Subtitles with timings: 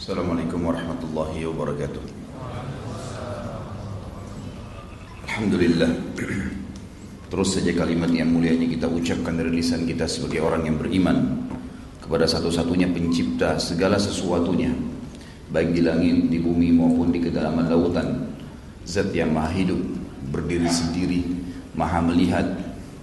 [0.00, 2.00] Assalamualaikum warahmatullahi wabarakatuh.
[5.28, 5.92] Alhamdulillah.
[7.28, 11.44] Terus saja kalimat yang mulia ini kita ucapkan dari lisan kita sebagai orang yang beriman
[12.00, 14.72] Kepada satu-satunya pencipta segala sesuatunya
[15.52, 18.24] Baik di langit, di bumi maupun di kedalaman lautan.
[18.88, 19.84] Zat yang maha hidup,
[20.32, 21.28] berdiri sendiri
[21.76, 22.48] Maha melihat,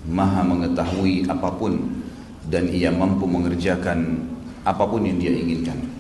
[0.10, 1.78] maha mengetahui apa pun
[2.50, 4.18] Dan ia mampu mengerjakan
[4.66, 5.97] apa pun yang dia inginkan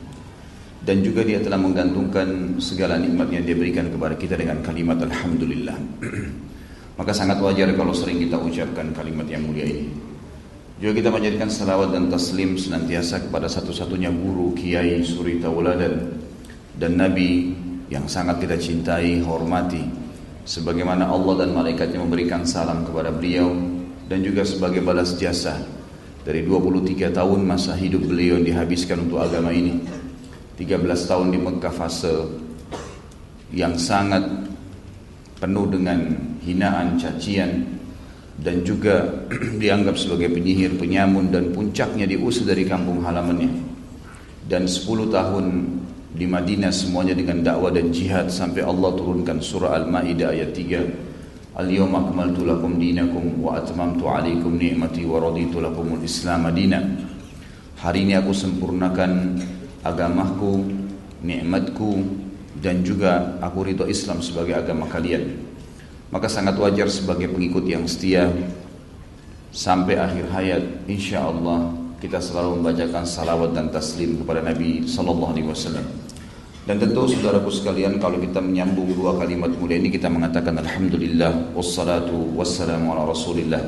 [0.83, 5.77] dan juga dia telah menggantungkan segala nikmat yang dia berikan kepada kita dengan kalimat Alhamdulillah.
[6.99, 9.89] Maka sangat wajar kalau sering kita ucapkan kalimat yang mulia ini.
[10.77, 16.13] Juga kita menjadikan salawat dan taslim senantiasa kepada satu-satunya guru Kiai Suri Tauladan
[16.77, 17.53] dan Nabi
[17.89, 19.81] yang sangat kita cintai, hormati.
[20.47, 23.51] Sebagaimana Allah dan malaikatnya memberikan salam kepada beliau
[24.07, 25.59] dan juga sebagai balas jasa
[26.23, 29.79] dari 23 tahun masa hidup beliau yang dihabiskan untuk agama ini
[30.57, 32.25] 13 tahun di Mekah fase
[33.53, 34.25] yang sangat
[35.37, 37.77] penuh dengan hinaan, cacian
[38.41, 39.05] dan juga
[39.61, 43.53] dianggap sebagai penyihir, penyamun dan puncaknya diusir dari kampung halamannya.
[44.49, 45.45] Dan 10 tahun
[46.17, 51.57] di Madinah semuanya dengan dakwah dan jihad sampai Allah turunkan surah Al-Maidah ayat 3.
[51.57, 56.81] Al-yawma akmaltu lakum dinakum wa atmamtu alaikum ni'mati wa raditu lakumul Islam madina.
[57.77, 59.37] Hari ini aku sempurnakan
[59.85, 60.65] agamaku,
[61.21, 62.05] nikmatku
[62.57, 65.37] dan juga aku ridho Islam sebagai agama kalian.
[66.09, 68.31] Maka sangat wajar sebagai pengikut yang setia
[69.51, 75.49] sampai akhir hayat insya Allah kita selalu membacakan salawat dan taslim kepada Nabi Sallallahu Alaihi
[75.49, 75.85] Wasallam.
[76.67, 82.35] Dan tentu saudaraku sekalian kalau kita menyambung dua kalimat mulia ini kita mengatakan Alhamdulillah wassalatu
[82.35, 83.63] wassalamu ala rasulillah.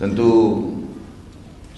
[0.00, 0.28] Tentu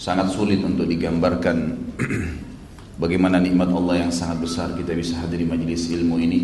[0.00, 1.76] sangat sulit untuk digambarkan
[3.04, 6.40] bagaimana nikmat Allah yang sangat besar kita bisa hadiri majelis ilmu ini.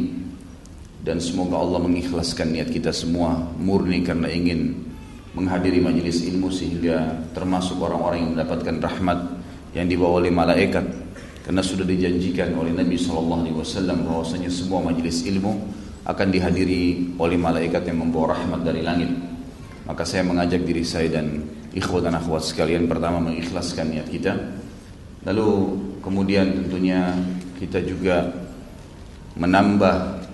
[1.00, 4.74] Dan semoga Allah mengikhlaskan niat kita semua murni karena ingin
[5.38, 9.18] menghadiri majelis ilmu sehingga termasuk orang-orang yang mendapatkan rahmat
[9.72, 10.84] yang dibawa oleh malaikat.
[11.46, 13.46] Karena sudah dijanjikan oleh Nabi SAW
[14.02, 15.54] bahwasanya semua majelis ilmu
[16.02, 19.14] akan dihadiri oleh malaikat yang membawa rahmat dari langit.
[19.86, 21.46] Maka saya mengajak diri saya dan
[21.76, 24.32] ikhwat dan akhwat sekalian pertama mengikhlaskan niat kita.
[25.28, 25.48] Lalu
[26.00, 27.12] kemudian tentunya
[27.60, 28.24] kita juga
[29.36, 30.24] menambah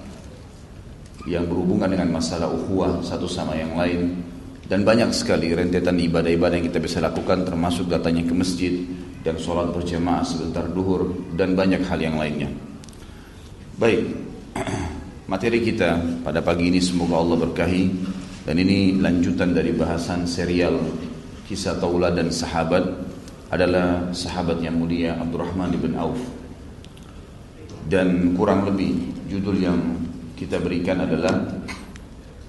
[1.27, 4.23] yang berhubungan dengan masalah ukhuwah satu sama yang lain.
[4.63, 8.73] Dan banyak sekali rentetan ibadah-ibadah yang kita bisa lakukan termasuk datanya ke masjid
[9.21, 12.49] dan sholat berjamaah sebentar duhur dan banyak hal yang lainnya.
[13.77, 14.07] Baik
[15.33, 17.85] materi kita pada pagi ini semoga Allah berkahi.
[18.43, 20.75] Dan ini lanjutan dari bahasan serial
[21.53, 22.81] kisah Taula dan sahabat
[23.53, 26.17] adalah sahabat yang mulia Abdurrahman bin Auf.
[27.85, 29.77] Dan kurang lebih judul yang
[30.33, 31.45] kita berikan adalah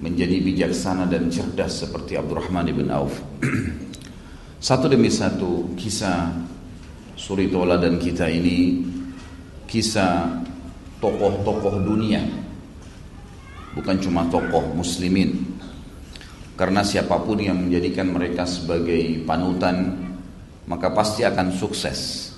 [0.00, 3.20] menjadi bijaksana dan cerdas seperti Abdurrahman bin Auf.
[4.72, 6.32] satu demi satu kisah
[7.12, 8.88] suri Taula dan kita ini
[9.68, 10.32] kisah
[11.04, 12.24] tokoh-tokoh dunia.
[13.76, 15.53] Bukan cuma tokoh muslimin,
[16.54, 20.04] karena siapa pun yang menjadikan mereka sebagai panutan
[20.64, 22.32] maka pasti akan sukses.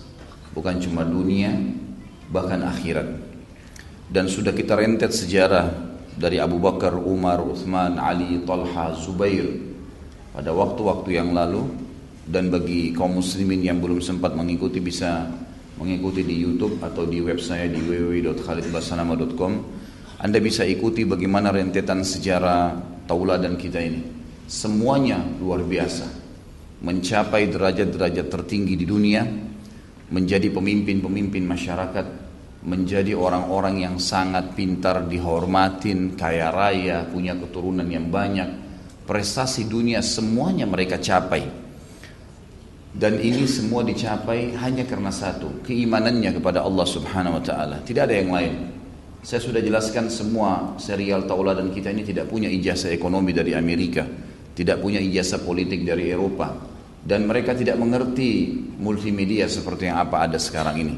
[0.57, 1.53] Bukan cuma dunia,
[2.33, 3.07] bahkan akhirat.
[4.09, 5.69] Dan sudah kita rentet sejarah
[6.17, 9.45] dari Abu Bakar, Umar, Uthman, Ali, Talha, Zubair
[10.33, 11.69] pada waktu-waktu yang lalu
[12.25, 15.29] dan bagi kaum muslimin yang belum sempat mengikuti bisa
[15.77, 19.53] mengikuti di YouTube atau di web saya di www.khalidbasanama.com
[20.25, 24.03] Anda bisa ikuti bagaimana rentetan sejarah tauladan kita ini.
[24.47, 26.07] Semuanya luar biasa.
[26.83, 29.25] Mencapai derajat-derajat tertinggi di dunia,
[30.13, 32.07] menjadi pemimpin-pemimpin masyarakat,
[32.67, 38.47] menjadi orang-orang yang sangat pintar, dihormatin, kaya raya, punya keturunan yang banyak,
[39.07, 41.47] prestasi dunia semuanya mereka capai.
[42.97, 47.77] Dan ini semua dicapai hanya karena satu, keimanannya kepada Allah Subhanahu wa taala.
[47.85, 48.76] Tidak ada yang lain.
[49.27, 54.07] Saya sudah jelaskan semua serial tauladan kita ini tidak punya ijazah ekonomi dari Amerika,
[54.55, 56.55] tidak punya ijazah politik dari Eropa,
[57.03, 60.95] dan mereka tidak mengerti multimedia seperti yang apa ada sekarang ini.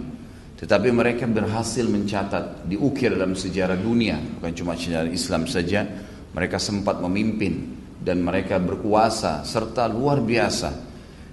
[0.60, 5.88] Tetapi mereka berhasil mencatat, diukir dalam sejarah dunia, bukan cuma sejarah Islam saja,
[6.36, 10.76] mereka sempat memimpin dan mereka berkuasa serta luar biasa.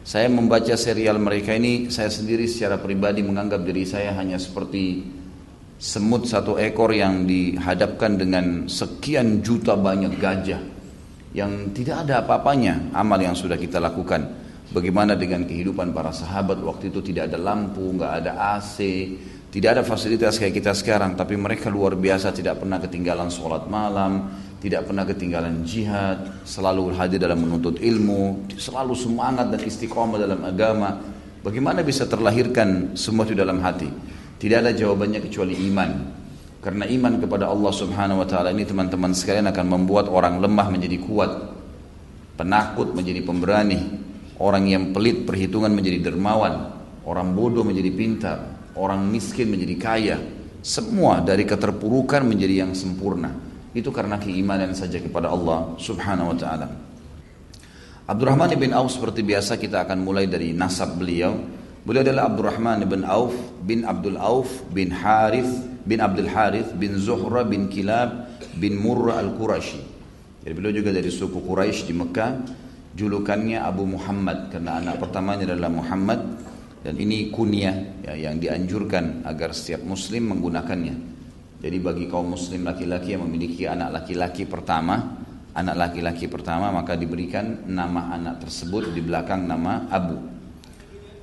[0.07, 5.03] Saya membaca serial mereka ini, saya sendiri secara pribadi menganggap diri saya hanya seperti
[5.85, 10.57] semut satu ekor yang dihadapkan dengan sekian juta banyak gajah
[11.37, 14.25] yang tidak ada apa-apanya amal yang sudah kita lakukan.
[14.73, 18.81] Bagaimana dengan kehidupan para sahabat waktu itu tidak ada lampu, nggak ada AC,
[19.55, 24.27] Tidak ada fasilitas kayak kita sekarang, tapi mereka luar biasa tidak pernah ketinggalan sholat malam,
[24.59, 30.99] tidak pernah ketinggalan jihad, selalu hadir dalam menuntut ilmu, selalu semangat dan istiqomah dalam agama.
[31.39, 33.87] Bagaimana bisa terlahirkan semua itu dalam hati?
[34.45, 35.89] Tidak ada jawabannya kecuali iman.
[36.61, 41.01] Karena iman kepada Allah Subhanahu wa taala ini teman-teman sekalian akan membuat orang lemah menjadi
[41.01, 41.49] kuat,
[42.37, 43.81] penakut menjadi pemberani,
[44.37, 46.77] orang yang pelit perhitungan menjadi dermawan,
[47.09, 48.37] orang bodoh menjadi pintar,
[48.77, 50.17] orang miskin menjadi kaya,
[50.61, 53.33] semua dari keterpurukan menjadi yang sempurna.
[53.73, 56.67] Itu karena keimanan saja kepada Allah Subhanahu wa taala.
[58.05, 61.33] Abdurrahman bin Auf seperti biasa kita akan mulai dari nasab beliau.
[61.85, 67.45] Beliau adalah Abdurrahman bin Auf bin Abdul Auf bin Harith bin Abdul Harith bin Zuhra
[67.45, 68.25] bin Kilab
[68.57, 69.85] bin Murrah al-Qurashi.
[70.41, 72.31] Jadi beliau juga dari suku Quraisy di Mekah.
[72.97, 76.25] Julukannya Abu Muhammad karena anak pertamanya adalah Muhammad
[76.81, 80.95] dan ini kunyah ya, yang dianjurkan agar setiap muslim menggunakannya.
[81.61, 85.21] Jadi bagi kaum muslim laki-laki yang memiliki anak laki-laki pertama,
[85.53, 90.34] anak laki-laki pertama maka diberikan nama anak tersebut di belakang nama Abu.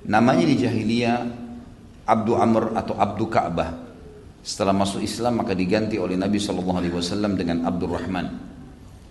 [0.02, 1.18] Namanya di jahiliyah
[2.02, 3.70] Abdu Amr atau Abdu Ka'bah.
[4.42, 8.26] Setelah masuk Islam maka diganti oleh Nabi SAW dengan Abdurrahman.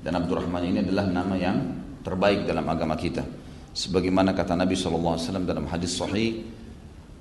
[0.04, 1.58] Dan Abdurrahman ini adalah nama yang
[2.04, 3.24] terbaik dalam agama kita.
[3.72, 5.16] Sebagaimana kata Nabi SAW
[5.48, 6.44] dalam hadis sahih,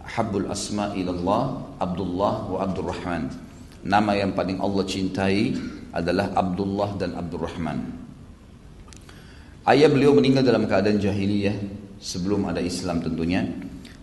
[0.02, 3.30] Habbul asma ilallah Abdullah wa Abdurrahman.
[3.86, 5.54] Nama yang paling Allah cintai
[5.94, 7.78] adalah Abdullah dan Abdurrahman.
[9.70, 13.44] Ayah beliau meninggal dalam keadaan jahiliyah sebelum ada Islam tentunya.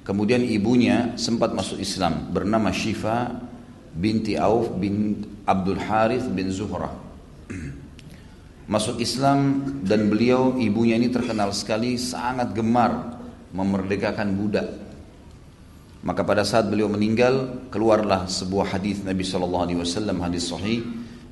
[0.06, 3.44] Kemudian ibunya sempat masuk Islam bernama Syifa
[3.92, 6.96] binti Auf bin Abdul Harith bin Zuhrah
[8.72, 13.20] masuk Islam dan beliau ibunya ini terkenal sekali sangat gemar
[13.52, 14.68] memerdekakan budak.
[16.08, 20.86] Maka pada saat beliau meninggal keluarlah sebuah hadis Nabi Shallallahu Alaihi Wasallam hadis sahih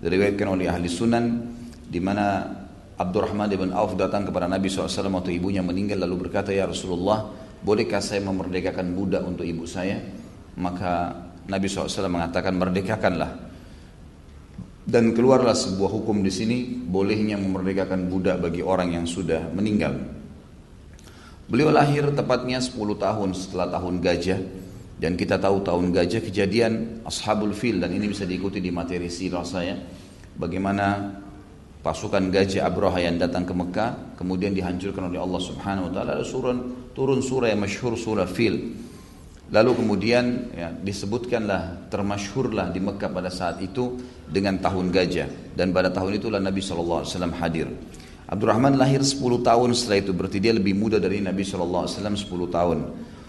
[0.04, 1.48] diriwayatkan oleh ahli sunan
[1.86, 2.44] di mana
[2.96, 7.28] Abdurrahman bin Auf datang kepada Nabi SAW waktu ibunya meninggal lalu berkata ya Rasulullah
[7.66, 10.00] bolehkah saya memerdekakan budak untuk ibu saya?
[10.56, 11.12] Maka
[11.50, 13.44] Nabi SAW mengatakan merdekakanlah.
[14.86, 19.98] Dan keluarlah sebuah hukum di sini bolehnya memerdekakan budak bagi orang yang sudah meninggal.
[21.50, 24.42] Beliau lahir tepatnya 10 tahun setelah tahun gajah.
[24.96, 29.44] Dan kita tahu tahun gajah kejadian Ashabul Fil dan ini bisa diikuti di materi sirah
[29.44, 29.76] saya.
[30.40, 31.12] Bagaimana
[31.86, 36.90] pasukan gajah Abraha yang datang ke Mekah kemudian dihancurkan oleh Allah Subhanahu wa taala turun
[36.98, 38.74] turun surah yang masyhur surah Fil
[39.54, 43.94] Lalu kemudian ya, disebutkanlah termasyhurlah di Mekah pada saat itu
[44.26, 47.06] dengan tahun gajah dan pada tahun itulah Nabi SAW
[47.38, 47.70] hadir.
[48.26, 52.78] Abdurrahman lahir 10 tahun setelah itu berarti dia lebih muda dari Nabi SAW 10 tahun.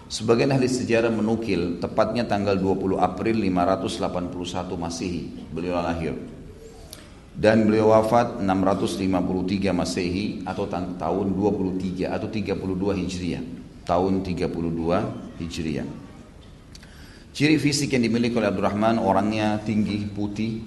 [0.09, 6.17] Sebagian ahli sejarah menukil tepatnya tanggal 20 April 581 Masehi beliau lahir.
[7.37, 10.65] Dan beliau wafat 653 Masehi atau
[10.97, 13.43] tahun 23 atau 32 Hijriah.
[13.85, 15.87] Tahun 32 Hijriah.
[17.37, 20.65] Ciri fisik yang dimiliki oleh Abdurrahman orangnya tinggi, putih,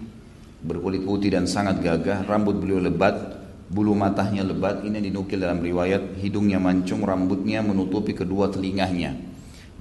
[0.62, 6.22] berkulit putih dan sangat gagah, rambut beliau lebat, bulu matanya lebat, ini dinukil dalam riwayat,
[6.22, 9.18] hidungnya mancung, rambutnya menutupi kedua telinganya,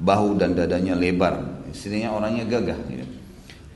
[0.01, 2.79] bahu dan dadanya lebar, istilahnya orangnya gagah.
[2.89, 3.05] Ya.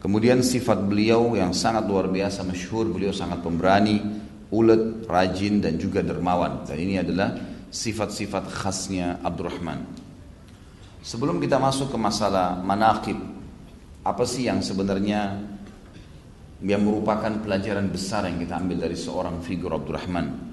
[0.03, 4.03] Kemudian sifat beliau yang sangat luar biasa masyhur, beliau sangat pemberani,
[4.51, 6.67] ulet, rajin dan juga dermawan.
[6.67, 7.31] Dan ini adalah
[7.71, 9.79] sifat-sifat khasnya Abdurrahman.
[10.99, 13.15] Sebelum kita masuk ke masalah manakib,
[14.03, 15.39] apa sih yang sebenarnya
[16.59, 20.51] yang merupakan pelajaran besar yang kita ambil dari seorang figur Abdurrahman?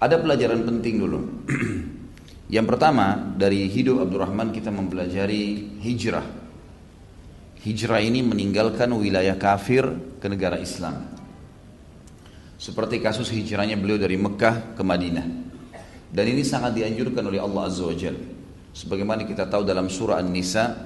[0.00, 1.20] Ada pelajaran penting dulu.
[2.56, 6.45] yang pertama, dari hidup Abdurrahman kita mempelajari hijrah.
[7.66, 9.82] Hijrah ini meninggalkan wilayah kafir
[10.22, 11.02] ke negara Islam.
[12.54, 15.26] Seperti kasus hijrahnya beliau dari Mekah ke Madinah.
[16.06, 18.36] Dan ini sangat dianjurkan oleh Allah Azza wa Jalla
[18.76, 20.76] sebagaimana kita tahu dalam surah An-Nisa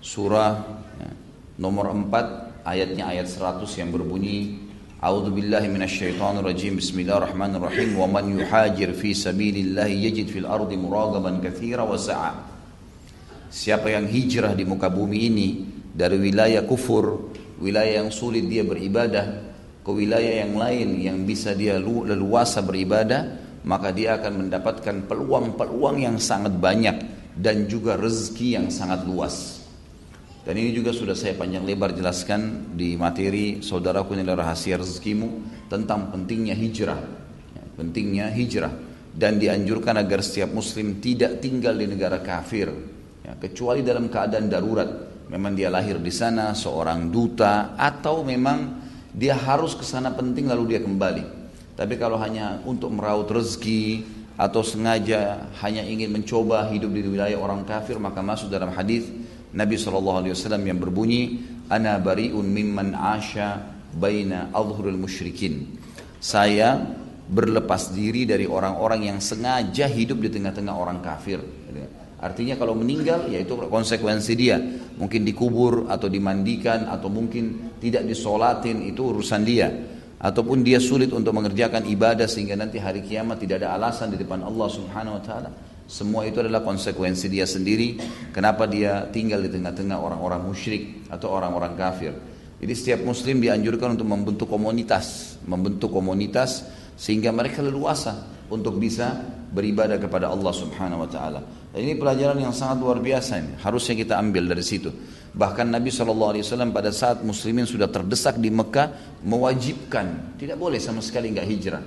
[0.00, 0.52] surah
[0.96, 1.10] ya,
[1.60, 4.68] nomor 4 ayatnya ayat 100 yang berbunyi
[5.00, 11.84] A'udzu billahi minasyaitonir rajim Bismillahirrahmanirrahim wa man yuhajir fi sabilillahi yajid fil ardi muragaban katsira
[11.84, 12.32] wa sa'a
[13.50, 15.48] Siapa yang hijrah di muka bumi ini
[15.90, 21.80] dari wilayah kufur, wilayah yang sulit dia beribadah ke wilayah yang lain yang bisa dia
[21.80, 26.96] leluasa beribadah, maka dia akan mendapatkan peluang-peluang yang sangat banyak
[27.36, 29.64] dan juga rezeki yang sangat luas.
[30.40, 35.28] Dan ini juga sudah saya panjang lebar jelaskan di materi saudaraku nilai rahasia rezekimu
[35.68, 37.00] tentang pentingnya hijrah.
[37.52, 38.72] Ya, pentingnya hijrah
[39.10, 42.72] dan dianjurkan agar setiap muslim tidak tinggal di negara kafir
[43.26, 48.82] ya, kecuali dalam keadaan darurat memang dia lahir di sana, seorang duta, atau memang
[49.14, 51.38] dia harus ke sana penting lalu dia kembali.
[51.78, 54.04] Tapi kalau hanya untuk meraut rezeki
[54.36, 59.04] atau sengaja hanya ingin mencoba hidup di wilayah orang kafir maka masuk dalam hadis
[59.52, 60.24] Nabi SAW
[60.64, 63.60] yang berbunyi ana bariun mimman asha
[63.92, 65.76] baina adhurul musyrikin
[66.24, 66.80] saya
[67.28, 71.44] berlepas diri dari orang-orang yang sengaja hidup di tengah-tengah orang kafir
[72.20, 74.60] Artinya kalau meninggal ya itu konsekuensi dia.
[75.00, 79.72] Mungkin dikubur atau dimandikan atau mungkin tidak disolatin itu urusan dia.
[80.20, 84.44] Ataupun dia sulit untuk mengerjakan ibadah sehingga nanti hari kiamat tidak ada alasan di depan
[84.44, 85.50] Allah subhanahu wa ta'ala.
[85.88, 87.96] Semua itu adalah konsekuensi dia sendiri.
[88.36, 92.12] Kenapa dia tinggal di tengah-tengah orang-orang musyrik atau orang-orang kafir.
[92.60, 95.40] Jadi setiap muslim dianjurkan untuk membentuk komunitas.
[95.48, 96.68] Membentuk komunitas
[97.00, 99.16] sehingga mereka leluasa untuk bisa
[99.48, 101.40] beribadah kepada Allah subhanahu wa ta'ala.
[101.72, 103.52] Ini pelajaran yang sangat luar biasa ini.
[103.64, 104.92] Harusnya kita ambil dari situ.
[105.30, 110.36] Bahkan Nabi SAW pada saat muslimin sudah terdesak di Mekah mewajibkan.
[110.36, 111.82] Tidak boleh sama sekali nggak hijrah.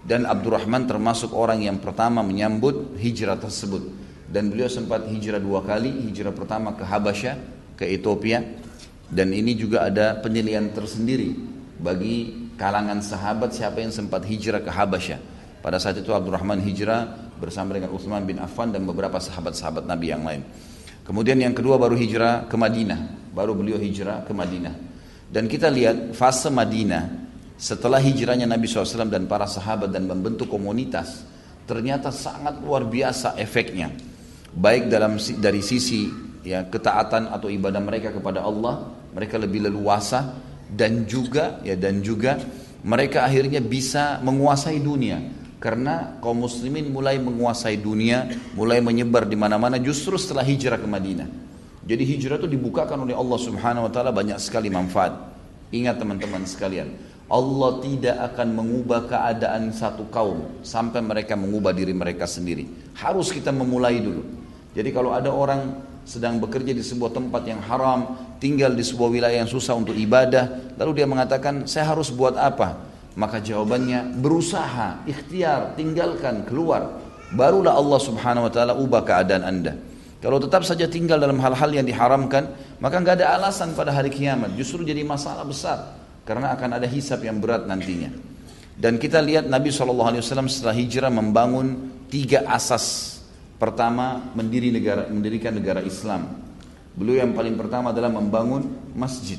[0.00, 3.86] Dan Abdurrahman termasuk orang yang pertama menyambut hijrah tersebut.
[4.26, 6.08] Dan beliau sempat hijrah dua kali.
[6.08, 7.36] Hijrah pertama ke Habasyah,
[7.76, 8.40] ke Ethiopia.
[9.12, 11.36] Dan ini juga ada penilaian tersendiri
[11.76, 15.16] bagi kalangan sahabat siapa yang sempat hijrah ke Habasyah.
[15.64, 20.20] Pada saat itu Abdurrahman hijrah bersama dengan Uthman bin Affan dan beberapa sahabat-sahabat Nabi yang
[20.20, 20.44] lain.
[21.00, 24.76] Kemudian yang kedua baru hijrah ke Madinah, baru beliau hijrah ke Madinah.
[25.32, 31.24] Dan kita lihat fase Madinah setelah hijrahnya Nabi SAW dan para sahabat dan membentuk komunitas,
[31.64, 33.88] ternyata sangat luar biasa efeknya.
[34.52, 36.12] Baik dalam dari sisi
[36.44, 38.84] ya ketaatan atau ibadah mereka kepada Allah,
[39.16, 42.38] mereka lebih leluasa dan juga ya dan juga
[42.80, 49.76] mereka akhirnya bisa menguasai dunia karena kaum muslimin mulai menguasai dunia, mulai menyebar di mana-mana
[49.76, 51.28] justru setelah hijrah ke Madinah.
[51.84, 55.12] Jadi hijrah itu dibukakan oleh Allah Subhanahu wa taala banyak sekali manfaat.
[55.68, 56.96] Ingat teman-teman sekalian,
[57.28, 62.64] Allah tidak akan mengubah keadaan satu kaum sampai mereka mengubah diri mereka sendiri.
[62.96, 64.24] Harus kita memulai dulu.
[64.72, 69.38] Jadi kalau ada orang sedang bekerja di sebuah tempat yang haram, tinggal di sebuah wilayah
[69.44, 75.74] yang susah untuk ibadah, lalu dia mengatakan, "Saya harus buat apa?" Maka jawabannya berusaha, ikhtiar,
[75.74, 77.02] tinggalkan, keluar.
[77.34, 79.74] Barulah Allah subhanahu wa ta'ala ubah keadaan anda.
[80.20, 84.52] Kalau tetap saja tinggal dalam hal-hal yang diharamkan, maka nggak ada alasan pada hari kiamat.
[84.52, 85.96] Justru jadi masalah besar.
[86.28, 88.12] Karena akan ada hisap yang berat nantinya.
[88.76, 93.19] Dan kita lihat Nabi SAW setelah hijrah membangun tiga asas.
[93.60, 96.32] Pertama, mendiri negara, mendirikan negara Islam.
[96.96, 98.64] Beliau yang paling pertama adalah membangun
[98.96, 99.36] masjid.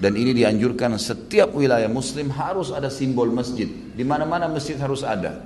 [0.00, 3.68] Dan ini dianjurkan setiap wilayah muslim harus ada simbol masjid.
[3.68, 5.44] Di mana-mana masjid harus ada.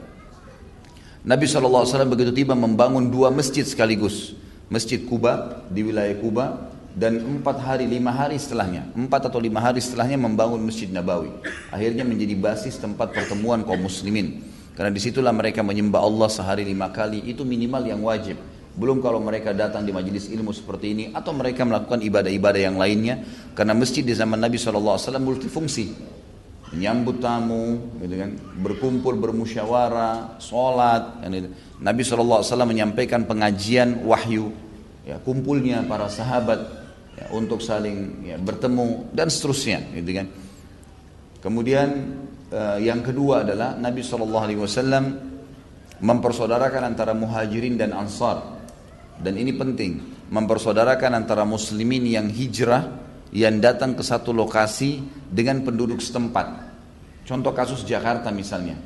[1.27, 4.39] Nabi SAW begitu tiba membangun dua masjid sekaligus.
[4.71, 9.81] Masjid Kuba di wilayah Kuba dan empat hari lima hari setelahnya empat atau lima hari
[9.81, 11.33] setelahnya membangun masjid Nabawi
[11.73, 16.88] akhirnya menjadi basis tempat pertemuan kaum muslimin karena di situlah mereka menyembah Allah sehari lima
[16.88, 17.29] kali.
[17.29, 18.41] Itu minimal yang wajib.
[18.73, 23.21] Belum kalau mereka datang di majelis ilmu seperti ini atau mereka melakukan ibadah-ibadah yang lainnya.
[23.52, 25.93] Karena masjid di zaman Nabi SAW multifungsi.
[26.73, 28.33] Menyambut tamu gitu kan
[28.64, 31.52] berkumpul bermusyawarah sholat gitu.
[31.85, 34.57] Nabi SAW menyampaikan pengajian wahyu
[35.05, 36.64] ya, kumpulnya para sahabat
[37.21, 40.26] ya, untuk saling ya, bertemu dan seterusnya gitu kan.
[41.45, 41.88] Kemudian
[42.52, 45.02] eh, yang kedua adalah Nabi SAW
[46.02, 48.61] mempersaudarakan antara muhajirin dan ansar
[49.18, 52.88] dan ini penting mempersaudarakan antara muslimin yang hijrah
[53.32, 56.73] yang datang ke satu lokasi dengan penduduk setempat.
[57.25, 58.76] Contoh kasus Jakarta misalnya.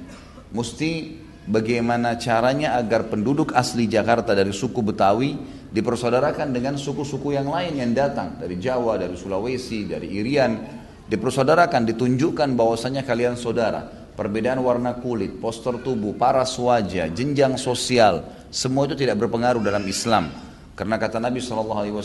[0.55, 5.35] Mesti bagaimana caranya agar penduduk asli Jakarta dari suku Betawi
[5.71, 10.53] dipersaudarakan dengan suku-suku yang lain yang datang dari Jawa, dari Sulawesi, dari Irian,
[11.07, 14.07] dipersaudarakan, ditunjukkan bahwasanya kalian saudara.
[14.17, 20.33] Perbedaan warna kulit, postur tubuh, paras wajah, jenjang sosial, semua itu tidak berpengaruh dalam Islam.
[20.73, 22.01] Karena kata Nabi SAW,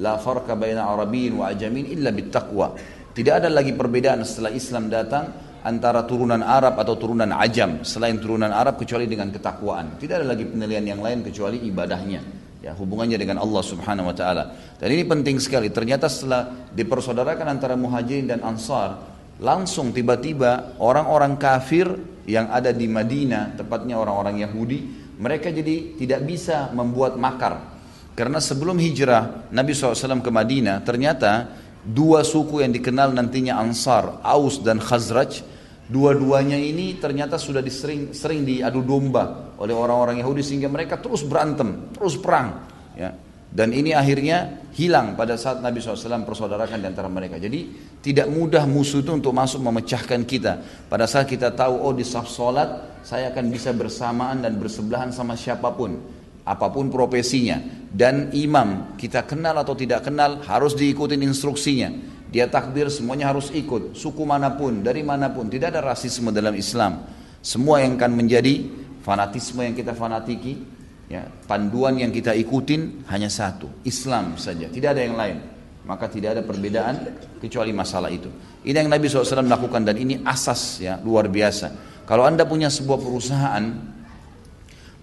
[0.00, 2.76] La farqa baina Arabiyin wa ajamin illa bittaqwa.
[3.12, 5.32] Tidak ada lagi perbedaan setelah Islam datang
[5.64, 9.96] antara turunan Arab atau turunan Ajam selain turunan Arab kecuali dengan ketakwaan.
[9.98, 12.45] Tidak ada lagi penilaian yang lain kecuali ibadahnya.
[12.66, 14.50] Ya, hubungannya dengan Allah Subhanahu wa taala.
[14.74, 15.70] Dan ini penting sekali.
[15.70, 19.06] Ternyata setelah dipersaudarakan antara Muhajirin dan Ansar,
[19.38, 21.86] langsung tiba-tiba orang-orang kafir
[22.26, 24.82] yang ada di Madinah, tepatnya orang-orang Yahudi,
[25.14, 27.78] mereka jadi tidak bisa membuat makar.
[28.18, 31.46] Karena sebelum hijrah Nabi SAW ke Madinah, ternyata
[31.86, 35.38] dua suku yang dikenal nantinya Ansar, Aus dan Khazraj,
[35.86, 41.94] dua-duanya ini ternyata sudah disering, sering diadu domba oleh orang-orang Yahudi sehingga mereka terus berantem,
[41.94, 42.66] terus perang.
[42.98, 43.14] Ya.
[43.46, 47.40] Dan ini akhirnya hilang pada saat Nabi SAW persaudarakan di antara mereka.
[47.40, 47.72] Jadi
[48.04, 50.60] tidak mudah musuh itu untuk masuk memecahkan kita.
[50.90, 55.38] Pada saat kita tahu, oh di saf sholat saya akan bisa bersamaan dan bersebelahan sama
[55.38, 55.96] siapa pun.
[56.44, 57.58] Apa pun profesinya.
[57.88, 62.15] Dan imam, kita kenal atau tidak kenal harus diikutin instruksinya.
[62.36, 63.96] Dia takbir semuanya harus ikut.
[63.96, 65.48] Suku mana pun, dari mana pun.
[65.48, 67.08] Tidak ada rasisme dalam Islam.
[67.40, 68.68] Semua yang akan menjadi
[69.00, 70.76] fanatisme yang kita fanatiki,
[71.06, 75.38] Ya, panduan yang kita ikutin hanya satu, Islam saja, tidak ada yang lain.
[75.86, 76.98] Maka tidak ada perbedaan
[77.38, 78.26] kecuali masalah itu.
[78.66, 82.02] Ini yang Nabi SAW lakukan dan ini asas ya luar biasa.
[82.02, 83.64] Kalau anda punya sebuah perusahaan,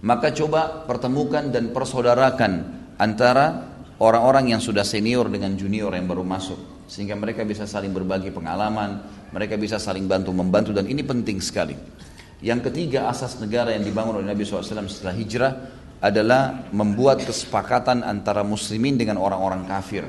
[0.04, 2.52] maka coba pertemukan dan persaudarakan
[3.00, 3.64] antara
[3.96, 6.73] orang-orang yang sudah senior dengan junior yang baru masuk.
[6.84, 9.00] Sehingga mereka bisa saling berbagi pengalaman,
[9.32, 11.74] mereka bisa saling bantu-membantu dan ini penting sekali.
[12.44, 15.52] Yang ketiga asas negara yang dibangun oleh Nabi SAW setelah hijrah
[16.04, 20.04] adalah membuat kesepakatan antara muslimin dengan orang-orang kafir.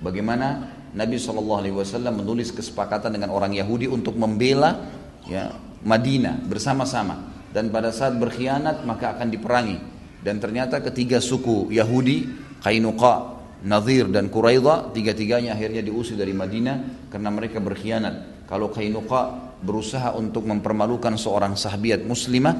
[0.00, 1.60] Bagaimana Nabi SAW
[2.08, 4.80] menulis kesepakatan dengan orang Yahudi untuk membela
[5.28, 5.52] ya,
[5.84, 7.34] Madinah bersama-sama.
[7.52, 9.78] Dan pada saat berkhianat maka akan diperangi.
[10.24, 12.24] Dan ternyata ketiga suku Yahudi,
[12.64, 18.44] Kainuqa, Nadir dan Quraidah, tiga-tiganya akhirnya diusir dari Madinah karena mereka berkhianat.
[18.44, 22.54] Kalau Kainuqa berusaha untuk mempermalukan seorang sahabiat muslimah,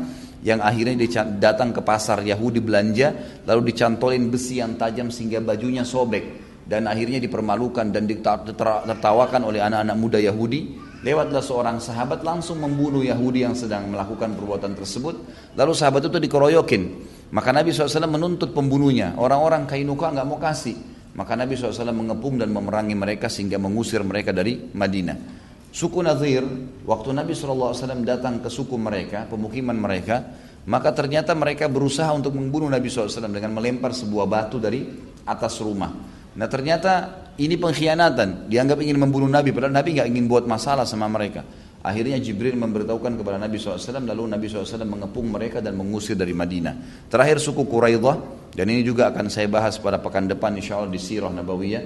[0.44, 0.96] yang akhirnya
[1.40, 6.24] datang ke pasar Yahudi belanja lalu dicantolin besi yang tajam sehingga bajunya sobek
[6.68, 10.92] dan akhirnya dipermalukan dan ditertawakan oleh anak-anak muda Yahudi.
[11.04, 15.20] Lewatlah seorang sahabat langsung membunuh Yahudi yang sedang melakukan perbuatan tersebut.
[15.52, 16.82] Lalu sahabat itu dikeroyokin.
[17.28, 19.12] Maka Nabi SAW menuntut pembunuhnya.
[19.20, 24.34] Orang-orang Kainuka nggak mau kasih maka Nabi SAW mengepung dan memerangi mereka sehingga mengusir mereka
[24.34, 25.44] dari Madinah
[25.74, 26.46] Suku Nadir,
[26.86, 27.74] waktu Nabi SAW
[28.06, 30.22] datang ke suku mereka, pemukiman mereka,
[30.70, 34.86] maka ternyata mereka berusaha untuk membunuh Nabi SAW dengan melempar sebuah batu dari
[35.26, 35.90] atas rumah.
[36.38, 41.10] Nah ternyata ini pengkhianatan, dianggap ingin membunuh Nabi, padahal Nabi nggak ingin buat masalah sama
[41.10, 41.42] mereka.
[41.82, 47.10] Akhirnya Jibril memberitahukan kepada Nabi SAW, lalu Nabi SAW mengepung mereka dan mengusir dari Madinah.
[47.10, 51.02] Terakhir suku Quraidah, dan ini juga akan saya bahas pada pekan depan insya Allah di
[51.02, 51.82] Sirah Nabawiyah,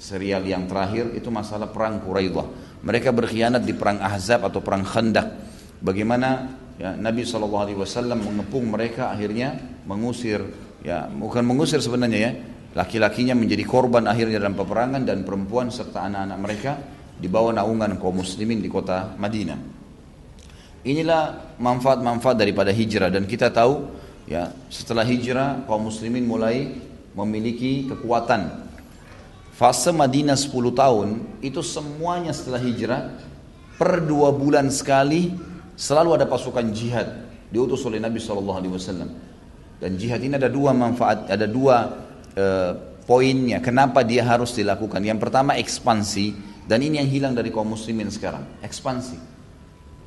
[0.00, 2.80] serial yang terakhir itu masalah perang Quraidah.
[2.80, 5.28] Mereka berkhianat di perang Ahzab atau perang Khandak.
[5.84, 7.84] Bagaimana ya, Nabi SAW
[8.16, 10.40] mengepung mereka akhirnya mengusir
[10.80, 12.32] ya bukan mengusir sebenarnya ya
[12.78, 16.72] laki-lakinya menjadi korban akhirnya dalam peperangan dan perempuan serta anak-anak mereka
[17.18, 19.58] dibawa naungan kaum muslimin di kota Madinah.
[20.86, 26.76] Inilah manfaat-manfaat daripada hijrah dan kita tahu ya setelah hijrah kaum muslimin mulai
[27.16, 28.68] memiliki kekuatan
[29.58, 31.08] Fase Madinah 10 tahun
[31.42, 33.10] itu semuanya setelah hijrah
[33.74, 35.34] per dua bulan sekali
[35.74, 38.78] selalu ada pasukan jihad diutus oleh Nabi SAW.
[39.78, 41.76] Dan jihad ini ada dua manfaat, ada dua
[42.34, 42.72] uh,
[43.06, 43.62] poinnya.
[43.62, 44.98] Kenapa dia harus dilakukan?
[45.02, 46.34] Yang pertama ekspansi
[46.66, 49.16] dan ini yang hilang dari kaum muslimin sekarang, ekspansi.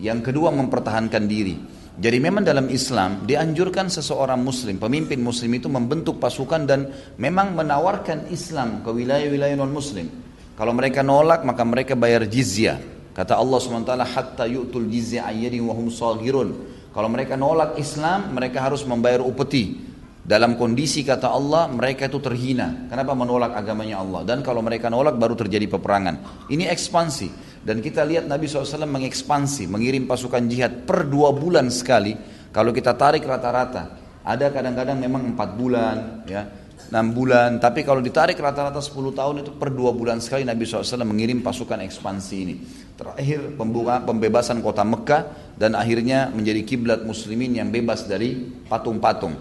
[0.04, 1.56] Yang kedua mempertahankan diri.
[2.02, 6.90] Jadi memang dalam Islam dianjurkan seseorang muslim, pemimpin muslim itu membentuk pasukan dan
[7.22, 10.10] memang menawarkan Islam ke wilayah-wilayah non-muslim.
[10.58, 12.82] Kalau mereka nolak maka mereka bayar jizyah.
[13.14, 16.50] Kata Allah SWT, hatta yu'tul jizyah ayyadin wahum sahirun.
[16.90, 19.94] Kalau mereka nolak Islam, mereka harus membayar upeti.
[20.26, 22.90] Dalam kondisi kata Allah, mereka itu terhina.
[22.90, 24.26] Kenapa menolak agamanya Allah?
[24.26, 26.46] Dan kalau mereka nolak, baru terjadi peperangan.
[26.50, 27.51] Ini ekspansi.
[27.62, 32.18] Dan kita lihat Nabi SAW mengekspansi, mengirim pasukan jihad per dua bulan sekali.
[32.50, 36.42] Kalau kita tarik rata-rata, ada kadang-kadang memang empat bulan, ya,
[36.90, 37.62] enam bulan.
[37.62, 41.80] Tapi kalau ditarik rata-rata 10 tahun itu per dua bulan sekali Nabi SAW mengirim pasukan
[41.86, 42.56] ekspansi ini.
[42.98, 48.36] Terakhir pembuka, pembebasan kota Mekah dan akhirnya menjadi kiblat muslimin yang bebas dari
[48.68, 49.38] patung-patung.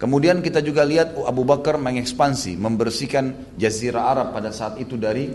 [0.00, 5.28] Kemudian kita juga lihat Abu Bakar mengekspansi, membersihkan jazirah Arab pada saat itu dari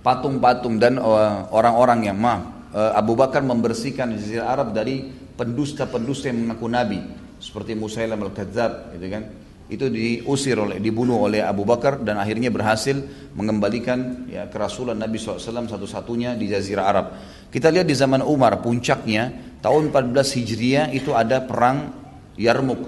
[0.00, 5.04] patung-patung dan eh, orang-orang yang maaf eh, Abu Bakar membersihkan Jazirah Arab dari
[5.36, 7.00] pendusta-pendusta yang mengaku nabi
[7.40, 9.24] seperti Musailam al-Kadzab gitu kan
[9.70, 12.98] itu diusir oleh dibunuh oleh Abu Bakar dan akhirnya berhasil
[13.38, 15.38] mengembalikan ya kerasulan Nabi SAW
[15.70, 17.06] satu-satunya di Jazirah Arab.
[17.54, 19.30] Kita lihat di zaman Umar puncaknya
[19.62, 21.94] tahun 14 Hijriah itu ada perang
[22.34, 22.82] Yarmuk.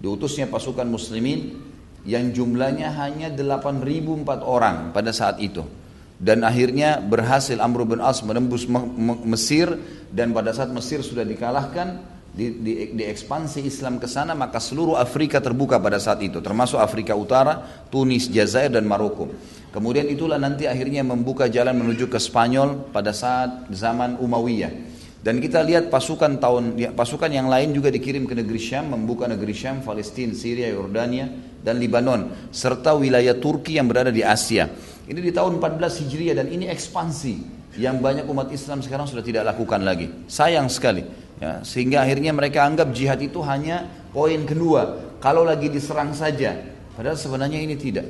[0.00, 1.52] Diutusnya pasukan muslimin
[2.08, 5.68] yang jumlahnya hanya 8.004 orang pada saat itu
[6.16, 8.64] dan akhirnya berhasil Amr bin As menembus
[9.24, 9.68] Mesir
[10.08, 14.96] dan pada saat Mesir sudah dikalahkan di, di, di ekspansi Islam ke sana maka seluruh
[14.96, 19.28] Afrika terbuka pada saat itu termasuk Afrika Utara, Tunis, Jazair dan Maroko.
[19.72, 24.96] Kemudian itulah nanti akhirnya membuka jalan menuju ke Spanyol pada saat zaman Umayyah.
[25.20, 29.26] Dan kita lihat pasukan tahun ya, pasukan yang lain juga dikirim ke negeri Syam, membuka
[29.26, 31.26] negeri Syam, Palestina, Syria, Yordania
[31.66, 34.70] dan Libanon serta wilayah Turki yang berada di Asia.
[35.06, 37.34] Ini di tahun 14 Hijriah dan ini ekspansi
[37.78, 40.10] yang banyak umat Islam sekarang sudah tidak lakukan lagi.
[40.26, 41.06] Sayang sekali.
[41.38, 45.14] Ya, sehingga akhirnya mereka anggap jihad itu hanya poin kedua.
[45.22, 46.58] Kalau lagi diserang saja.
[46.98, 48.08] Padahal sebenarnya ini tidak.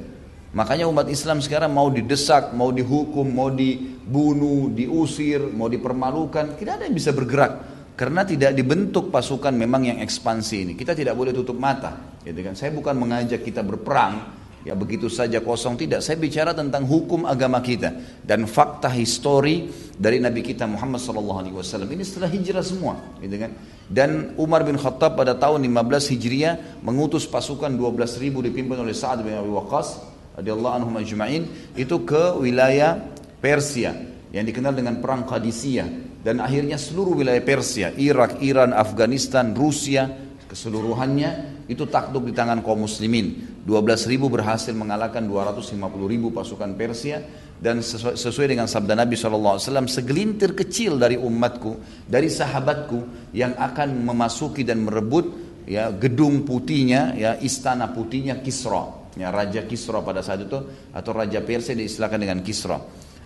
[0.57, 6.57] Makanya umat Islam sekarang mau didesak, mau dihukum, mau dibunuh, diusir, mau dipermalukan.
[6.57, 7.77] Tidak ada yang bisa bergerak.
[7.93, 10.73] Karena tidak dibentuk pasukan memang yang ekspansi ini.
[10.73, 12.17] Kita tidak boleh tutup mata.
[12.25, 12.57] Gitu kan?
[12.57, 15.79] Saya bukan mengajak kita berperang ya begitu saja kosong.
[15.79, 17.95] Tidak saya bicara tentang hukum agama kita
[18.27, 21.87] dan fakta histori dari Nabi kita Muhammad sallallahu alaihi wasallam.
[21.87, 23.55] Ini setelah hijrah semua gitu kan?
[23.87, 29.23] Dan Umar bin Khattab pada tahun 15 Hijriah mengutus pasukan 12 ribu dipimpin oleh Sa'ad
[29.23, 30.03] bin Abi Waqqas
[30.43, 31.47] radhiyallahu anhu majma'in
[31.79, 32.99] itu ke wilayah
[33.39, 33.95] Persia
[34.35, 36.05] yang dikenal dengan perang Qadisiyah.
[36.27, 40.11] Dan akhirnya seluruh wilayah Persia Irak, Iran, Afghanistan, Rusia
[40.51, 43.59] keseluruhannya itu takluk di tangan kaum muslimin.
[43.67, 45.75] 12 ribu berhasil mengalahkan 250
[46.07, 47.19] ribu pasukan Persia.
[47.57, 49.57] Dan sesuai dengan sabda Nabi SAW
[49.89, 55.25] segelintir kecil dari umatku dari sahabatku yang akan memasuki dan merebut
[55.65, 59.09] ya gedung putihnya ya istana putihnya Kisra.
[59.17, 60.59] Ya raja Kisra pada saat itu
[60.93, 62.77] atau raja Persia diistilahkan dengan Kisra.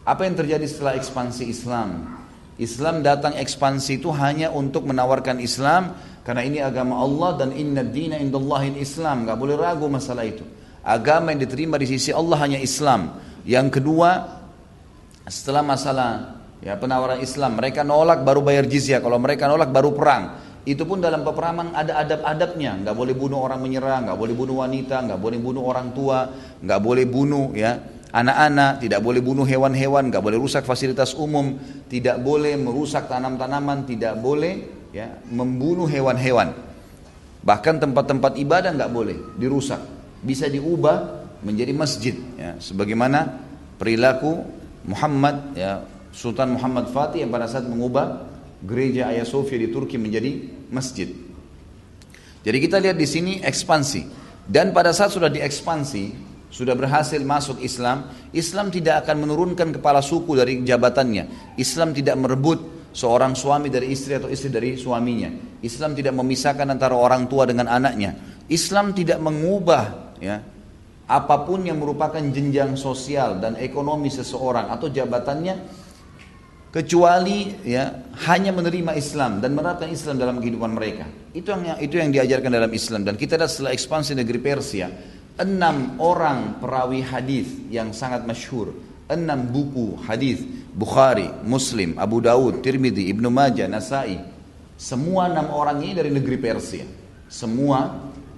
[0.07, 2.21] Apa yang terjadi setelah ekspansi Islam
[2.61, 8.21] Islam datang ekspansi itu hanya untuk menawarkan Islam karena ini agama Allah dan inna dina
[8.21, 9.25] indallahin Islam.
[9.25, 10.45] Gak boleh ragu masalah itu.
[10.85, 13.17] Agama yang diterima di sisi Allah hanya Islam.
[13.49, 14.37] Yang kedua,
[15.25, 19.01] setelah masalah ya penawaran Islam, mereka nolak baru bayar jizya.
[19.01, 20.53] Kalau mereka nolak baru perang.
[20.61, 22.85] Itu pun dalam peperangan ada adab-adabnya.
[22.85, 26.29] Nggak boleh bunuh orang menyerang, nggak boleh bunuh wanita, nggak boleh bunuh orang tua,
[26.61, 32.19] nggak boleh bunuh ya anak-anak, tidak boleh bunuh hewan-hewan, nggak boleh rusak fasilitas umum, tidak
[32.23, 36.55] boleh merusak tanam-tanaman, tidak boleh ya membunuh hewan-hewan.
[37.41, 39.81] Bahkan tempat-tempat ibadah nggak boleh dirusak.
[40.21, 43.41] Bisa diubah menjadi masjid ya sebagaimana
[43.81, 44.45] perilaku
[44.85, 45.81] Muhammad ya
[46.13, 48.29] Sultan Muhammad Fatih yang pada saat mengubah
[48.61, 51.09] gereja Hagia Sophia di Turki menjadi masjid.
[52.41, 54.21] Jadi kita lihat di sini ekspansi.
[54.51, 60.35] Dan pada saat sudah diekspansi sudah berhasil masuk Islam, Islam tidak akan menurunkan kepala suku
[60.35, 61.55] dari jabatannya.
[61.57, 62.59] Islam tidak merebut
[62.91, 65.31] seorang suami dari istri atau istri dari suaminya.
[65.63, 68.19] Islam tidak memisahkan antara orang tua dengan anaknya.
[68.51, 70.43] Islam tidak mengubah ya
[71.11, 75.59] apa pun yang merupakan jenjang sosial dan ekonomi seseorang atau jabatannya
[76.71, 81.11] kecuali ya hanya menerima Islam dan menerapkan Islam dalam kehidupan mereka.
[81.35, 84.87] Itu yang itu yang diajarkan dalam Islam dan kita lihat setelah ekspansi negeri Persia,
[85.41, 88.77] enam orang perawi hadis yang sangat masyhur,
[89.09, 94.23] enam buku hadis Bukhari, Muslim, Abu Dawud, Tirmidzi, Ibnu Majah, Nasai.
[94.79, 96.87] Semua enam orang ini dari negeri Persia.
[97.27, 97.91] Semua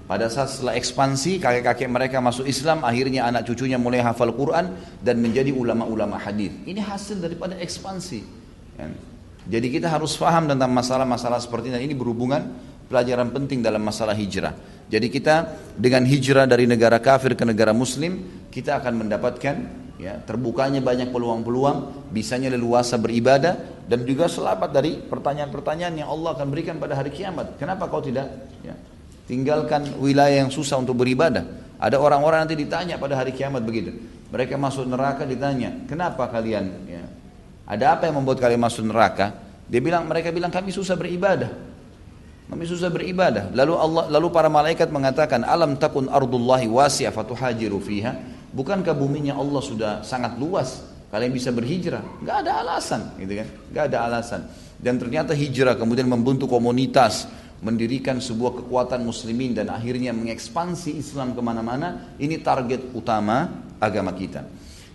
[0.08, 5.20] pada saat setelah ekspansi kakek-kakek mereka masuk Islam, akhirnya anak cucunya mulai hafal Quran dan
[5.20, 6.50] menjadi ulama-ulama hadis.
[6.66, 8.20] Ini hasil daripada ekspansi.
[8.80, 8.88] Ya.
[9.42, 11.90] Jadi kita harus paham tentang masalah-masalah seperti ini.
[11.90, 12.48] Ini berhubungan
[12.90, 14.54] pelajaran penting dalam masalah hijrah.
[14.92, 19.56] Jadi kita dengan hijrah dari negara kafir ke negara muslim, kita akan mendapatkan
[19.96, 23.56] ya terbukanya banyak peluang-peluang bisanya leluasa beribadah
[23.88, 27.56] dan juga selamat dari pertanyaan-pertanyaan yang Allah akan berikan pada hari kiamat.
[27.56, 28.52] Kenapa kau tidak?
[28.60, 28.76] Ya,
[29.24, 31.48] tinggalkan wilayah yang susah untuk beribadah.
[31.80, 33.96] Ada orang-orang nanti ditanya pada hari kiamat begitu.
[34.28, 36.68] Mereka masuk neraka ditanya kenapa kalian?
[36.84, 37.08] Ya,
[37.64, 39.40] ada apa yang membuat kalian masuk neraka?
[39.72, 41.72] Dia bilang mereka bilang kami susah beribadah
[42.52, 48.32] kami susah beribadah lalu Allah lalu para malaikat mengatakan alam takun ardullahi wasi'ah fatuhajiru fiha
[48.52, 50.84] Bukankah buminya Allah sudah sangat luas?
[51.08, 52.04] Kalian bisa berhijrah?
[52.20, 53.48] Gak ada alasan, gitu kan?
[53.72, 54.40] Gak ada alasan.
[54.76, 57.28] Dan ternyata hijrah kemudian membentuk komunitas,
[57.64, 62.16] mendirikan sebuah kekuatan muslimin dan akhirnya mengekspansi Islam ke mana-mana.
[62.20, 63.48] Ini target utama
[63.80, 64.44] agama kita.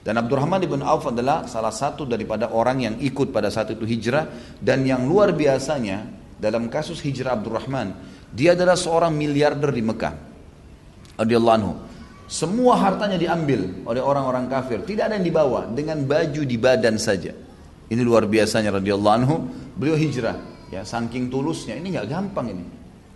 [0.05, 4.29] Dan Abdurrahman ibn Auf adalah salah satu daripada orang yang ikut pada saat itu hijrah
[4.61, 7.97] dan yang luar biasanya dalam kasus hijrah Abdurrahman,
[8.31, 10.13] dia adalah seorang miliarder di Mekah.
[11.17, 11.73] Radhiyallahu anhu.
[12.27, 17.31] Semua hartanya diambil oleh orang-orang kafir, tidak ada yang dibawa dengan baju di badan saja.
[17.87, 19.35] Ini luar biasanya radhiyallahu anhu,
[19.79, 20.35] beliau hijrah.
[20.67, 22.65] Ya, saking tulusnya ini nggak gampang ini.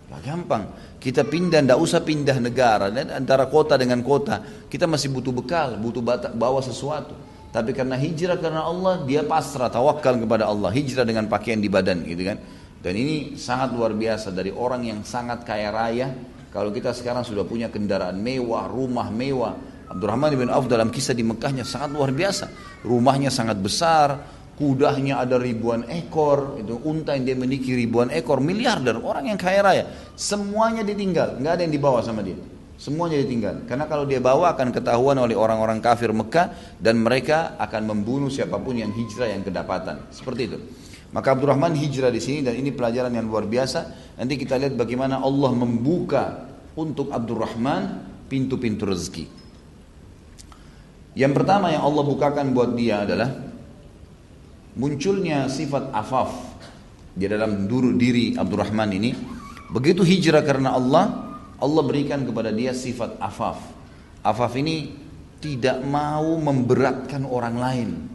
[0.08, 0.62] Nggak gampang.
[0.96, 4.40] Kita pindah, tidak usah pindah negara dan antara kota dengan kota,
[4.72, 6.00] kita masih butuh bekal, butuh
[6.32, 7.12] bawa sesuatu.
[7.52, 10.72] Tapi karena hijrah karena Allah, dia pasrah, tawakal kepada Allah.
[10.72, 12.40] Hijrah dengan pakaian di badan, gitu kan.
[12.82, 16.10] Dan ini sangat luar biasa dari orang yang sangat kaya raya,
[16.50, 19.54] kalau kita sekarang sudah punya kendaraan mewah, rumah mewah.
[19.86, 22.50] Abdurrahman bin Auf dalam kisah di Mekahnya sangat luar biasa.
[22.82, 24.18] Rumahnya sangat besar,
[24.58, 29.62] kudanya ada ribuan ekor, itu unta yang dia miliki ribuan ekor, miliarder, orang yang kaya
[29.62, 29.84] raya.
[30.18, 32.36] Semuanya ditinggal, nggak ada yang dibawa sama dia.
[32.82, 33.62] Semuanya ditinggal.
[33.70, 38.58] Karena kalau dia bawa akan ketahuan oleh orang-orang kafir Mekah dan mereka akan membunuh siapa
[38.58, 40.10] pun yang hijrah yang kedapatan.
[40.10, 40.58] Seperti itu.
[41.12, 44.12] Maka Abdurrahman hijrah di sini dan ini pelajaran yang luar biasa.
[44.16, 49.28] Nanti kita lihat bagaimana Allah membuka untuk Abdurrahman pintu-pintu rezeki.
[51.12, 53.28] Yang pertama yang Allah bukakan buat dia adalah
[54.72, 56.32] munculnya sifat afaf
[57.12, 57.68] di dalam
[58.00, 59.12] diri Abdurrahman ini.
[59.68, 63.60] Begitu hijrah karena Allah, Allah berikan kepada dia sifat afaf.
[64.24, 64.96] Afaf ini
[65.44, 68.11] tidak mau memberatkan orang lain.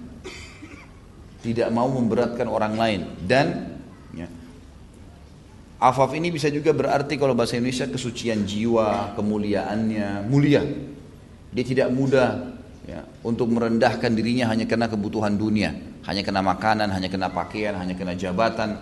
[1.48, 3.80] Tidak mau memberatkan orang lain dan
[4.12, 4.28] ya,
[5.80, 10.60] afaf ini bisa juga berarti kalau bahasa Indonesia kesucian jiwa, kemuliaannya, mulia.
[11.56, 12.52] Dia tidak mudah
[12.84, 15.72] ya, untuk merendahkan dirinya hanya karena kebutuhan dunia,
[16.04, 18.76] hanya kena makanan, hanya kena pakaian, hanya kena jabatan.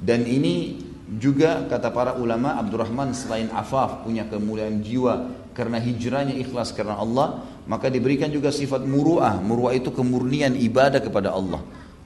[0.00, 0.80] Dan ini
[1.20, 7.44] juga kata para ulama Abdurrahman selain afaf punya kemuliaan jiwa karena hijrahnya ikhlas karena Allah,
[7.64, 9.40] maka diberikan juga sifat muruah.
[9.40, 11.60] Muruah itu kemurnian ibadah kepada Allah.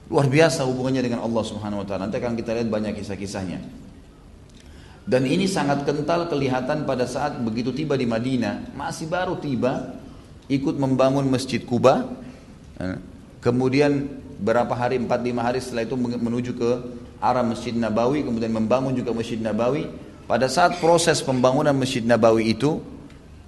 [0.09, 2.09] Luar biasa hubungannya dengan Allah Subhanahu wa taala.
[2.09, 3.61] Nanti akan kita lihat banyak kisah-kisahnya.
[5.09, 9.97] Dan ini sangat kental kelihatan pada saat begitu tiba di Madinah, masih baru tiba
[10.45, 12.05] ikut membangun Masjid Kuba.
[13.41, 14.05] Kemudian
[14.37, 16.71] berapa hari, 4-5 hari setelah itu menuju ke
[17.17, 19.89] arah Masjid Nabawi, kemudian membangun juga Masjid Nabawi.
[20.29, 22.77] Pada saat proses pembangunan Masjid Nabawi itu,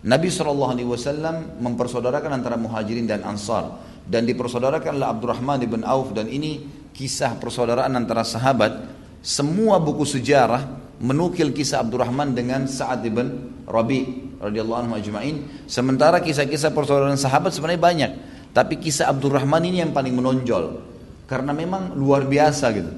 [0.02, 3.70] Nabi SAW mempersaudarakan antara muhajirin dan ansar.
[4.02, 8.90] Dan dipersaudarakanlah Abdurrahman ibn Auf dan ini kisah persaudaraan antara sahabat.
[9.22, 10.66] Semua buku sejarah
[10.98, 15.70] menukil kisah Abdurrahman dengan Sa'ad ibn Rabi radhiyallahu anhu ajma'in.
[15.70, 18.12] Sementara kisah-kisah persaudaraan sahabat sebenarnya banyak.
[18.58, 20.82] Tapi kisah Abdurrahman ini yang paling menonjol.
[21.30, 22.92] Karena memang luar biasa gitu.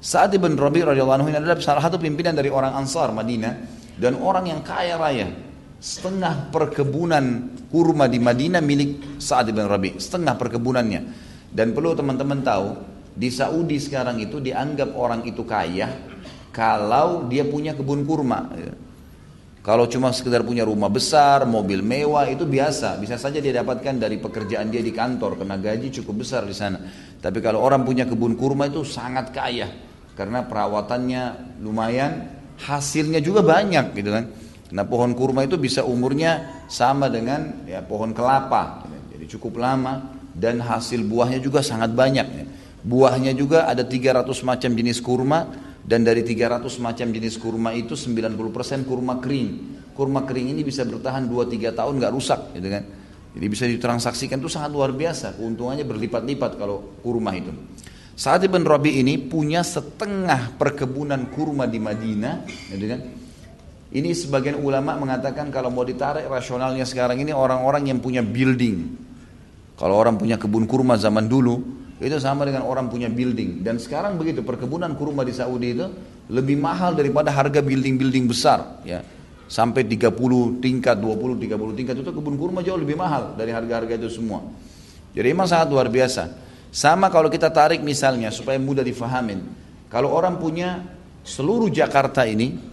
[0.00, 3.52] Sa'ad ibn Rabi radhiyallahu anhu ini adalah salah satu pimpinan dari orang Ansar Madinah
[3.96, 5.49] dan orang yang kaya raya.
[5.80, 11.00] Setengah perkebunan kurma di Madinah milik Sa'ad ibn Rabi, setengah perkebunannya.
[11.48, 12.68] Dan perlu teman-teman tahu,
[13.16, 15.88] di Saudi sekarang itu dianggap orang itu kaya
[16.52, 18.52] kalau dia punya kebun kurma.
[19.60, 24.16] Kalau cuma sekedar punya rumah besar, mobil mewah itu biasa, bisa saja dia dapatkan dari
[24.16, 26.80] pekerjaan dia di kantor karena gaji cukup besar di sana.
[27.20, 29.68] Tapi kalau orang punya kebun kurma itu sangat kaya
[30.16, 34.24] karena perawatannya lumayan, hasilnya juga banyak gitu kan.
[34.70, 40.62] Nah pohon kurma itu bisa umurnya sama dengan ya pohon kelapa, jadi cukup lama dan
[40.62, 42.46] hasil buahnya juga sangat banyak.
[42.80, 45.50] Buahnya juga ada 300 macam jenis kurma
[45.84, 49.48] dan dari 300 macam jenis kurma itu 90% kurma kering.
[49.92, 52.84] Kurma kering ini bisa bertahan 2-3 tahun nggak rusak gitu kan.
[53.30, 57.52] Jadi bisa ditransaksikan itu sangat luar biasa, keuntungannya berlipat-lipat kalau kurma itu.
[58.18, 62.42] Saat Ibn Rabi ini punya setengah perkebunan kurma di Madinah,
[62.74, 63.00] gitu kan?
[63.90, 68.86] Ini sebagian ulama mengatakan kalau mau ditarik rasionalnya sekarang ini orang-orang yang punya building.
[69.74, 71.58] Kalau orang punya kebun kurma zaman dulu,
[71.98, 73.66] itu sama dengan orang punya building.
[73.66, 75.90] Dan sekarang begitu, perkebunan kurma di Saudi itu
[76.30, 78.78] lebih mahal daripada harga building-building besar.
[78.86, 79.02] ya
[79.50, 84.06] Sampai 30 tingkat, 20, 30 tingkat itu kebun kurma jauh lebih mahal dari harga-harga itu
[84.22, 84.46] semua.
[85.10, 86.30] Jadi memang sangat luar biasa.
[86.70, 89.42] Sama kalau kita tarik misalnya supaya mudah difahamin.
[89.90, 90.86] Kalau orang punya
[91.26, 92.69] seluruh Jakarta ini,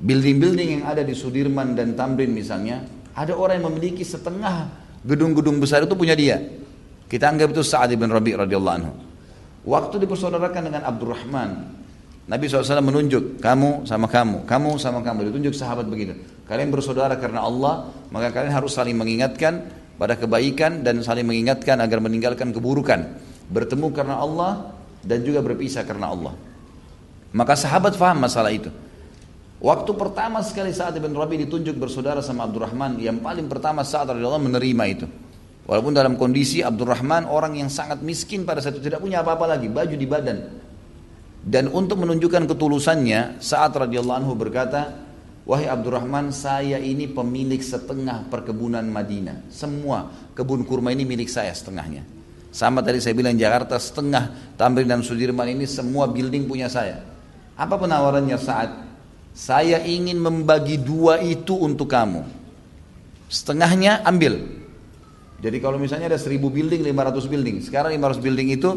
[0.00, 2.82] building-building yang ada di Sudirman dan Tamrin misalnya,
[3.12, 4.72] ada orang yang memiliki setengah
[5.04, 6.40] gedung-gedung besar itu punya dia.
[7.10, 8.92] Kita anggap itu Sa'ad bin Rabi radhiyallahu anhu.
[9.66, 11.50] Waktu dipersaudarakan dengan Abdurrahman,
[12.30, 16.14] Nabi SAW menunjuk kamu sama kamu, kamu sama kamu, ditunjuk sahabat begitu.
[16.46, 19.66] Kalian bersaudara karena Allah, maka kalian harus saling mengingatkan
[19.98, 23.18] pada kebaikan dan saling mengingatkan agar meninggalkan keburukan.
[23.50, 24.70] Bertemu karena Allah
[25.02, 26.32] dan juga berpisah karena Allah.
[27.34, 28.70] Maka sahabat faham masalah itu.
[29.60, 34.40] Waktu pertama sekali saat Ibn Rabi ditunjuk bersaudara sama Abdurrahman, yang paling pertama saat Allah
[34.40, 35.06] menerima itu.
[35.68, 39.68] Walaupun dalam kondisi Abdurrahman orang yang sangat miskin pada saat itu tidak punya apa-apa lagi,
[39.68, 40.38] baju di badan.
[41.44, 44.96] Dan untuk menunjukkan ketulusannya, saat radhiyallahu anhu berkata,
[45.44, 49.52] Wahai Abdurrahman, saya ini pemilik setengah perkebunan Madinah.
[49.52, 52.04] Semua kebun kurma ini milik saya setengahnya.
[52.50, 57.04] Sama tadi saya bilang Jakarta setengah Tamrin dan Sudirman ini semua building punya saya.
[57.56, 58.89] Apa penawarannya saat
[59.30, 62.26] saya ingin membagi dua itu untuk kamu.
[63.30, 64.42] Setengahnya ambil.
[65.40, 67.56] Jadi kalau misalnya ada 1000 building, 500 building.
[67.64, 68.70] Sekarang 500 building itu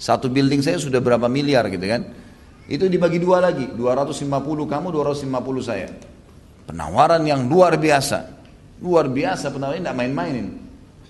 [0.00, 2.02] satu building saya sudah berapa miliar gitu kan.
[2.66, 4.26] Itu dibagi dua lagi, 250
[4.66, 5.92] kamu, 250 saya.
[6.66, 8.34] Penawaran yang luar biasa.
[8.82, 10.46] Luar biasa penawaran tidak main-mainin.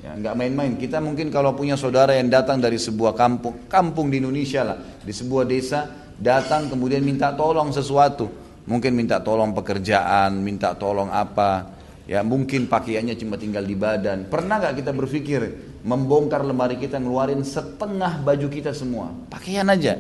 [0.04, 0.72] Ya, nggak main-main.
[0.76, 5.11] Kita mungkin kalau punya saudara yang datang dari sebuah kampung, kampung di Indonesia lah, di
[5.11, 8.45] sebuah desa, datang kemudian minta tolong sesuatu.
[8.66, 11.74] Mungkin minta tolong pekerjaan, minta tolong apa.
[12.07, 14.31] Ya mungkin pakaiannya cuma tinggal di badan.
[14.31, 15.40] Pernah nggak kita berpikir
[15.83, 19.11] membongkar lemari kita ngeluarin setengah baju kita semua?
[19.26, 19.98] Pakaian aja,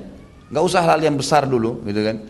[0.50, 2.22] nggak usah hal yang besar dulu, gitu kan?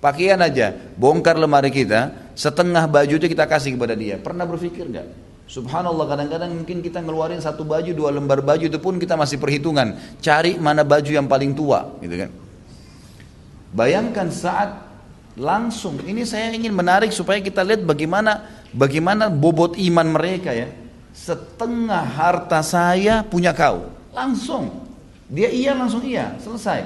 [0.00, 4.16] Pakaian aja, bongkar lemari kita, setengah baju itu kita kasih kepada dia.
[4.16, 5.08] Pernah berpikir nggak?
[5.48, 9.96] Subhanallah kadang-kadang mungkin kita ngeluarin satu baju, dua lembar baju itu pun kita masih perhitungan.
[10.24, 12.30] Cari mana baju yang paling tua, gitu kan?
[13.76, 14.87] Bayangkan saat
[15.38, 20.68] langsung, ini saya ingin menarik supaya kita lihat bagaimana Bagaimana bobot iman mereka ya?
[21.16, 23.88] Setengah harta saya punya kau.
[24.12, 24.84] Langsung.
[25.28, 26.84] Dia iya langsung iya, selesai.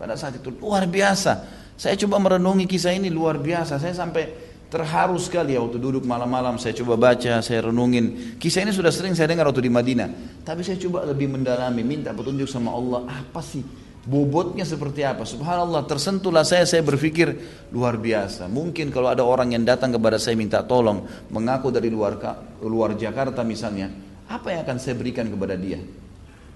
[0.00, 1.44] Pada saat itu luar biasa.
[1.78, 3.76] Saya coba merenungi kisah ini luar biasa.
[3.76, 8.36] Saya sampai terharu sekali ya waktu duduk malam-malam saya coba baca, saya renungin.
[8.40, 10.42] Kisah ini sudah sering saya dengar waktu di Madinah.
[10.42, 13.04] Tapi saya coba lebih mendalami, minta petunjuk sama Allah.
[13.08, 13.62] Apa sih
[14.08, 15.28] bobotnya seperti apa.
[15.28, 17.28] Subhanallah tersentuhlah saya, saya berpikir
[17.76, 18.48] luar biasa.
[18.48, 22.16] Mungkin kalau ada orang yang datang kepada saya minta tolong, mengaku dari luar
[22.64, 23.92] luar Jakarta misalnya,
[24.32, 25.76] apa yang akan saya berikan kepada dia?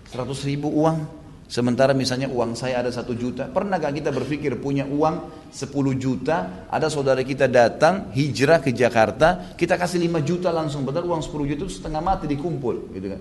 [0.09, 1.21] 100 ribu uang,
[1.53, 5.69] Sementara misalnya uang saya ada satu juta, pernahkah kita berpikir punya uang 10
[6.01, 11.21] juta, ada saudara kita datang hijrah ke Jakarta, kita kasih 5 juta langsung, padahal uang
[11.21, 13.21] 10 juta itu setengah mati dikumpul, gitu kan?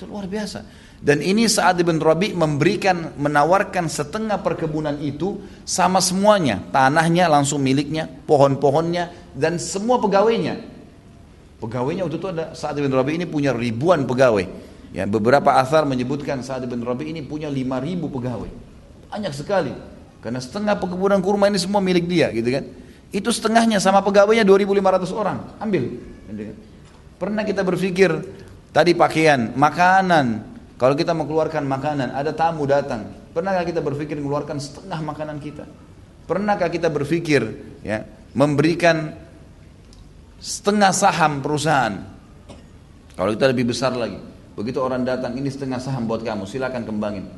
[0.00, 0.64] Itu luar biasa.
[1.04, 6.64] Dan ini saat Ibn Rabi memberikan, menawarkan setengah perkebunan itu sama semuanya.
[6.72, 10.56] Tanahnya langsung miliknya, pohon-pohonnya, dan semua pegawainya.
[11.60, 14.48] Pegawainya waktu itu ada saat Ibn Rabi ini punya ribuan pegawai.
[14.96, 18.48] Ya, beberapa asar menyebutkan saat Ibn Rabi ini punya lima ribu pegawai.
[19.12, 19.76] Banyak sekali.
[20.24, 22.64] Karena setengah perkebunan kurma ini semua milik dia gitu kan.
[23.12, 25.60] Itu setengahnya sama pegawainya 2500 orang.
[25.60, 26.00] Ambil.
[26.32, 26.56] Gitu kan.
[27.20, 28.08] Pernah kita berpikir
[28.70, 33.04] tadi pakaian, makanan, kalau kita mau keluarkan makanan, ada tamu datang.
[33.36, 35.68] Pernahkah kita berpikir mengeluarkan setengah makanan kita?
[36.24, 37.42] Pernahkah kita berpikir
[37.84, 39.12] ya memberikan
[40.40, 42.00] setengah saham perusahaan?
[43.12, 44.16] Kalau kita lebih besar lagi,
[44.56, 47.28] begitu orang datang ini setengah saham buat kamu, silakan kembangin.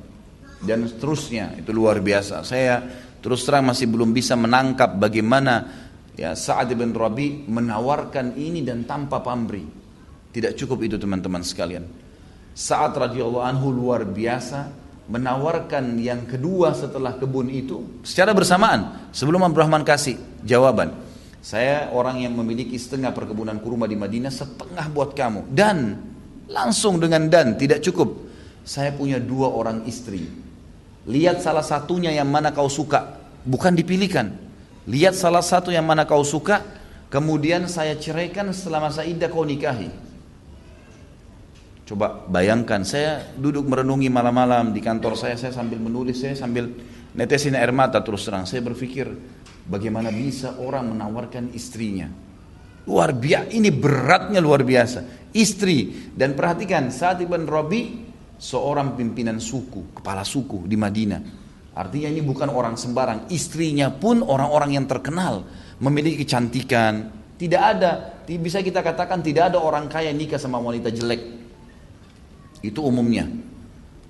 [0.62, 2.46] Dan seterusnya itu luar biasa.
[2.46, 2.78] Saya
[3.18, 5.66] terus terang masih belum bisa menangkap bagaimana
[6.14, 9.81] ya Sa'ad bin Rabi menawarkan ini dan tanpa pamrih.
[10.32, 11.84] Tidak cukup itu teman-teman sekalian.
[12.52, 14.72] Saat radhiyallahu anhu luar biasa
[15.08, 20.92] menawarkan yang kedua setelah kebun itu secara bersamaan sebelum Abdurrahman kasih jawaban.
[21.42, 25.50] Saya orang yang memiliki setengah perkebunan kurma di Madinah, setengah buat kamu.
[25.50, 25.98] Dan
[26.46, 28.30] langsung dengan dan tidak cukup.
[28.62, 30.22] Saya punya dua orang istri.
[31.02, 34.38] Lihat salah satunya yang mana kau suka, bukan dipilihkan.
[34.86, 36.62] Lihat salah satu yang mana kau suka,
[37.10, 39.90] kemudian saya ceraikan setelah masa iddah kau nikahi.
[41.82, 46.70] Coba bayangkan saya duduk merenungi malam-malam di kantor saya, saya sambil menulis, saya sambil
[47.12, 48.46] netesin air mata terus terang.
[48.46, 49.10] Saya berpikir
[49.66, 52.06] bagaimana bisa orang menawarkan istrinya.
[52.86, 55.30] Luar biasa, ini beratnya luar biasa.
[55.34, 57.82] Istri dan perhatikan saat Ibn Rabi
[58.38, 61.22] seorang pimpinan suku, kepala suku di Madinah.
[61.72, 65.46] Artinya ini bukan orang sembarang, istrinya pun orang-orang yang terkenal,
[65.82, 67.10] memiliki kecantikan.
[67.38, 71.41] Tidak ada, bisa kita katakan tidak ada orang kaya nikah sama wanita jelek.
[72.62, 73.26] Itu umumnya.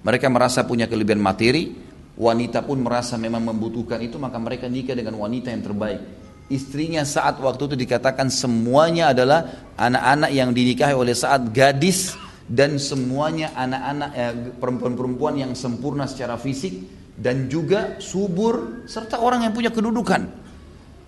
[0.05, 1.73] Mereka merasa punya kelebihan materi,
[2.15, 6.01] wanita pun merasa memang membutuhkan itu, maka mereka nikah dengan wanita yang terbaik.
[6.53, 12.13] Istrinya saat waktu itu dikatakan semuanya adalah anak-anak yang dinikahi oleh saat gadis
[12.45, 16.85] dan semuanya anak-anak eh, perempuan-perempuan yang sempurna secara fisik
[17.17, 20.29] dan juga subur serta orang yang punya kedudukan.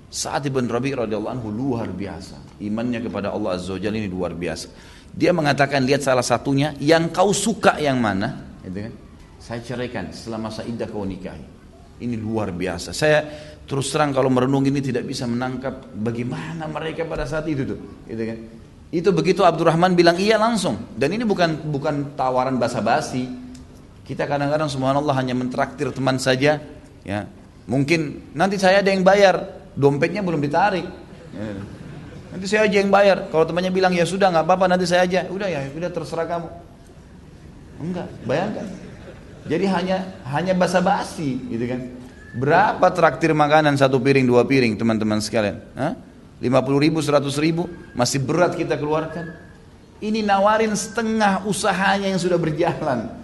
[0.08, 2.62] Saat Ibn Rabi radhiyallahu anhu luar biasa.
[2.62, 4.70] Imannya kepada Allah Azza wa ini luar biasa.
[5.14, 8.92] Dia mengatakan lihat salah satunya yang kau suka yang mana, gitu kan?
[9.38, 11.54] Saya ceraikan setelah masa iddah kau nikahi.
[12.02, 12.90] Ini luar biasa.
[12.90, 13.22] Saya
[13.62, 17.78] terus terang kalau merenung ini tidak bisa menangkap bagaimana mereka pada saat itu tuh,
[18.10, 18.38] gitu kan?
[18.90, 20.90] Itu begitu Abdurrahman bilang iya langsung.
[20.98, 23.30] Dan ini bukan bukan tawaran basa-basi.
[24.02, 26.58] Kita kadang-kadang subhanallah hanya mentraktir teman saja,
[27.06, 27.20] ya.
[27.70, 30.84] Mungkin nanti saya ada yang bayar, dompetnya belum ditarik.
[31.32, 31.54] Ya.
[32.34, 33.30] Nanti saya aja yang bayar.
[33.30, 35.30] Kalau temannya bilang ya sudah nggak apa-apa nanti saya aja.
[35.30, 36.50] Udah ya, udah terserah kamu.
[37.78, 38.66] Enggak, bayangkan.
[39.46, 39.96] Jadi hanya
[40.34, 41.80] hanya basa-basi gitu kan.
[42.34, 45.62] Berapa traktir makanan satu piring dua piring teman-teman sekalian?
[45.78, 45.94] Hah?
[46.42, 46.50] 50
[46.82, 49.38] ribu, 100 ribu masih berat kita keluarkan.
[50.02, 53.14] Ini nawarin setengah usahanya yang sudah berjalan.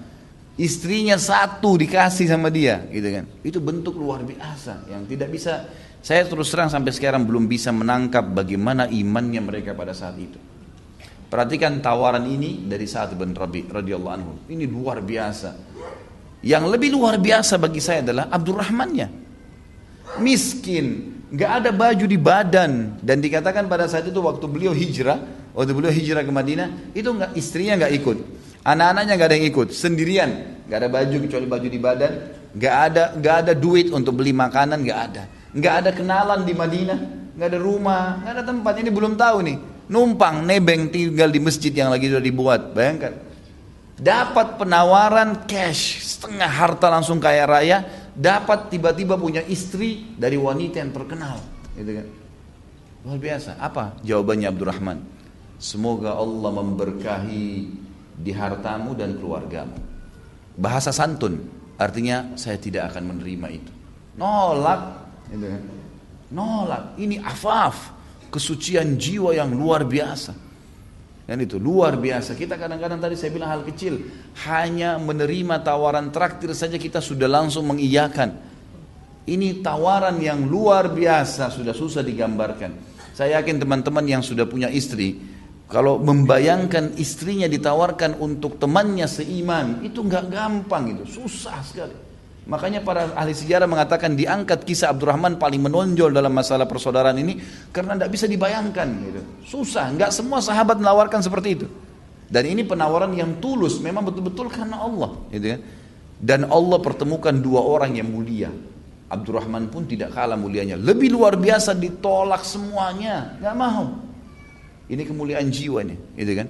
[0.55, 3.25] Istrinya satu dikasih sama dia, gitu kan?
[3.43, 5.67] Itu bentuk luar biasa yang tidak bisa
[6.01, 10.41] saya terus terang sampai sekarang belum bisa menangkap bagaimana imannya mereka pada saat itu.
[11.31, 14.33] Perhatikan tawaran ini dari saat Ibn Rabi radhiyallahu anhu.
[14.51, 15.55] Ini luar biasa.
[16.41, 19.09] Yang lebih luar biasa bagi saya adalah Abdurrahmannya.
[20.19, 20.87] Miskin,
[21.31, 25.23] nggak ada baju di badan dan dikatakan pada saat itu waktu beliau hijrah,
[25.55, 28.19] waktu beliau hijrah ke Madinah, itu enggak istrinya enggak ikut.
[28.67, 30.31] Anak-anaknya enggak ada yang ikut, sendirian.
[30.67, 32.13] Enggak ada baju kecuali baju di badan,
[32.59, 35.23] enggak ada enggak ada duit untuk beli makanan, enggak ada.
[35.51, 37.01] Enggak ada kenalan di Madinah,
[37.35, 38.75] enggak ada rumah, enggak ada tempat.
[38.79, 39.59] Ini belum tahu nih.
[39.91, 42.71] Numpang nebeng tinggal di masjid yang lagi sudah dibuat.
[42.71, 43.27] Bayangkan.
[44.01, 47.85] Dapat penawaran cash, setengah harta langsung kaya raya,
[48.17, 51.37] dapat tiba-tiba punya istri dari wanita yang terkenal,
[51.77, 52.07] gitu kan.
[53.05, 53.61] Luar biasa.
[53.61, 54.99] Apa jawabannya Abdurrahman?
[55.61, 57.49] Semoga Allah memberkahi
[58.17, 59.77] di hartamu dan keluargamu.
[60.57, 61.37] Bahasa santun,
[61.77, 63.73] artinya saya tidak akan menerima itu.
[64.17, 65.63] Nolak, gitu kan.
[66.31, 66.83] Nolak.
[66.99, 67.91] Ini afaf,
[68.31, 70.51] kesucian jiwa yang luar biasa.
[71.31, 72.35] Dan itu luar biasa.
[72.35, 74.03] Kita kadang-kadang tadi saya bilang hal kecil.
[74.51, 78.35] Hanya menerima tawaran traktir saja kita sudah langsung mengiyakan.
[79.31, 81.55] Ini tawaran yang luar biasa.
[81.55, 82.75] Sudah susah digambarkan.
[83.15, 85.23] Saya yakin teman-teman yang sudah punya istri.
[85.71, 89.87] Kalau membayangkan istrinya ditawarkan untuk temannya seiman.
[89.87, 91.07] Itu nggak gampang itu.
[91.07, 92.10] Susah sekali.
[92.49, 97.37] Makanya para ahli sejarah mengatakan diangkat kisah Abdurrahman paling menonjol dalam masalah persaudaraan ini
[97.69, 99.21] karena tidak bisa dibayangkan gitu.
[99.45, 101.67] Susah, nggak semua sahabat menawarkan seperti itu.
[102.31, 105.61] Dan ini penawaran yang tulus, memang betul-betul karena Allah, gitu kan.
[106.21, 108.55] Dan Allah pertemukan dua orang yang mulia.
[109.11, 110.79] Abdurrahman pun tidak kalah mulianya.
[110.79, 113.99] Lebih luar biasa ditolak semuanya, nggak mau.
[114.87, 116.47] Ini kemuliaan jiwa nih, gitu kan.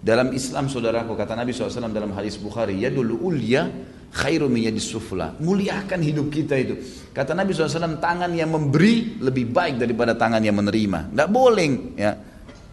[0.00, 3.66] Dalam Islam saudaraku kata Nabi SAW dalam hadis Bukhari, ya dulu ulia
[4.10, 5.38] khairu di sufla.
[5.38, 6.74] Muliakan hidup kita itu.
[7.14, 11.14] Kata Nabi SAW, tangan yang memberi lebih baik daripada tangan yang menerima.
[11.14, 12.12] Tidak boleh ya.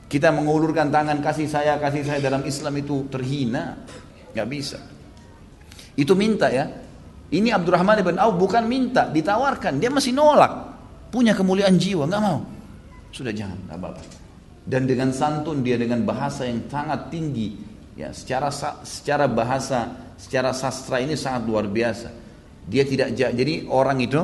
[0.08, 3.76] Kita mengulurkan tangan kasih saya, kasih saya dalam Islam itu terhina.
[4.34, 4.80] Nggak bisa.
[5.98, 6.66] Itu minta ya.
[7.28, 9.84] Ini Abdurrahman ibn Auf bukan minta, ditawarkan.
[9.84, 10.80] Dia masih nolak.
[11.12, 12.40] Punya kemuliaan jiwa, nggak mau.
[13.12, 14.02] Sudah jangan, nggak apa-apa.
[14.64, 17.56] Dan dengan santun dia dengan bahasa yang sangat tinggi.
[17.98, 18.48] Ya, secara
[18.86, 22.10] secara bahasa secara sastra ini sangat luar biasa.
[22.68, 24.20] Dia tidak jadi orang itu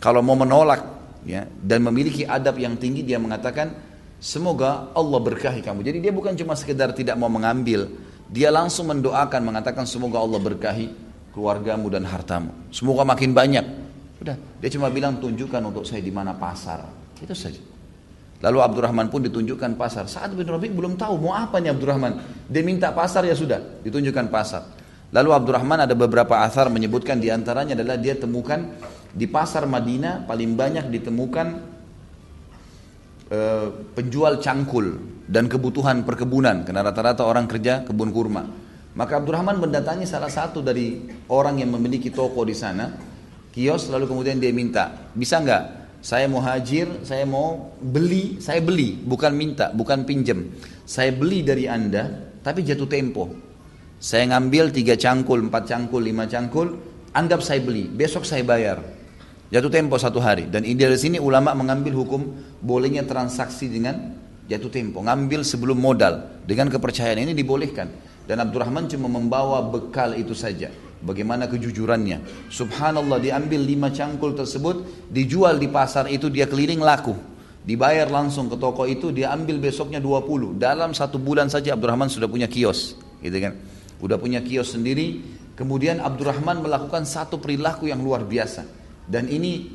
[0.00, 0.80] kalau mau menolak
[1.28, 3.74] ya dan memiliki adab yang tinggi dia mengatakan
[4.22, 5.84] semoga Allah berkahi kamu.
[5.84, 7.90] Jadi dia bukan cuma sekedar tidak mau mengambil,
[8.30, 10.86] dia langsung mendoakan mengatakan semoga Allah berkahi
[11.34, 12.54] keluargamu dan hartamu.
[12.72, 13.66] Semoga makin banyak.
[14.22, 16.86] Udah, dia cuma bilang tunjukkan untuk saya di mana pasar.
[17.18, 17.58] Itu saja.
[18.42, 20.10] Lalu Abdurrahman pun ditunjukkan pasar.
[20.10, 22.46] Saat bin Rabi belum tahu mau apa nih Abdurrahman.
[22.50, 24.81] Dia minta pasar ya sudah, ditunjukkan pasar.
[25.12, 28.64] Lalu Abdurrahman ada beberapa asar menyebutkan di antaranya adalah dia temukan
[29.12, 31.46] di pasar Madinah paling banyak ditemukan
[33.28, 33.40] e,
[33.92, 34.96] penjual cangkul
[35.28, 38.48] dan kebutuhan perkebunan karena rata-rata orang kerja kebun kurma.
[38.96, 42.92] Maka Abdurrahman mendatangi salah satu dari orang yang memiliki toko di sana,
[43.52, 45.64] kios lalu kemudian dia minta, bisa nggak?
[46.02, 50.50] Saya mau hajir, saya mau beli, saya beli, bukan minta, bukan pinjem.
[50.82, 53.51] Saya beli dari anda, tapi jatuh tempo.
[54.02, 56.74] Saya ngambil tiga cangkul, empat cangkul, lima cangkul,
[57.14, 58.82] anggap saya beli, besok saya bayar.
[59.46, 60.50] Jatuh tempo satu hari.
[60.50, 63.94] Dan dari sini ulama mengambil hukum bolehnya transaksi dengan
[64.50, 65.06] jatuh tempo.
[65.06, 66.42] Ngambil sebelum modal.
[66.42, 67.94] Dengan kepercayaan ini dibolehkan.
[68.26, 70.66] Dan Abdurrahman cuma membawa bekal itu saja.
[70.98, 72.50] Bagaimana kejujurannya.
[72.50, 75.06] Subhanallah diambil lima cangkul tersebut.
[75.14, 77.14] Dijual di pasar itu dia keliling laku.
[77.62, 79.14] Dibayar langsung ke toko itu.
[79.14, 80.58] Dia ambil besoknya 20.
[80.58, 82.98] Dalam satu bulan saja Abdurrahman sudah punya kios.
[83.22, 83.71] Gitu kan
[84.02, 85.22] udah punya kios sendiri.
[85.54, 88.66] Kemudian Abdurrahman melakukan satu perilaku yang luar biasa.
[89.06, 89.70] Dan ini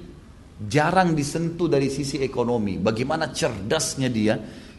[0.68, 2.76] jarang disentuh dari sisi ekonomi.
[2.76, 4.36] Bagaimana cerdasnya dia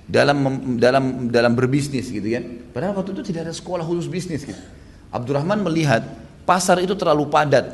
[0.08, 0.38] dalam
[0.76, 2.44] dalam dalam berbisnis gitu kan.
[2.76, 4.60] Padahal waktu itu tidak ada sekolah khusus bisnis gitu.
[5.08, 6.04] Abdurrahman melihat
[6.44, 7.72] pasar itu terlalu padat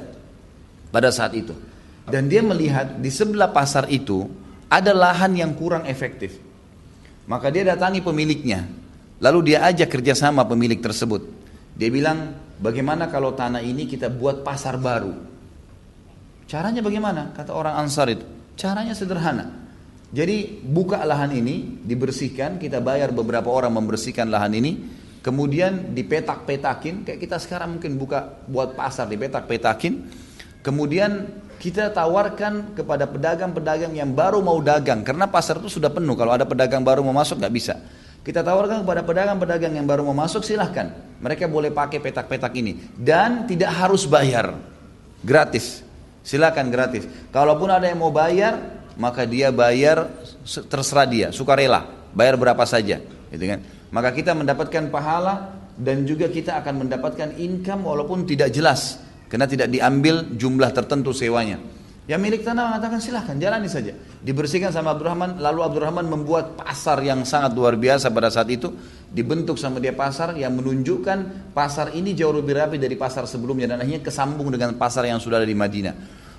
[0.95, 1.55] pada saat itu.
[2.05, 4.29] Dan dia melihat di sebelah pasar itu
[4.69, 6.37] ada lahan yang kurang efektif.
[7.25, 8.69] Maka dia datangi pemiliknya.
[9.23, 11.44] Lalu dia ajak kerjasama pemilik tersebut.
[11.75, 15.11] Dia bilang, bagaimana kalau tanah ini kita buat pasar baru?
[16.47, 17.35] Caranya bagaimana?
[17.35, 18.23] Kata orang Ansar itu.
[18.55, 19.51] Caranya sederhana.
[20.15, 24.73] Jadi buka lahan ini, dibersihkan, kita bayar beberapa orang membersihkan lahan ini,
[25.27, 30.07] kemudian dipetak-petakin, kayak kita sekarang mungkin buka buat pasar dipetak-petakin,
[30.63, 31.27] kemudian
[31.59, 36.47] kita tawarkan kepada pedagang-pedagang yang baru mau dagang, karena pasar itu sudah penuh, kalau ada
[36.47, 37.75] pedagang baru mau masuk nggak bisa.
[38.25, 40.97] Kita tawarkan kepada pedagang-pedagang yang baru mau masuk silahkan.
[41.21, 42.81] Mereka boleh pakai petak-petak ini.
[42.97, 44.57] Dan tidak harus bayar.
[45.21, 45.85] Gratis.
[46.25, 47.05] Silahkan gratis.
[47.29, 50.09] Kalaupun ada yang mau bayar, maka dia bayar
[50.73, 51.85] terserah dia, sukarela.
[52.17, 53.05] Bayar berapa saja.
[53.29, 53.61] Gitu kan?
[53.93, 59.05] Maka kita mendapatkan pahala dan juga kita akan mendapatkan income walaupun tidak jelas.
[59.29, 61.61] Karena tidak diambil jumlah tertentu sewanya.
[62.05, 63.97] Yang milik tanah mengatakan silahkan jalani saja.
[64.21, 68.69] Dibersihkan sama Abdurrahman, lalu Abdurrahman membuat pasar yang sangat luar biasa pada saat itu.
[69.09, 73.81] Dibentuk sama dia pasar yang menunjukkan pasar ini jauh lebih rapi dari pasar sebelumnya dan
[73.81, 75.95] akhirnya kesambung dengan pasar yang sudah ada di Madinah.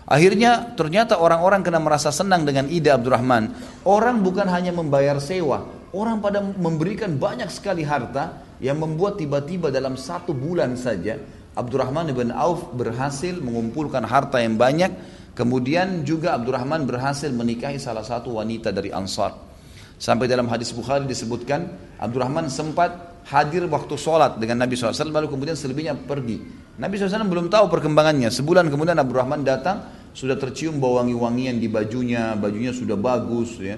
[0.06, 3.50] Akhirnya ternyata orang-orang kena merasa senang dengan ide Abdurrahman.
[3.90, 5.66] Orang bukan hanya membayar sewa,
[5.98, 11.18] orang pada memberikan banyak sekali harta yang membuat tiba-tiba dalam satu bulan saja
[11.56, 14.92] Abdurrahman bin Auf berhasil mengumpulkan harta yang banyak
[15.36, 19.36] Kemudian juga Abdurrahman berhasil menikahi salah satu wanita dari Ansar.
[20.00, 21.68] Sampai dalam hadis Bukhari disebutkan
[22.00, 26.40] Abdurrahman sempat hadir waktu sholat dengan Nabi SAW lalu kemudian selebihnya pergi.
[26.80, 28.32] Nabi SAW belum tahu perkembangannya.
[28.32, 29.84] Sebulan kemudian Abdurrahman datang
[30.16, 33.60] sudah tercium bau wangi-wangian di bajunya, bajunya sudah bagus.
[33.60, 33.76] Ya.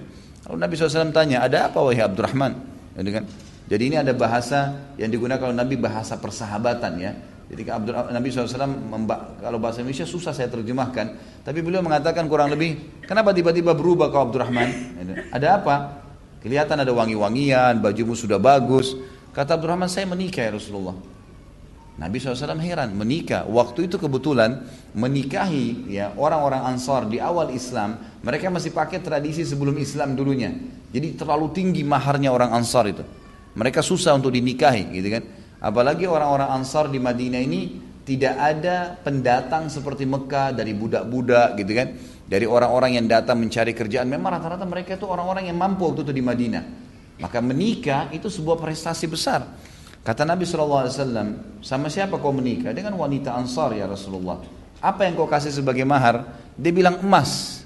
[0.50, 2.54] Lalu Nabi SAW tanya, ada apa wahai Abdurrahman?
[2.98, 3.24] Jadi, kan?
[3.68, 7.12] Jadi ini ada bahasa yang digunakan oleh Nabi bahasa persahabatan ya.
[7.48, 8.68] Jadi Abdul, Nabi SAW
[9.40, 11.16] kalau bahasa Indonesia susah saya terjemahkan,
[11.48, 15.00] tapi beliau mengatakan kurang lebih, kenapa tiba-tiba berubah kau Abdurrahman?
[15.32, 15.76] Ada apa?
[16.44, 19.00] Kelihatan ada wangi-wangian, bajumu sudah bagus.
[19.32, 21.00] Kata Abdurrahman, saya menikah ya Rasulullah.
[21.98, 23.48] Nabi SAW heran, menikah.
[23.50, 29.74] Waktu itu kebetulan menikahi ya orang-orang Ansar di awal Islam, mereka masih pakai tradisi sebelum
[29.82, 30.52] Islam dulunya.
[30.94, 33.02] Jadi terlalu tinggi maharnya orang Ansar itu.
[33.58, 35.24] Mereka susah untuk dinikahi, gitu kan?
[35.58, 37.62] Apalagi orang-orang Ansar di Madinah ini
[38.06, 41.88] tidak ada pendatang seperti Mekah dari budak-budak gitu kan.
[42.28, 44.08] Dari orang-orang yang datang mencari kerjaan.
[44.08, 46.64] Memang rata-rata mereka itu orang-orang yang mampu waktu itu di Madinah.
[47.18, 49.48] Maka menikah itu sebuah prestasi besar.
[50.04, 50.88] Kata Nabi SAW,
[51.60, 52.72] sama siapa kau menikah?
[52.72, 54.40] Dengan wanita Ansar ya Rasulullah.
[54.80, 56.24] Apa yang kau kasih sebagai mahar?
[56.56, 57.64] Dia bilang emas.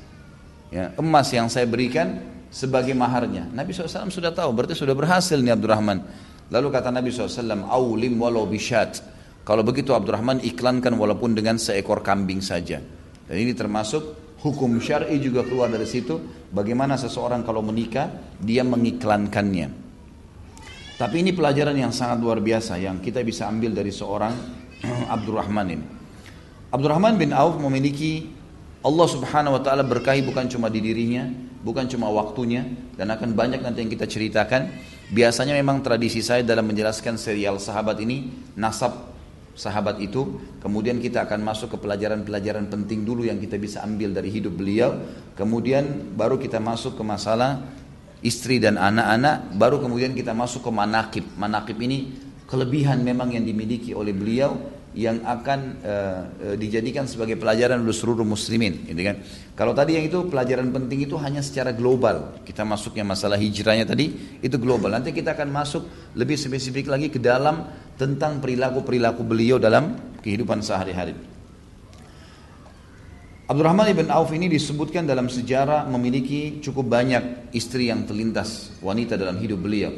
[0.71, 3.45] Ya, emas yang saya berikan sebagai maharnya.
[3.51, 6.30] Nabi SAW sudah tahu, berarti sudah berhasil nih Abdurrahman.
[6.51, 8.99] Lalu kata Nabi SAW, Aulim walau bisyat.
[9.47, 12.83] Kalau begitu Abdurrahman iklankan walaupun dengan seekor kambing saja.
[13.25, 16.19] Dan ini termasuk hukum syar'i juga keluar dari situ.
[16.51, 19.81] Bagaimana seseorang kalau menikah, dia mengiklankannya.
[20.99, 24.35] Tapi ini pelajaran yang sangat luar biasa yang kita bisa ambil dari seorang
[25.15, 25.85] Abdurrahman ini.
[26.69, 28.29] Abdurrahman bin Auf memiliki
[28.85, 31.25] Allah subhanahu wa ta'ala berkahi bukan cuma di dirinya,
[31.65, 32.65] bukan cuma waktunya,
[32.97, 34.69] dan akan banyak nanti yang kita ceritakan.
[35.11, 39.11] Biasanya memang tradisi saya dalam menjelaskan serial sahabat ini nasab
[39.51, 44.31] sahabat itu, kemudian kita akan masuk ke pelajaran-pelajaran penting dulu yang kita bisa ambil dari
[44.31, 44.95] hidup beliau,
[45.35, 47.59] kemudian baru kita masuk ke masalah
[48.23, 51.25] istri dan anak-anak, baru kemudian kita masuk ke manakib.
[51.35, 52.15] Manakib ini
[52.47, 54.55] kelebihan memang yang dimiliki oleh beliau
[54.91, 56.21] yang akan uh,
[56.51, 59.23] uh, dijadikan sebagai pelajaran untuk seluruh muslimin gitu kan.
[59.55, 62.43] Kalau tadi yang itu pelajaran penting itu hanya secara global.
[62.43, 64.91] Kita masuknya masalah hijrahnya tadi itu global.
[64.91, 65.87] Nanti kita akan masuk
[66.19, 71.15] lebih spesifik lagi ke dalam tentang perilaku-perilaku beliau dalam kehidupan sehari-hari.
[73.51, 79.35] Abdurrahman ibn Auf ini disebutkan dalam sejarah memiliki cukup banyak istri yang terlintas wanita dalam
[79.43, 79.91] hidup beliau.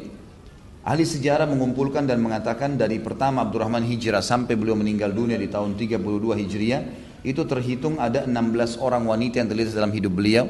[0.84, 5.80] Ahli sejarah mengumpulkan dan mengatakan dari pertama Abdurrahman hijrah sampai beliau meninggal dunia di tahun
[5.80, 5.96] 32
[6.44, 6.82] Hijriah
[7.24, 10.44] itu terhitung ada 16 orang wanita yang terlihat dalam hidup beliau.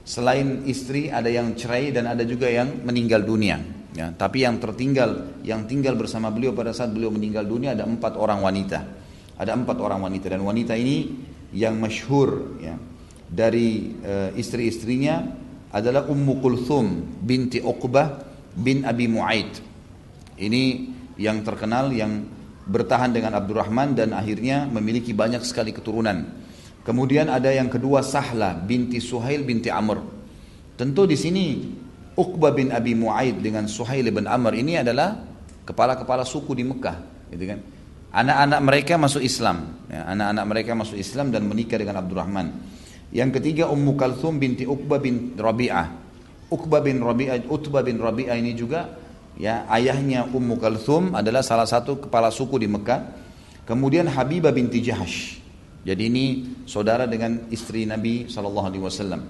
[0.00, 3.60] Selain istri ada yang cerai dan ada juga yang meninggal dunia.
[3.92, 8.16] Ya, tapi yang tertinggal, yang tinggal bersama beliau pada saat beliau meninggal dunia ada empat
[8.16, 8.80] orang wanita.
[9.36, 11.20] Ada empat orang wanita dan wanita ini
[11.52, 12.80] yang masyhur ya,
[13.28, 15.20] dari uh, istri-istrinya
[15.68, 16.86] adalah Ummu Kulthum
[17.20, 18.24] binti Uqbah
[18.56, 19.65] bin Abi Mu'aid.
[20.36, 20.62] Ini
[21.16, 22.28] yang terkenal yang
[22.66, 26.44] bertahan dengan Abdurrahman dan akhirnya memiliki banyak sekali keturunan.
[26.84, 29.98] Kemudian ada yang kedua Sahla binti Suhail binti Amr.
[30.76, 31.46] Tentu di sini
[32.14, 35.18] Uqbah bin Abi Mu'aid dengan Suhail bin Amr ini adalah
[35.66, 37.58] kepala-kepala suku di Mekah, gitu kan.
[38.16, 42.46] Anak-anak mereka masuk Islam, ya, anak-anak mereka masuk Islam dan menikah dengan Abdurrahman.
[43.10, 46.06] Yang ketiga Ummu Kalthum binti Uqbah bin Rabi'ah
[46.46, 48.86] Uqbah bin Rabi'ah, Utbah bin Rabi'ah ini juga
[49.36, 53.00] ya ayahnya Ummu Kalthum adalah salah satu kepala suku di Mekah.
[53.66, 55.42] Kemudian Habibah binti Jahash.
[55.86, 56.24] Jadi ini
[56.66, 59.22] saudara dengan istri Nabi Shallallahu Alaihi Wasallam.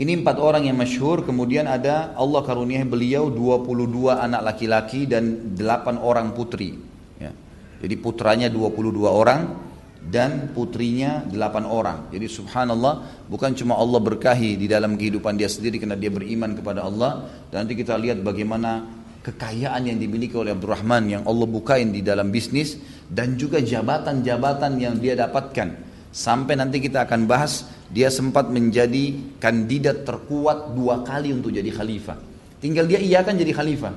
[0.00, 1.28] Ini empat orang yang masyhur.
[1.28, 6.72] Kemudian ada Allah karuniai beliau 22 anak laki-laki dan 8 orang putri.
[7.20, 7.36] Ya.
[7.84, 9.69] Jadi putranya 22 orang,
[10.00, 11.98] dan putrinya delapan orang.
[12.08, 16.88] Jadi subhanallah bukan cuma Allah berkahi di dalam kehidupan dia sendiri karena dia beriman kepada
[16.88, 17.28] Allah.
[17.52, 18.88] Dan nanti kita lihat bagaimana
[19.20, 22.80] kekayaan yang dimiliki oleh Abdurrahman yang Allah bukain di dalam bisnis
[23.12, 25.92] dan juga jabatan-jabatan yang dia dapatkan.
[26.10, 32.18] Sampai nanti kita akan bahas dia sempat menjadi kandidat terkuat dua kali untuk jadi khalifah.
[32.58, 33.94] Tinggal dia iya kan jadi khalifah.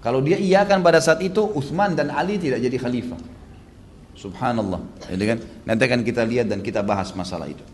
[0.00, 3.39] Kalau dia iya kan pada saat itu Utsman dan Ali tidak jadi khalifah.
[4.20, 5.08] Subhanallah.
[5.08, 7.64] Jadi kan nanti akan kita lihat dan kita bahas masalah itu.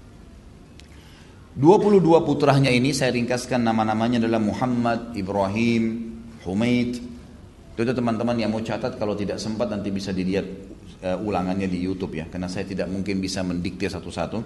[1.59, 6.14] 22 putranya ini saya ringkaskan nama-namanya adalah Muhammad, Ibrahim,
[6.47, 7.03] Humaid.
[7.76, 10.47] Itu teman-teman yang mau catat kalau tidak sempat nanti bisa dilihat
[11.03, 14.38] uh, ulangannya di YouTube ya karena saya tidak mungkin bisa mendikte satu-satu.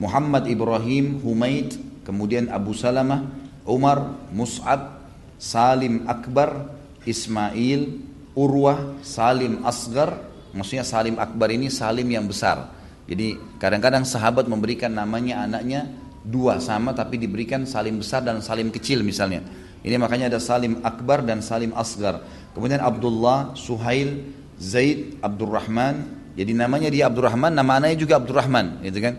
[0.00, 3.28] Muhammad Ibrahim Humaid, kemudian Abu Salamah,
[3.68, 5.04] Umar, Mus'ab,
[5.36, 6.74] Salim Akbar,
[7.04, 10.22] Ismail, Urwah, Salim Asgar,
[10.52, 12.78] maksudnya Salim Akbar ini Salim yang besar.
[13.08, 15.88] Jadi kadang-kadang sahabat memberikan namanya anaknya
[16.28, 19.40] dua sama tapi diberikan salim besar dan salim kecil misalnya.
[19.80, 22.20] Ini makanya ada salim akbar dan salim asgar.
[22.52, 24.28] Kemudian Abdullah, Suhail,
[24.60, 26.20] Zaid, Abdurrahman.
[26.36, 29.14] Jadi namanya dia Abdurrahman, nama anaknya juga Abdurrahman, gitu kan?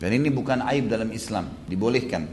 [0.00, 2.26] Dan ini bukan aib dalam Islam, dibolehkan.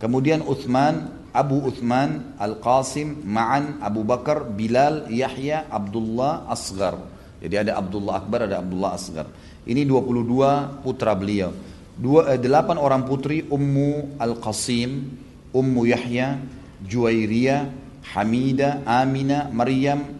[0.00, 6.98] Kemudian Uthman, Abu Uthman, Al-Qasim, Ma'an, Abu Bakar, Bilal, Yahya, Abdullah, Asgar.
[7.40, 9.26] Jadi ada Abdullah Akbar, ada Abdullah Asgar.
[9.64, 11.52] Ini 22 putra beliau
[12.00, 15.12] dua, eh, delapan orang putri Ummu Al-Qasim,
[15.52, 16.40] Ummu Yahya,
[16.80, 17.68] Juwairiyah,
[18.16, 20.16] Hamida, Amina, Maryam,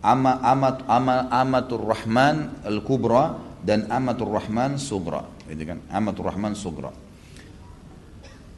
[0.00, 5.28] Ama, Amat, Ama, Amatur Rahman Al-Kubra dan Amatur Rahman Sugra.
[5.44, 5.78] Gitu kan?
[5.92, 6.88] Amatur Rahman Sugra.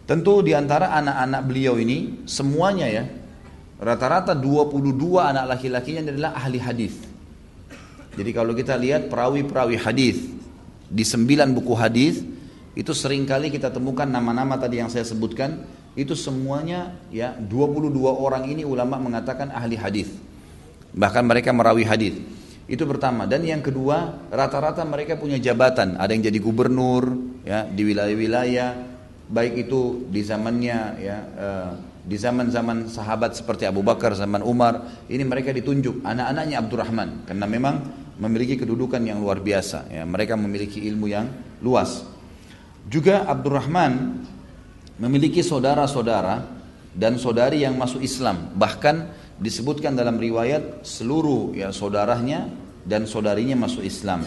[0.07, 3.05] Tentu di antara anak-anak beliau ini semuanya ya
[3.79, 7.10] rata-rata 22 anak laki-lakinya adalah ahli hadis.
[8.15, 10.27] Jadi kalau kita lihat perawi-perawi hadis
[10.91, 12.23] di sembilan buku hadis
[12.75, 15.63] itu sering kali kita temukan nama-nama tadi yang saya sebutkan
[15.99, 20.11] itu semuanya ya 22 orang ini ulama mengatakan ahli hadis.
[20.91, 22.15] Bahkan mereka merawi hadis.
[22.71, 27.83] Itu pertama dan yang kedua rata-rata mereka punya jabatan, ada yang jadi gubernur ya di
[27.83, 28.71] wilayah-wilayah
[29.27, 35.23] baik itu di zamannya ya uh, di zaman-zaman sahabat seperti Abu Bakar, zaman Umar, ini
[35.27, 37.75] mereka ditunjuk anak-anaknya Abdurrahman karena memang
[38.21, 41.27] memiliki kedudukan yang luar biasa ya, mereka memiliki ilmu yang
[41.65, 42.05] luas.
[42.87, 44.23] Juga Abdurrahman
[45.01, 46.45] memiliki saudara-saudara
[46.93, 48.53] dan saudari yang masuk Islam.
[48.53, 48.97] Bahkan
[49.41, 52.45] disebutkan dalam riwayat seluruh ya saudaranya
[52.85, 54.25] dan saudarinya masuk Islam.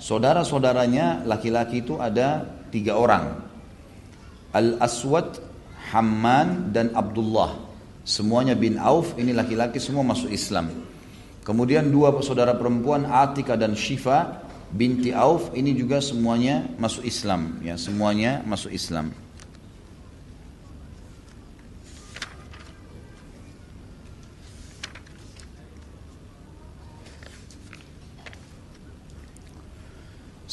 [0.00, 3.44] Saudara-saudaranya laki-laki itu ada tiga orang.
[4.54, 5.42] Al-Aswad,
[5.92, 7.56] Hamman, dan Abdullah.
[8.04, 10.70] Semuanya bin Auf, ini laki-laki semua masuk Islam.
[11.44, 17.78] Kemudian dua saudara perempuan Atika dan Shifa binti Auf ini juga semuanya masuk Islam ya
[17.78, 19.14] semuanya masuk Islam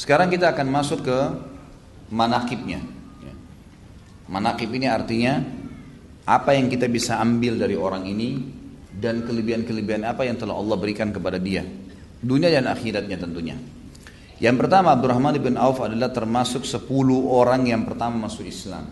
[0.02, 1.20] Sekarang kita akan masuk ke
[2.10, 2.82] manakibnya.
[3.22, 3.34] Ya.
[4.26, 5.46] Manakib ini artinya
[6.26, 8.61] apa yang kita bisa ambil dari orang ini
[9.02, 11.66] dan kelebihan-kelebihan apa yang telah Allah berikan kepada dia.
[12.22, 13.58] Dunia dan akhiratnya tentunya.
[14.38, 16.86] Yang pertama Abdurrahman bin Auf adalah termasuk 10
[17.26, 18.86] orang yang pertama masuk Islam.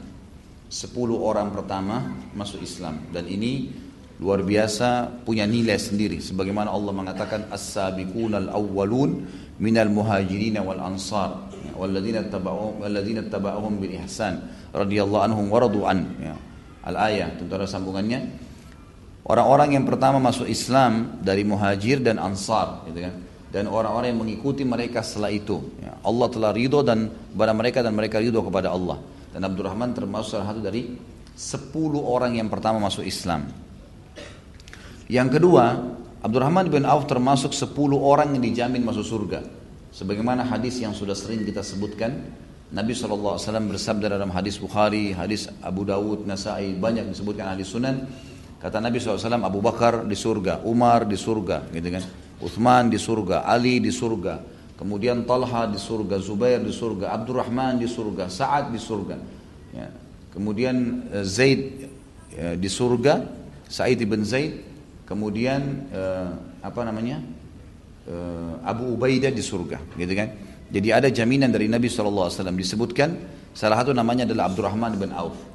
[0.70, 3.74] 10 orang pertama masuk Islam dan ini
[4.22, 9.26] luar biasa punya nilai sendiri sebagaimana Allah mengatakan as-sabiqunal awwalun
[9.58, 14.44] minal muhajirin wal ansar walladzina tabauhum walladzina tabauhum bil ihsan
[14.76, 16.36] radhiyallahu anhum wa radu an ya.
[16.86, 18.28] al-ayah tentu ada sambungannya
[19.30, 23.16] orang-orang yang pertama masuk Islam dari muhajir dan ansar gitu kan
[23.50, 25.58] dan orang-orang yang mengikuti mereka setelah itu.
[25.82, 29.02] Ya, Allah telah ridho dan kepada mereka dan mereka ridho kepada Allah.
[29.34, 30.98] Dan Abdurrahman termasuk salah satu dari
[31.34, 33.50] 10 orang yang pertama masuk Islam.
[35.10, 35.82] Yang kedua,
[36.22, 39.42] Abdurrahman bin Auf termasuk 10 orang yang dijamin masuk surga.
[39.90, 42.22] Sebagaimana hadis yang sudah sering kita sebutkan,
[42.70, 48.06] Nabi SAW bersabda dalam hadis Bukhari, hadis Abu Dawud, Nasai, banyak disebutkan hadis sunan.
[48.60, 52.04] Kata Nabi SAW, Abu Bakar di surga, Umar di surga, gitu kan.
[52.44, 54.44] Uthman di surga, Ali di surga,
[54.76, 59.16] kemudian Talha di surga, Zubair di surga, Abdurrahman di surga, Sa'ad di surga.
[59.76, 59.88] Ya.
[60.36, 60.76] Kemudian
[61.08, 61.88] eh, Zaid
[62.36, 63.28] ya, di surga,
[63.68, 64.66] Sa'id ibn Zaid,
[65.06, 67.22] kemudian uh, apa namanya?
[68.10, 70.34] Uh, Abu Ubaidah di surga, gitu kan?
[70.70, 73.18] Jadi ada jaminan dari Nabi SAW disebutkan
[73.54, 75.49] salah satu namanya adalah Abdurrahman bin Auf.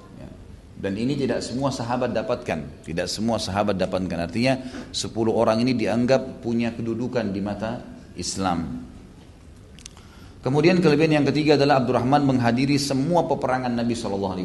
[0.74, 2.84] Dan ini tidak semua sahabat dapatkan.
[2.84, 4.18] Tidak semua sahabat dapatkan.
[4.26, 4.58] Artinya
[4.90, 7.80] 10 orang ini dianggap punya kedudukan di mata
[8.18, 8.84] Islam.
[10.44, 14.36] Kemudian kelebihan yang ketiga adalah Abdurrahman menghadiri semua peperangan Nabi SAW.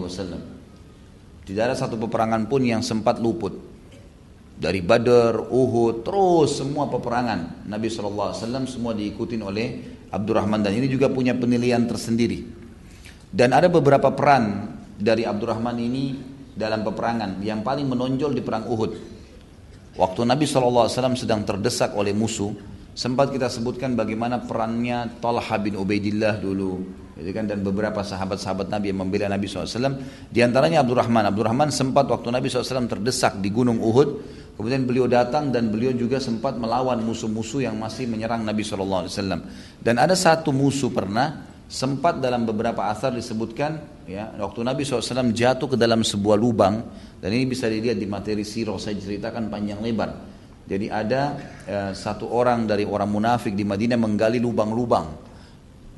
[1.43, 3.51] Tidak ada satu peperangan pun yang sempat luput.
[4.55, 8.31] Dari Badar, Uhud, terus semua peperangan Nabi SAW
[8.63, 12.47] semua diikuti oleh Abdurrahman dan ini juga punya penilaian tersendiri.
[13.27, 16.19] Dan ada beberapa peran dari Abdurrahman ini
[16.51, 18.91] dalam peperangan yang paling menonjol di perang Uhud.
[19.95, 22.51] Waktu Nabi SAW sedang terdesak oleh musuh,
[22.99, 26.83] Sempat kita sebutkan bagaimana perannya Talha bin Ubaidillah dulu,
[27.15, 30.03] gitu kan dan beberapa sahabat-sahabat Nabi yang membela Nabi SAW.
[30.27, 31.31] Di antaranya Abdurrahman.
[31.31, 34.09] Abdurrahman sempat waktu Nabi SAW terdesak di Gunung Uhud,
[34.59, 39.07] kemudian beliau datang dan beliau juga sempat melawan musuh-musuh yang masih menyerang Nabi SAW.
[39.79, 45.69] Dan ada satu musuh pernah sempat dalam beberapa asar disebutkan ya waktu Nabi SAW jatuh
[45.69, 46.81] ke dalam sebuah lubang
[47.21, 50.39] dan ini bisa dilihat di materi sirah saya ceritakan panjang lebar
[50.69, 51.21] jadi ada
[51.65, 55.25] eh, satu orang dari orang munafik di Madinah menggali lubang-lubang.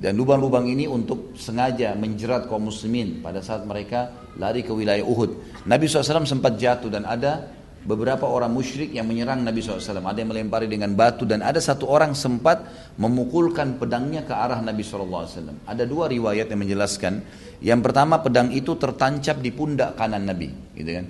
[0.02, 5.62] Dan lubang-lubang ini untuk sengaja menjerat kaum muslimin pada saat mereka lari ke wilayah Uhud.
[5.70, 7.52] Nabi SAW sempat jatuh dan ada
[7.82, 9.82] beberapa orang musyrik yang menyerang Nabi SAW.
[9.82, 12.66] Ada yang melempari dengan batu dan ada satu orang sempat
[13.02, 15.66] memukulkan pedangnya ke arah Nabi SAW.
[15.66, 17.14] Ada dua riwayat yang menjelaskan.
[17.62, 20.50] Yang pertama pedang itu tertancap di pundak kanan Nabi.
[20.78, 21.06] Gitu kan.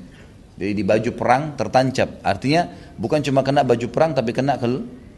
[0.62, 2.22] Jadi di baju perang tertancap.
[2.22, 4.68] Artinya bukan cuma kena baju perang tapi kena ke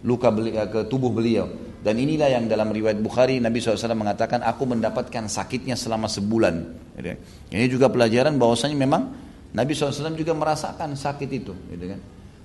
[0.07, 1.49] luka beli, eh, ke tubuh beliau.
[1.83, 6.55] Dan inilah yang dalam riwayat Bukhari Nabi SAW mengatakan aku mendapatkan sakitnya selama sebulan.
[7.51, 9.11] Ini juga pelajaran bahwasanya memang
[9.53, 11.53] Nabi SAW juga merasakan sakit itu.
[11.69, 11.99] Gitu kan.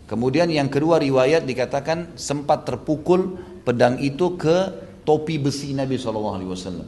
[0.09, 4.57] Kemudian yang kedua riwayat dikatakan sempat terpukul pedang itu ke
[5.05, 6.85] topi besi Nabi SAW.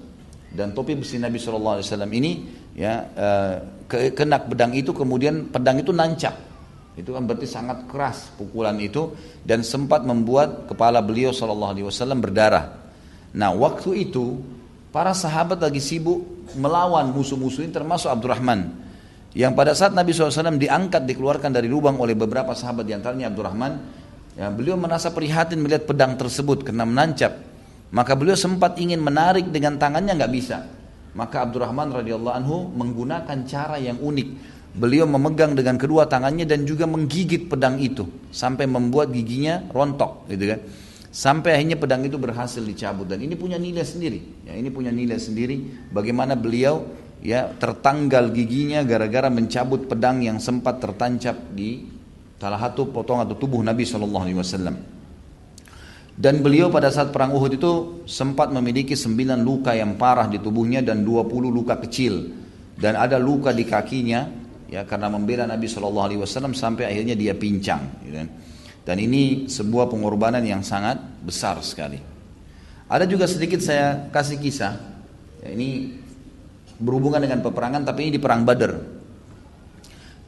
[0.51, 1.81] Dan topi besi Nabi SAW
[2.13, 2.45] ini
[2.77, 3.55] ya uh,
[3.91, 6.51] kena pedang itu kemudian pedang itu nancap
[6.99, 9.15] itu kan berarti sangat keras pukulan itu
[9.47, 12.77] dan sempat membuat kepala beliau Wasallam berdarah.
[13.33, 14.43] Nah waktu itu
[14.91, 16.21] para sahabat lagi sibuk
[16.59, 18.90] melawan musuh-musuh ini termasuk Abdurrahman
[19.35, 23.73] yang pada saat Nabi SAW diangkat dikeluarkan dari lubang oleh beberapa sahabat di antaranya Abdurrahman
[24.35, 27.39] ya, beliau merasa prihatin melihat pedang tersebut karena menancap
[27.95, 30.59] maka beliau sempat ingin menarik dengan tangannya nggak bisa
[31.15, 34.59] maka Abdurrahman radhiyallahu anhu menggunakan cara yang unik.
[34.71, 40.55] Beliau memegang dengan kedua tangannya dan juga menggigit pedang itu sampai membuat giginya rontok, gitu
[40.55, 40.61] kan.
[41.11, 44.47] Sampai akhirnya pedang itu berhasil dicabut dan ini punya nilai sendiri.
[44.47, 46.87] Ya, ini punya nilai sendiri bagaimana beliau
[47.21, 51.85] ya tertanggal giginya gara-gara mencabut pedang yang sempat tertancap di
[52.41, 54.77] salah satu potong atau tubuh Nabi Shallallahu Alaihi Wasallam.
[56.21, 57.73] Dan beliau pada saat perang Uhud itu
[58.05, 62.29] sempat memiliki sembilan luka yang parah di tubuhnya dan 20 luka kecil.
[62.77, 64.29] Dan ada luka di kakinya
[64.69, 68.05] ya karena membela Nabi Shallallahu Alaihi Wasallam sampai akhirnya dia pincang.
[68.05, 68.17] Gitu.
[68.17, 68.29] Kan.
[68.85, 72.01] Dan ini sebuah pengorbanan yang sangat besar sekali.
[72.89, 74.75] Ada juga sedikit saya kasih kisah.
[75.41, 76.00] Ya, ini
[76.81, 78.73] berhubungan dengan peperangan tapi ini di perang Badar.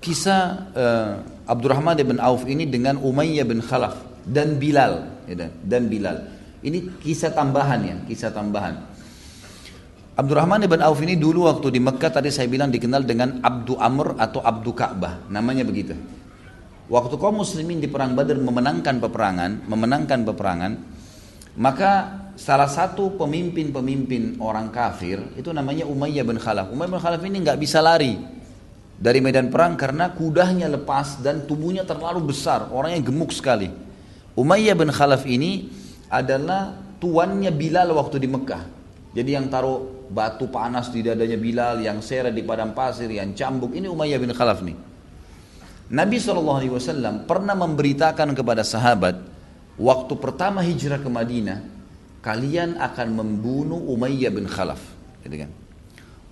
[0.03, 0.42] Kisah
[0.74, 1.12] uh,
[1.48, 3.96] Abdurrahman bin Auf ini dengan Umayyah bin Khalaf
[4.28, 6.28] dan Bilal ya, dan Bilal.
[6.62, 8.92] Ini kisah tambahan ya, kisah tambahan.
[10.12, 14.20] Abdurrahman ibn Auf ini dulu waktu di Mekah tadi saya bilang dikenal dengan Abdu Amr
[14.20, 15.96] atau Abdu Ka'bah, namanya begitu.
[16.92, 20.72] Waktu kaum muslimin di perang Badar memenangkan peperangan, memenangkan peperangan,
[21.57, 26.72] maka salah satu pemimpin-pemimpin orang kafir itu namanya Umayyah bin Khalaf.
[26.72, 28.16] Umayyah bin Khalaf ini nggak bisa lari
[29.02, 33.66] dari medan perang karena kudanya lepas dan tubuhnya terlalu besar, orangnya gemuk sekali.
[34.38, 35.68] Umayyah bin Khalaf ini
[36.06, 36.72] adalah
[37.02, 38.62] tuannya Bilal waktu di Mekah.
[39.12, 43.76] Jadi yang taruh batu panas di dadanya Bilal, yang seret di padang pasir, yang cambuk,
[43.76, 44.76] ini Umayyah bin Khalaf nih.
[45.92, 49.20] Nabi SAW pernah memberitakan kepada sahabat,
[49.76, 51.60] waktu pertama hijrah ke Madinah,
[52.22, 54.80] kalian akan membunuh Umayyah bin Khalaf.
[55.26, 55.50] Gitu kan?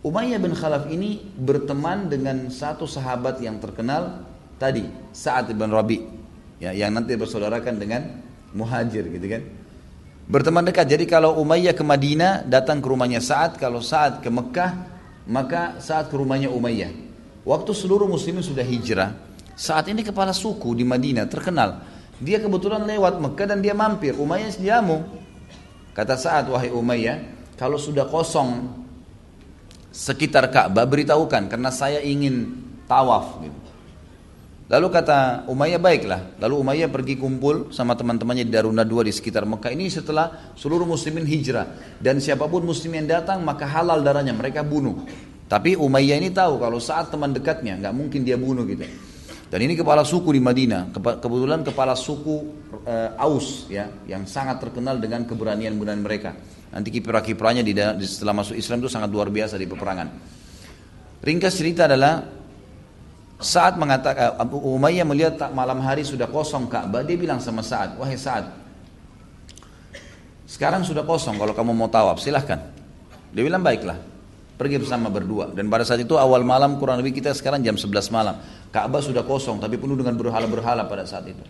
[0.01, 4.25] Umayyah bin Khalaf ini berteman dengan satu sahabat yang terkenal
[4.57, 6.01] tadi, Sa'ad bin Rabi'
[6.63, 8.03] ya yang nanti bersaudarakan dengan
[8.55, 9.43] muhajir gitu kan?
[10.31, 10.87] Berteman dekat.
[10.87, 14.89] Jadi kalau Umayyah ke Madinah datang ke rumahnya saat kalau saat ke Mekah
[15.27, 17.11] maka saat ke rumahnya Umayyah.
[17.43, 19.11] Waktu seluruh muslimin sudah hijrah
[19.59, 21.83] saat ini kepala suku di Madinah terkenal.
[22.21, 24.15] Dia kebetulan lewat Mekah dan dia mampir.
[24.15, 25.20] Umayyah jamu
[25.93, 27.19] kata saat wahai Umayyah
[27.59, 28.71] kalau sudah kosong
[29.91, 33.61] sekitar Ka'bah beritahukan karena saya ingin tawaf gitu
[34.71, 36.39] Lalu kata Umayyah baiklah.
[36.39, 39.75] Lalu Umayyah pergi kumpul sama teman-temannya di Daruna dua di sekitar Mekah.
[39.75, 41.99] Ini setelah seluruh muslimin hijrah.
[41.99, 45.03] Dan siapa pun muslim yang datang maka halal darahnya mereka bunuh.
[45.51, 48.87] Tapi Umayyah ini tahu kalau saat teman dekatnya nggak mungkin dia bunuh gitu.
[49.51, 50.95] Dan ini kepala suku di Madinah.
[50.95, 52.55] Kebetulan kepala suku
[52.87, 56.39] uh, Aus ya yang sangat terkenal dengan keberanian-keberanian mereka.
[56.71, 57.75] Nanti kiprah-kiprahnya di,
[58.07, 60.07] setelah masuk Islam itu sangat luar biasa di peperangan.
[61.19, 62.23] Ringkas cerita adalah
[63.43, 68.15] saat mengatakan Abu Umayyah melihat malam hari sudah kosong Ka'bah, dia bilang sama Sa'ad, "Wahai
[68.15, 68.55] Sa'ad,
[70.47, 72.71] sekarang sudah kosong kalau kamu mau tawaf, silahkan."
[73.35, 73.99] Dia bilang, "Baiklah."
[74.61, 78.13] Pergi bersama berdua dan pada saat itu awal malam kurang lebih kita sekarang jam 11
[78.13, 78.37] malam.
[78.69, 81.41] Ka'bah sudah kosong tapi penuh dengan berhala-berhala pada saat itu.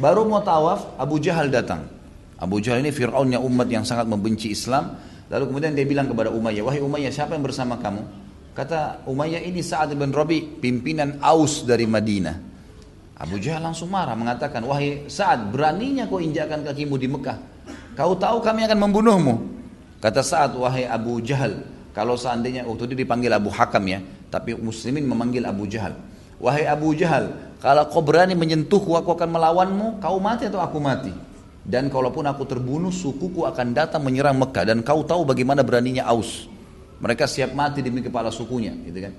[0.00, 1.84] Baru mau tawaf, Abu Jahal datang.
[2.40, 4.96] Abu Jahal ini Fir'aunnya umat yang sangat membenci Islam.
[5.28, 8.00] Lalu kemudian dia bilang kepada Umayyah, wahai Umayyah siapa yang bersama kamu?
[8.56, 12.56] Kata Umayyah ini Sa'ad bin Rabi, pimpinan Aus dari Madinah.
[13.20, 17.38] Abu Jahal langsung marah mengatakan, wahai Sa'ad beraninya kau injakkan kakimu di Mekah.
[17.92, 19.34] Kau tahu kami akan membunuhmu.
[20.00, 25.06] Kata Sa'ad, wahai Abu Jahal, kalau seandainya waktu itu dipanggil Abu Hakam ya, tapi muslimin
[25.06, 25.94] memanggil Abu Jahal.
[26.42, 27.30] Wahai Abu Jahal,
[27.62, 31.14] kalau kau berani menyentuhku, aku akan melawanmu, kau mati atau aku mati.
[31.64, 34.68] Dan kalaupun aku terbunuh, sukuku akan datang menyerang Mekah.
[34.68, 36.50] Dan kau tahu bagaimana beraninya Aus.
[37.00, 39.14] Mereka siap mati demi kepala sukunya, gitu kan.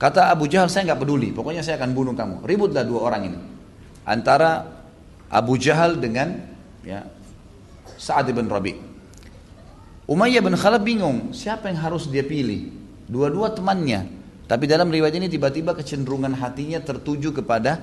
[0.00, 2.42] Kata Abu Jahal, saya nggak peduli, pokoknya saya akan bunuh kamu.
[2.42, 3.38] Ributlah dua orang ini.
[4.02, 4.66] Antara
[5.30, 6.34] Abu Jahal dengan
[6.82, 7.06] ya,
[8.00, 8.91] Sa'ad bin Rabi.
[10.12, 12.68] Umayyah bin Khalaf bingung, siapa yang harus dia pilih?
[13.08, 14.12] Dua-dua temannya.
[14.44, 17.80] Tapi dalam riwayat ini tiba-tiba kecenderungan hatinya tertuju kepada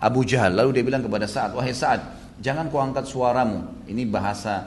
[0.00, 0.56] Abu Jahal.
[0.56, 2.00] Lalu dia bilang kepada Sa'ad, wahai Sa'ad,
[2.40, 3.84] jangan kau angkat suaramu.
[3.84, 4.64] Ini bahasa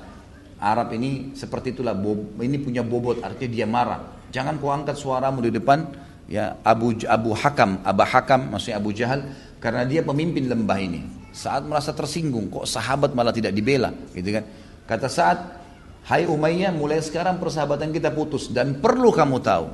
[0.62, 1.98] Arab ini seperti itulah,
[2.38, 4.02] ini punya bobot, artinya dia marah.
[4.30, 5.82] Jangan kau angkat suaramu di depan
[6.30, 9.26] ya Abu Abu Hakam, Abu Hakam maksudnya Abu Jahal
[9.58, 11.02] karena dia pemimpin lembah ini.
[11.34, 14.46] Saat merasa tersinggung, kok sahabat malah tidak dibela, gitu kan?
[14.86, 15.61] Kata saat
[16.06, 19.68] Hai Umayyah, mulai sekarang persahabatan kita putus dan perlu kamu tahu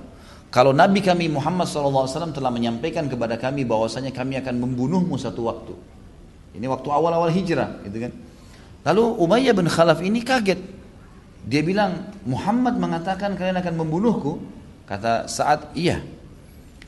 [0.47, 5.75] kalau Nabi kami Muhammad SAW telah menyampaikan kepada kami bahwasanya kami akan membunuhmu satu waktu.
[6.55, 8.11] Ini waktu awal-awal hijrah, gitu kan?
[8.87, 10.57] Lalu Umayyah bin Khalaf ini kaget.
[11.43, 14.39] Dia bilang, Muhammad mengatakan kalian akan membunuhku.
[14.87, 15.99] Kata saat iya.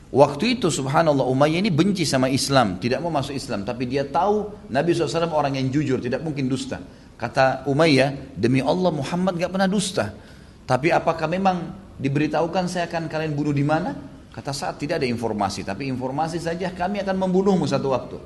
[0.08, 3.68] Waktu itu subhanallah Umayyah ini benci sama Islam, tidak mau masuk Islam.
[3.68, 6.80] Tapi dia tahu Nabi SAW orang yang jujur, tidak mungkin dusta.
[7.20, 10.16] Kata Umayyah, demi Allah Muhammad gak pernah dusta.
[10.64, 13.92] Tapi apakah memang diberitahukan saya akan kalian bunuh di mana?
[14.32, 18.16] Kata saat tidak ada informasi, tapi informasi saja kami akan membunuhmu satu waktu.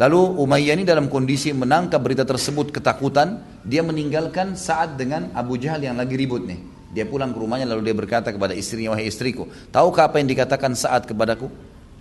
[0.00, 5.84] Lalu Umayyah ini dalam kondisi menangkap berita tersebut ketakutan, dia meninggalkan saat dengan Abu Jahal
[5.84, 6.64] yang lagi ribut nih.
[6.96, 10.72] Dia pulang ke rumahnya lalu dia berkata kepada istrinya, wahai istriku, tahukah apa yang dikatakan
[10.72, 11.52] saat kepadaku?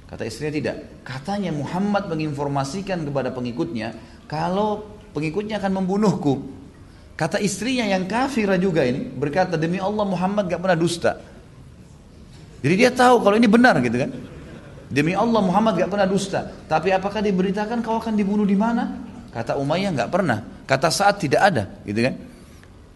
[0.07, 0.75] Kata istrinya tidak.
[1.03, 3.91] Katanya Muhammad menginformasikan kepada pengikutnya,
[4.31, 6.33] kalau pengikutnya akan membunuhku.
[7.15, 11.21] Kata istrinya yang kafirah juga ini berkata demi Allah Muhammad gak pernah dusta.
[12.61, 14.11] Jadi dia tahu kalau ini benar gitu kan.
[14.91, 16.49] Demi Allah Muhammad gak pernah dusta.
[16.65, 18.97] Tapi apakah diberitakan kau akan dibunuh di mana?
[19.29, 20.41] Kata Umayyah gak pernah.
[20.65, 22.15] Kata saat tidak ada gitu kan.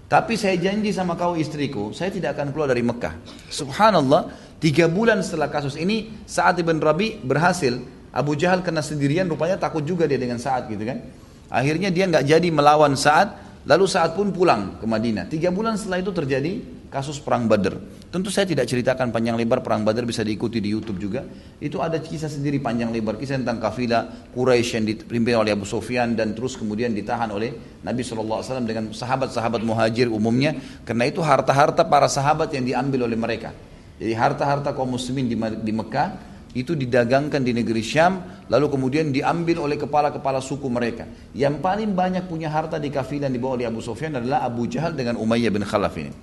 [0.05, 3.18] Tapi saya janji sama kau istriku, saya tidak akan keluar dari Mekah.
[3.49, 4.30] Subhanallah,
[4.61, 7.74] tiga bulan setelah kasus ini, saat Ibn Rabi berhasil.
[8.13, 11.01] Abu Jahal kena sendirian, rupanya takut juga dia dengan saat gitu kan.
[11.49, 15.29] Akhirnya dia nggak jadi melawan saat, lalu saat pun pulang ke Madinah.
[15.29, 16.51] Tiga bulan setelah itu terjadi
[16.89, 17.75] kasus perang Badr.
[18.07, 21.27] Tentu saya tidak ceritakan panjang lebar perang Badr bisa diikuti di YouTube juga.
[21.59, 26.15] Itu ada kisah sendiri panjang lebar kisah tentang kafilah Quraisy yang dipimpin oleh Abu Sufyan
[26.15, 30.55] dan terus kemudian ditahan oleh Nabi SAW dengan sahabat-sahabat muhajir umumnya.
[30.87, 33.51] Karena itu harta-harta para sahabat yang diambil oleh mereka.
[33.99, 39.67] Jadi harta-harta kaum muslimin di, di Mekah itu didagangkan di negeri Syam lalu kemudian diambil
[39.67, 41.03] oleh kepala-kepala suku mereka.
[41.35, 45.19] Yang paling banyak punya harta di kafilah di bawah Abu Sufyan adalah Abu Jahal dengan
[45.19, 46.15] Umayyah bin Khalaf ini.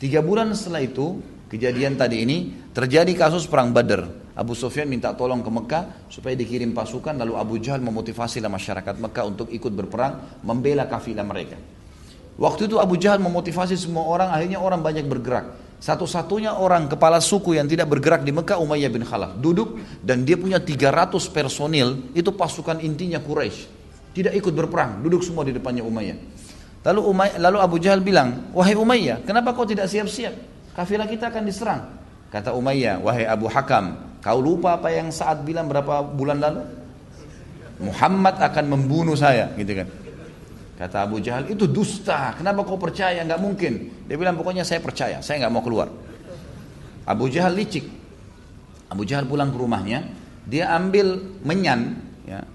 [0.00, 1.20] Tiga bulan setelah itu
[1.52, 2.36] kejadian tadi ini
[2.72, 4.08] terjadi kasus perang Badar.
[4.38, 9.24] Abu Sufyan minta tolong ke Mekah supaya dikirim pasukan lalu Abu Jahal memotivasi masyarakat Mekah
[9.26, 11.58] untuk ikut berperang membela kafilah mereka.
[12.38, 17.54] Waktu itu Abu Jahal memotivasi semua orang akhirnya orang banyak bergerak satu-satunya orang kepala suku
[17.54, 19.38] yang tidak bergerak di Mekah Umayyah bin Khalaf.
[19.38, 23.78] Duduk dan dia punya 300 personil itu pasukan intinya Quraisy
[24.18, 26.18] tidak ikut berperang duduk semua di depannya Umayyah.
[26.82, 30.34] Lalu Umayyah, lalu Abu Jahal bilang wahai Umayyah kenapa kau tidak siap-siap?
[30.74, 31.82] Kafilah kita akan diserang.
[32.34, 36.62] Kata Umayyah wahai Abu Hakam kau lupa apa yang saat bilang berapa bulan lalu?
[37.78, 39.86] Muhammad akan membunuh saya gitu kan
[40.78, 42.38] Kata Abu Jahal, itu dusta.
[42.38, 43.18] Kenapa kau percaya?
[43.26, 44.06] Nggak mungkin.
[44.06, 45.18] Dia bilang, pokoknya saya percaya.
[45.18, 45.90] Saya nggak mau keluar.
[47.02, 47.82] Abu Jahal licik.
[48.86, 50.06] Abu Jahal pulang ke rumahnya.
[50.46, 52.46] Dia ambil menyan, ya,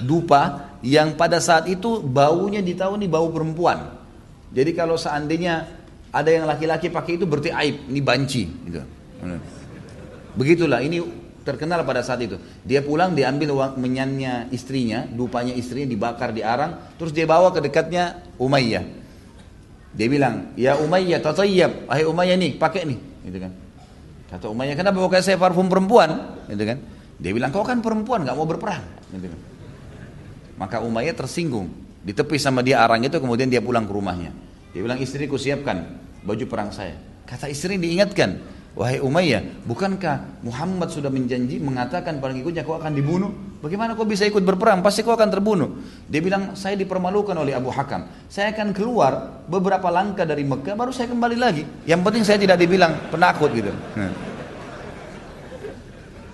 [0.00, 4.00] dupa yang pada saat itu baunya ditahu nih bau perempuan.
[4.48, 5.68] Jadi kalau seandainya
[6.08, 8.48] ada yang laki-laki pakai itu berarti aib, ini banci.
[8.48, 8.80] Gitu.
[10.40, 11.04] Begitulah, ini
[11.48, 12.36] terkenal pada saat itu.
[12.68, 17.64] Dia pulang diambil uang menyannya istrinya, dupanya istrinya dibakar di arang, terus dia bawa ke
[17.64, 18.84] dekatnya Umayyah.
[19.96, 23.52] Dia bilang, ya Umayyah tatayyab, ahai Umayyah nih, pakai nih, gitu kan.
[24.28, 26.36] Kata Umayyah, kenapa pakai saya parfum perempuan?
[26.52, 26.78] Gitu kan.
[27.16, 28.84] Dia bilang, kau kan perempuan, nggak mau berperang.
[29.08, 29.40] Gitu kan.
[30.60, 31.72] Maka Umayyah tersinggung,
[32.04, 34.30] ditepis sama dia arang itu, kemudian dia pulang ke rumahnya.
[34.76, 37.00] Dia bilang, istriku siapkan baju perang saya.
[37.24, 38.36] Kata istri diingatkan,
[38.76, 43.32] Wahai Umayyah, bukankah Muhammad sudah menjanji mengatakan pada pengikutnya kau akan dibunuh?
[43.58, 44.86] Bagaimana kau bisa ikut berperang?
[44.86, 45.82] Pasti kau akan terbunuh.
[46.06, 48.06] Dia bilang, saya dipermalukan oleh Abu Hakam.
[48.30, 51.66] Saya akan keluar beberapa langkah dari Mekah, baru saya kembali lagi.
[51.90, 53.74] Yang penting saya tidak dibilang penakut gitu.
[53.98, 54.14] Nah.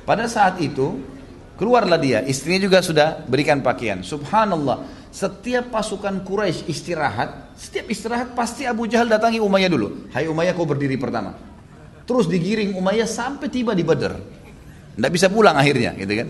[0.04, 1.00] Pada saat itu,
[1.56, 2.20] keluarlah dia.
[2.28, 4.04] Istrinya juga sudah berikan pakaian.
[4.04, 10.12] Subhanallah, setiap pasukan Quraisy istirahat, setiap istirahat pasti Abu Jahal datangi Umayyah dulu.
[10.12, 11.53] Hai Umayyah kau berdiri pertama.
[12.04, 14.20] Terus digiring Umayyah sampai tiba di Badar.
[14.94, 16.28] Tidak bisa pulang akhirnya, gitu kan?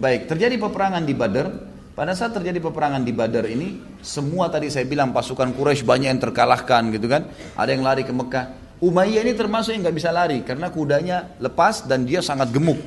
[0.00, 1.48] Baik, terjadi peperangan di Badar.
[1.90, 6.22] Pada saat terjadi peperangan di Badar ini, semua tadi saya bilang pasukan Quraisy banyak yang
[6.22, 7.28] terkalahkan, gitu kan?
[7.56, 8.56] Ada yang lari ke Mekah.
[8.80, 12.80] Umayyah ini termasuk yang nggak bisa lari karena kudanya lepas dan dia sangat gemuk.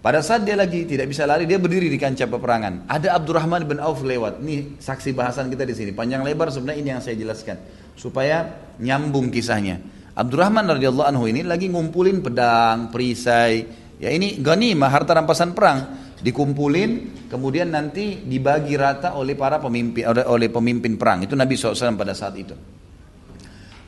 [0.00, 2.86] Pada saat dia lagi tidak bisa lari, dia berdiri di kancah peperangan.
[2.86, 4.38] Ada Abdurrahman bin Auf lewat.
[4.38, 5.90] Ini saksi bahasan kita di sini.
[5.90, 7.58] Panjang lebar sebenarnya ini yang saya jelaskan
[7.98, 9.82] supaya nyambung kisahnya.
[10.20, 13.64] Abdurrahman radhiyallahu anhu ini lagi ngumpulin pedang, perisai.
[13.96, 20.48] Ya ini ghanimah harta rampasan perang dikumpulin kemudian nanti dibagi rata oleh para pemimpin oleh
[20.52, 21.24] pemimpin perang.
[21.24, 22.52] Itu Nabi SAW pada saat itu.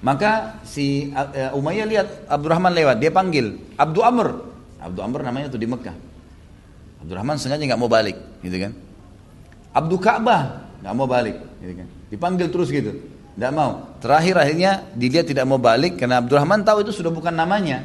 [0.02, 4.34] Maka si uh, Umayyah lihat Abdurrahman lewat, dia panggil Abdu Amr.
[4.82, 5.94] Abdu Amr namanya tuh di Mekah.
[7.06, 8.72] Abdurrahman sengaja nggak mau balik, gitu kan?
[9.70, 11.88] Abdu Ka'bah nggak mau balik, gitu kan?
[12.10, 12.98] Dipanggil terus gitu.
[13.32, 13.96] Tidak mau.
[13.98, 17.80] Terakhir akhirnya dia tidak mau balik karena Abdurrahman tahu itu sudah bukan namanya.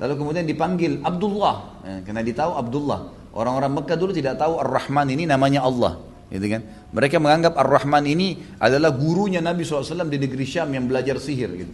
[0.00, 1.56] Lalu kemudian dipanggil Abdullah.
[1.84, 3.00] Ya, karena ditahu Abdullah.
[3.34, 6.00] Orang-orang Mekah dulu tidak tahu Ar-Rahman ini namanya Allah.
[6.32, 6.64] Gitu kan?
[6.94, 11.50] Mereka menganggap Ar-Rahman ini adalah gurunya Nabi SAW di negeri Syam yang belajar sihir.
[11.52, 11.72] Gitu.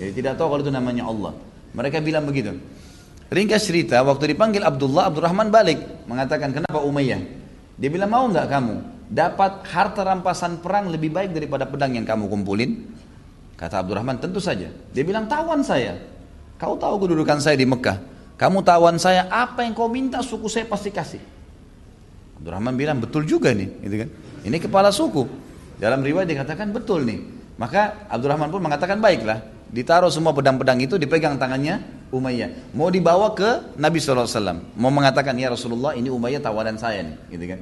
[0.00, 1.32] Jadi tidak tahu kalau itu namanya Allah.
[1.76, 2.56] Mereka bilang begitu.
[3.28, 6.08] Ringkas cerita, waktu dipanggil Abdullah, Abdurrahman balik.
[6.08, 7.20] Mengatakan, kenapa Umayyah?
[7.76, 8.76] Dia bilang, mau nggak kamu?
[9.08, 12.84] Dapat harta rampasan perang lebih baik daripada pedang yang kamu kumpulin?
[13.58, 14.70] Kata Abdurrahman, tentu saja.
[14.94, 15.98] Dia bilang, tawan saya.
[16.60, 17.98] Kau tahu kedudukan saya di Mekah.
[18.38, 21.18] Kamu tawan saya, apa yang kau minta suku saya pasti kasih.
[22.38, 23.66] Abdurrahman bilang, betul juga nih.
[23.82, 24.08] Gitu kan?
[24.46, 25.26] Ini kepala suku.
[25.82, 27.18] Dalam riwayat dikatakan, betul nih.
[27.58, 29.42] Maka Abdurrahman pun mengatakan, baiklah.
[29.74, 31.82] Ditaruh semua pedang-pedang itu, dipegang tangannya
[32.14, 32.72] Umayyah.
[32.78, 34.30] Mau dibawa ke Nabi SAW.
[34.78, 37.16] Mau mengatakan, ya Rasulullah ini Umayyah tawanan saya nih.
[37.34, 37.60] Gitu kan?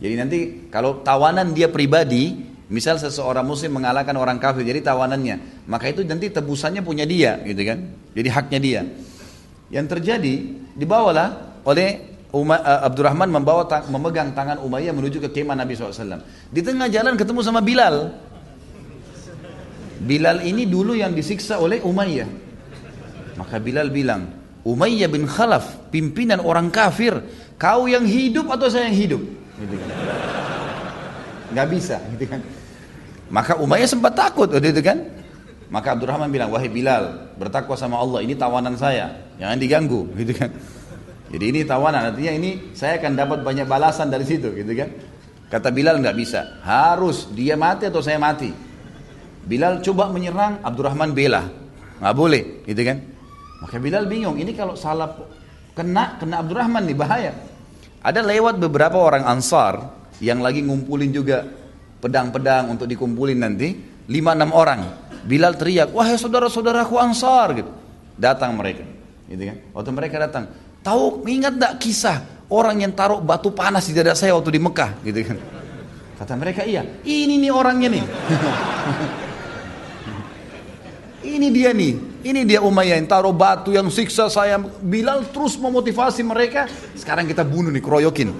[0.00, 0.38] Jadi nanti
[0.72, 2.32] kalau tawanan dia pribadi,
[2.72, 7.60] misal seseorang muslim mengalahkan orang kafir, jadi tawanannya, maka itu nanti tebusannya punya dia, gitu
[7.60, 7.84] kan?
[8.16, 8.80] Jadi haknya dia.
[9.68, 10.34] Yang terjadi
[10.72, 16.22] dibawalah oleh Umar, uh, Abdurrahman membawa tang memegang tangan Umayyah menuju ke kemah Nabi SAW.
[16.48, 18.14] Di tengah jalan ketemu sama Bilal.
[20.00, 22.30] Bilal ini dulu yang disiksa oleh Umayyah.
[23.36, 24.30] Maka Bilal bilang,
[24.62, 27.18] Umayyah bin Khalaf, pimpinan orang kafir,
[27.58, 29.22] kau yang hidup atau saya yang hidup?
[29.60, 29.88] Gitu kan.
[31.52, 32.40] Nggak bisa gitu kan.
[33.30, 34.98] Maka Umayyah sempat takut waktu itu kan.
[35.70, 40.50] Maka Abdurrahman bilang, wahai Bilal, bertakwa sama Allah, ini tawanan saya, jangan diganggu, gitu kan.
[41.30, 44.90] Jadi ini tawanan, artinya ini saya akan dapat banyak balasan dari situ, gitu kan.
[45.46, 48.50] Kata Bilal nggak bisa, harus dia mati atau saya mati.
[49.46, 51.46] Bilal coba menyerang, Abdurrahman bela,
[52.02, 52.98] nggak boleh, gitu kan.
[53.62, 55.06] Maka Bilal bingung, ini kalau salah
[55.78, 57.32] kena kena Abdurrahman nih bahaya.
[58.00, 59.92] Ada lewat beberapa orang ansar
[60.24, 61.44] yang lagi ngumpulin juga
[62.00, 63.76] pedang-pedang untuk dikumpulin nanti,
[64.08, 64.80] lima enam orang.
[65.20, 67.68] Bilal teriak, wahai saudara-saudaraku ansar gitu.
[68.16, 68.84] Datang mereka,
[69.28, 69.56] gitu kan?
[69.76, 70.48] Waktu mereka datang,
[70.80, 74.90] tahu ingat tak kisah orang yang taruh batu panas di dada saya waktu di Mekah,
[75.04, 75.36] gitu kan?
[76.20, 78.04] Kata mereka iya, ini nih orangnya nih.
[81.36, 81.92] ini dia nih,
[82.26, 84.58] ini dia Umayyah yang taruh batu yang siksa saya.
[84.80, 86.66] Bilal terus memotivasi mereka.
[86.98, 88.30] Sekarang kita bunuh nih, keroyokin.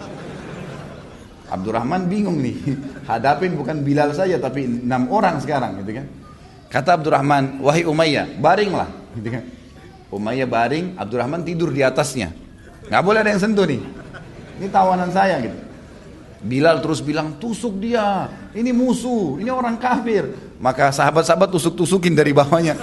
[1.51, 2.57] Abdurrahman bingung nih.
[3.11, 6.07] Hadapin bukan Bilal saja tapi enam orang sekarang gitu kan.
[6.71, 8.91] Kata Abdurrahman, wahai Umayyah, baringlah.
[9.19, 9.43] Gitu kan.
[10.11, 12.31] Umayyah baring, Abdurrahman tidur di atasnya.
[12.87, 13.83] Nggak boleh ada yang sentuh nih.
[14.63, 15.70] Ini tawanan saya gitu.
[16.41, 18.29] Bilal terus bilang, tusuk dia.
[18.57, 20.57] Ini musuh, ini orang kafir.
[20.57, 22.75] Maka sahabat-sahabat tusuk-tusukin dari bawahnya.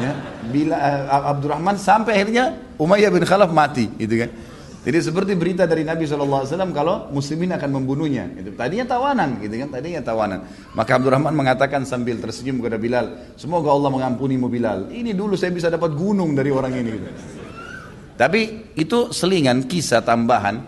[0.00, 0.12] Ya
[0.50, 4.30] bila uh, Abdurrahman sampai akhirnya Umayyah bin Khalaf mati gitu kan
[4.80, 8.32] jadi seperti berita dari Nabi SAW kalau muslimin akan membunuhnya.
[8.32, 9.68] Itu tadinya tawanan, gitu kan?
[9.76, 10.40] Tadinya tawanan.
[10.72, 14.88] Maka Abdurrahman mengatakan sambil tersenyum kepada Bilal, semoga Allah mengampuni mu Bilal.
[14.88, 16.90] Ini dulu saya bisa dapat gunung dari orang ini.
[16.96, 17.08] Gitu.
[18.16, 18.40] Tapi
[18.72, 20.64] itu selingan kisah tambahan,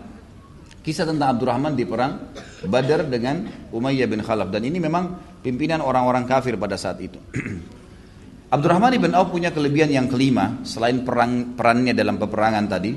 [0.83, 2.35] kisah tentang Abdurrahman di perang
[2.67, 4.51] Badar dengan Umayyah bin Khalaf.
[4.51, 7.17] Dan ini memang pimpinan orang-orang kafir pada saat itu.
[8.53, 12.91] Abdurrahman ibn Auf punya kelebihan yang kelima selain perang perannya dalam peperangan tadi.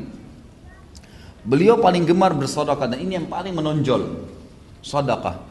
[1.46, 4.02] Beliau paling gemar bersedekah dan ini yang paling menonjol.
[4.82, 5.46] Sedekah.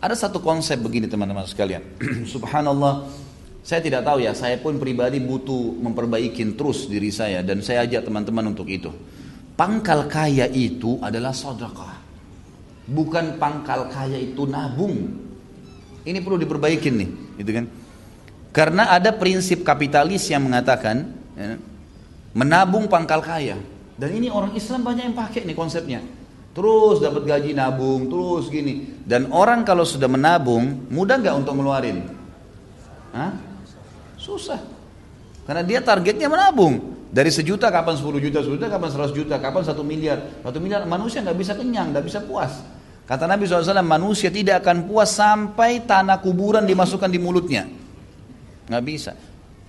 [0.00, 1.84] Ada satu konsep begini teman-teman sekalian.
[2.32, 3.04] Subhanallah,
[3.60, 8.08] Saya tidak tahu ya, saya pun pribadi butuh memperbaiki terus diri saya dan saya ajak
[8.08, 8.88] teman-teman untuk itu.
[9.60, 12.00] Pangkal kaya itu adalah sedekah.
[12.88, 15.04] Bukan pangkal kaya itu nabung.
[16.00, 17.10] Ini perlu diperbaikin nih,
[17.44, 17.68] gitu kan?
[18.56, 21.60] Karena ada prinsip kapitalis yang mengatakan ya,
[22.32, 23.60] menabung pangkal kaya.
[24.00, 26.00] Dan ini orang Islam banyak yang pakai nih konsepnya.
[26.56, 28.96] Terus dapat gaji nabung, terus gini.
[29.04, 32.08] Dan orang kalau sudah menabung, mudah nggak untuk ngeluarin?
[33.12, 33.36] Hah?
[34.16, 34.56] Susah.
[35.44, 36.99] Karena dia targetnya menabung.
[37.10, 40.42] Dari sejuta kapan 10 juta, sejuta kapan 100 juta, kapan satu miliar.
[40.46, 42.62] Satu miliar manusia nggak bisa kenyang, nggak bisa puas.
[43.10, 47.66] Kata Nabi SAW, manusia tidak akan puas sampai tanah kuburan dimasukkan di mulutnya.
[48.70, 49.18] Nggak bisa.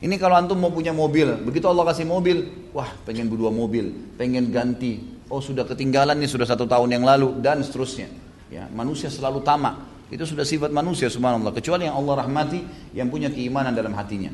[0.01, 4.53] Ini kalau antum mau punya mobil, begitu Allah kasih mobil, wah pengen berdua mobil, pengen
[4.53, 5.01] ganti.
[5.25, 8.09] Oh sudah ketinggalan nih sudah satu tahun yang lalu dan seterusnya.
[8.53, 9.89] Ya, manusia selalu tamak.
[10.13, 11.55] Itu sudah sifat manusia subhanallah.
[11.55, 14.29] Kecuali yang Allah rahmati yang punya keimanan dalam hatinya.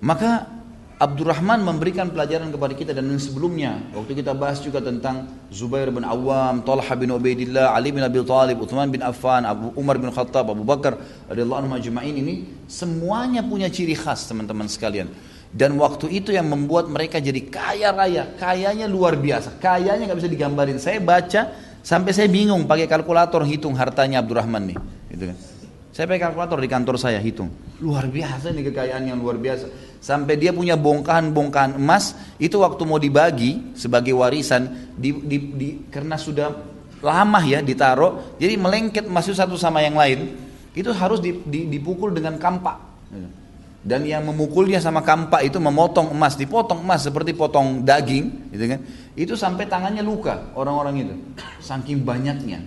[0.00, 0.59] Maka
[1.00, 6.60] Abdurrahman memberikan pelajaran kepada kita dan sebelumnya waktu kita bahas juga tentang Zubair bin Awam,
[6.60, 10.60] Talha bin Ubaidillah, Ali bin Abi Thalib, Uthman bin Affan, Abu Umar bin Khattab, Abu
[10.60, 11.00] Bakar
[11.32, 12.34] radhiyallahu anhu majma'in ini
[12.68, 15.08] semuanya punya ciri khas teman-teman sekalian.
[15.48, 20.30] Dan waktu itu yang membuat mereka jadi kaya raya, kayanya luar biasa, kayanya nggak bisa
[20.30, 20.76] digambarin.
[20.76, 21.48] Saya baca
[21.80, 24.78] Sampai saya bingung pakai kalkulator hitung hartanya Abdurrahman nih.
[25.16, 25.36] Gitu kan.
[26.00, 27.52] Saya pakai kalkulator di kantor saya hitung.
[27.76, 29.68] Luar biasa nih kekayaan yang luar biasa.
[30.00, 36.16] Sampai dia punya bongkahan-bongkahan emas itu waktu mau dibagi sebagai warisan di, di, di, karena
[36.16, 36.56] sudah
[37.04, 40.40] lama ya ditaruh jadi melengket masuk satu sama yang lain
[40.72, 41.20] itu harus
[41.52, 42.80] dipukul dengan kampak.
[43.84, 48.80] Dan yang memukulnya sama kampak itu memotong emas, dipotong emas seperti potong daging, gitu kan?
[49.12, 51.14] Itu sampai tangannya luka orang-orang itu,
[51.60, 52.64] saking banyaknya.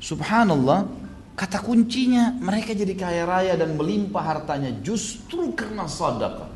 [0.00, 1.08] Subhanallah,
[1.40, 6.52] kata kuncinya mereka jadi kaya raya dan melimpah hartanya justru karena sadaqah.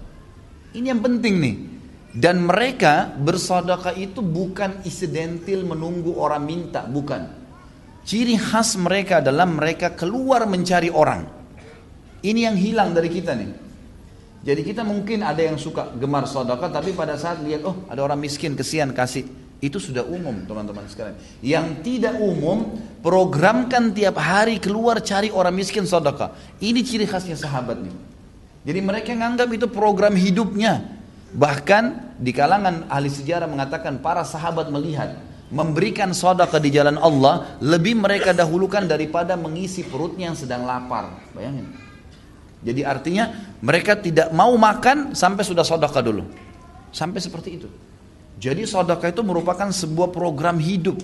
[0.77, 1.57] Ini yang penting nih.
[2.15, 7.27] Dan mereka bersadaqah itu bukan isidentil menunggu orang minta, bukan.
[8.05, 11.25] Ciri khas mereka adalah mereka keluar mencari orang.
[12.21, 13.51] Ini yang hilang dari kita nih.
[14.45, 18.21] Jadi kita mungkin ada yang suka gemar sedekah tapi pada saat lihat oh ada orang
[18.21, 19.25] miskin kesian kasih
[19.65, 21.17] itu sudah umum teman-teman sekalian.
[21.41, 26.37] Yang tidak umum programkan tiap hari keluar cari orang miskin sedekah.
[26.61, 27.97] Ini ciri khasnya sahabat nih.
[28.69, 30.85] Jadi mereka menganggap itu program hidupnya.
[31.33, 35.17] Bahkan di kalangan ahli sejarah mengatakan para sahabat melihat
[35.49, 41.09] memberikan sedekah di jalan Allah lebih mereka dahulukan daripada mengisi perutnya yang sedang lapar.
[41.33, 41.73] Bayangin.
[42.65, 46.29] Jadi artinya mereka tidak mau makan sampai sudah sodaka dulu.
[46.93, 47.69] Sampai seperti itu.
[48.39, 50.99] Jadi sodaka itu merupakan sebuah program hidup.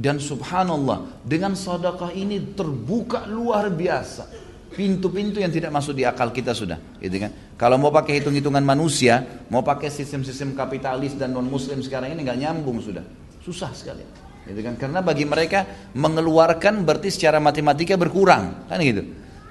[0.00, 4.48] Dan subhanallah dengan sodaka ini terbuka luar biasa.
[4.70, 6.78] Pintu-pintu yang tidak masuk di akal kita sudah.
[7.02, 7.30] Gitu kan?
[7.58, 12.78] Kalau mau pakai hitung-hitungan manusia, mau pakai sistem-sistem kapitalis dan non-muslim sekarang ini nggak nyambung
[12.78, 13.02] sudah.
[13.42, 14.06] Susah sekali.
[14.46, 14.78] Gitu kan?
[14.78, 18.70] Karena bagi mereka mengeluarkan berarti secara matematika berkurang.
[18.70, 19.04] Kan gitu.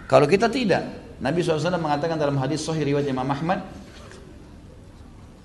[0.10, 3.62] Kalau kita tidak, Nabi SAW mengatakan dalam hadis Sahih riwayat Imam Ahmad,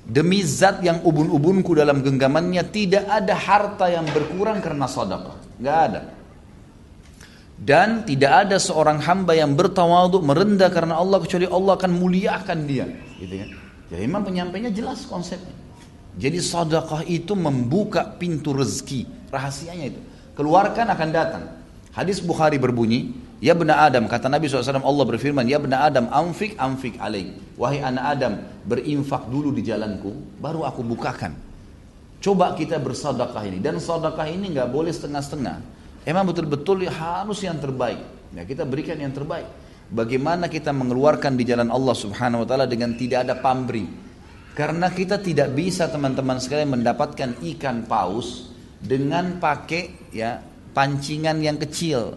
[0.05, 6.01] demi zat yang ubun-ubunku dalam genggamannya tidak ada harta yang berkurang karena sedekah, nggak ada.
[7.55, 12.85] Dan tidak ada seorang hamba yang bertawaduk merendah karena Allah kecuali Allah akan muliakan dia,
[13.17, 13.49] gitu kan?
[13.95, 15.55] Jadi memang penyampainya jelas konsepnya.
[16.15, 20.01] Jadi sedekah itu membuka pintu rezeki, rahasianya itu.
[20.35, 21.45] Keluarkan akan datang.
[21.95, 23.15] Hadis Bukhari berbunyi,
[23.45, 27.37] Ya benar Adam, kata Nabi SAW Allah berfirman, Ya benar Adam, amfik amfik alaik.
[27.61, 31.37] Wahai anak Adam, berinfak dulu di jalanku, baru aku bukakan.
[32.25, 33.61] Coba kita bersadakah ini.
[33.61, 35.61] Dan sadakah ini nggak boleh setengah-setengah.
[36.09, 38.01] Emang betul-betul harus yang terbaik.
[38.33, 39.45] Ya, kita berikan yang terbaik.
[39.93, 43.85] Bagaimana kita mengeluarkan di jalan Allah Subhanahu wa taala dengan tidak ada pamri.
[44.57, 48.49] Karena kita tidak bisa teman-teman sekalian mendapatkan ikan paus
[48.81, 50.41] dengan pakai ya
[50.73, 52.17] pancingan yang kecil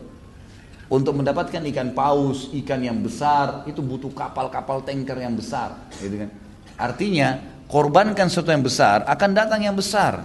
[0.87, 5.75] untuk mendapatkan ikan paus, ikan yang besar, itu butuh kapal-kapal tanker yang besar.
[5.99, 6.29] Gitu kan?
[6.79, 10.23] Artinya, korbankan sesuatu yang besar, akan datang yang besar.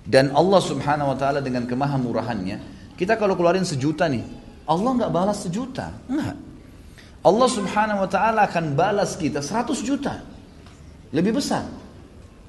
[0.00, 4.24] Dan Allah subhanahu wa ta'ala dengan kemahamurahannya, kita kalau keluarin sejuta nih,
[4.64, 5.92] Allah nggak balas sejuta.
[6.08, 6.36] Enggak.
[7.20, 10.24] Allah subhanahu wa ta'ala akan balas kita seratus juta.
[11.12, 11.68] Lebih besar.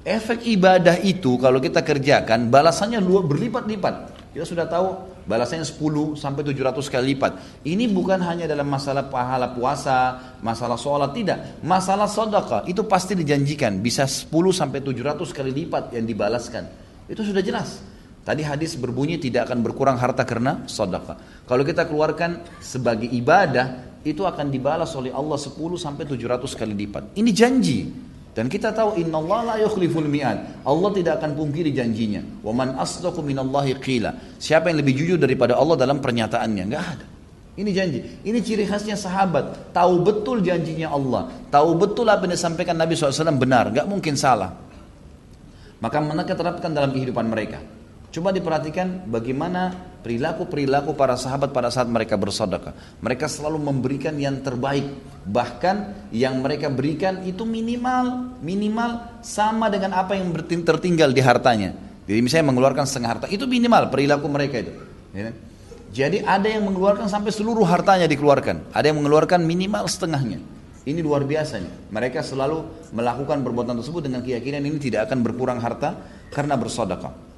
[0.02, 3.94] Efek ibadah itu kalau kita kerjakan, balasannya berlipat-lipat.
[4.32, 7.32] Kita sudah tahu balasannya 10 sampai 700 kali lipat.
[7.66, 11.62] Ini bukan hanya dalam masalah pahala puasa, masalah sholat, tidak.
[11.62, 16.64] Masalah sodaka itu pasti dijanjikan bisa 10 sampai 700 kali lipat yang dibalaskan.
[17.06, 17.82] Itu sudah jelas.
[18.22, 21.18] Tadi hadis berbunyi tidak akan berkurang harta karena sodaka.
[21.42, 27.14] Kalau kita keluarkan sebagai ibadah, itu akan dibalas oleh Allah 10 sampai 700 kali lipat.
[27.18, 28.10] Ini janji.
[28.32, 30.64] Dan kita tahu innallaha la yukhliful mi'ad.
[30.64, 32.24] Allah tidak akan pungkiri janjinya.
[32.40, 34.40] Wa man asdaqu minallahi qila.
[34.40, 36.64] Siapa yang lebih jujur daripada Allah dalam pernyataannya?
[36.64, 37.04] Enggak ada.
[37.52, 38.00] Ini janji.
[38.24, 39.76] Ini ciri khasnya sahabat.
[39.76, 41.28] Tahu betul janjinya Allah.
[41.52, 43.68] Tahu betul apa yang disampaikan Nabi SAW benar.
[43.68, 44.56] Enggak mungkin salah.
[45.84, 47.60] Maka mereka terapkan dalam kehidupan mereka.
[48.08, 52.74] Coba diperhatikan bagaimana perilaku-perilaku para sahabat pada saat mereka bersedekah.
[53.00, 54.90] Mereka selalu memberikan yang terbaik.
[55.22, 60.34] Bahkan yang mereka berikan itu minimal, minimal sama dengan apa yang
[60.66, 61.78] tertinggal di hartanya.
[62.04, 64.72] Jadi misalnya mengeluarkan setengah harta, itu minimal perilaku mereka itu.
[65.14, 65.30] Ya.
[65.92, 68.74] Jadi ada yang mengeluarkan sampai seluruh hartanya dikeluarkan.
[68.74, 70.42] Ada yang mengeluarkan minimal setengahnya.
[70.82, 71.70] Ini luar biasanya.
[71.94, 75.94] Mereka selalu melakukan perbuatan tersebut dengan keyakinan ini tidak akan berkurang harta
[76.34, 77.31] karena bersedekah.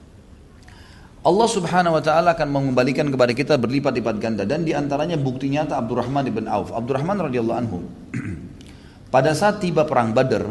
[1.25, 4.45] Allah subhanahu wa ta'ala akan mengembalikan kepada kita berlipat-lipat ganda.
[4.45, 6.69] Dan di antaranya bukti nyata Abdurrahman ibn Auf.
[6.77, 7.81] Abdurrahman radhiyallahu anhu.
[9.15, 10.45] Pada saat tiba perang Badar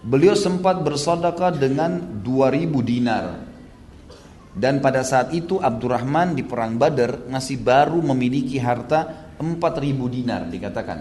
[0.00, 3.24] beliau sempat bersodakah dengan 2000 dinar.
[4.58, 9.46] Dan pada saat itu Abdurrahman di perang Badar masih baru memiliki harta 4000
[10.10, 10.98] dinar dikatakan.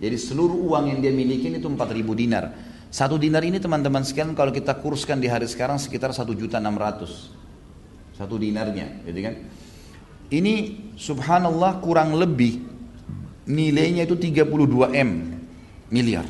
[0.00, 2.44] Jadi seluruh uang yang dia miliki itu 4000 dinar.
[2.92, 7.39] Satu dinar ini teman-teman sekalian kalau kita kurskan di hari sekarang sekitar 1 juta 600
[8.20, 9.34] satu dinarnya gitu kan?
[10.28, 10.54] Ini
[11.00, 12.60] subhanallah kurang lebih
[13.48, 15.40] nilainya itu 32 M
[15.88, 16.28] miliar.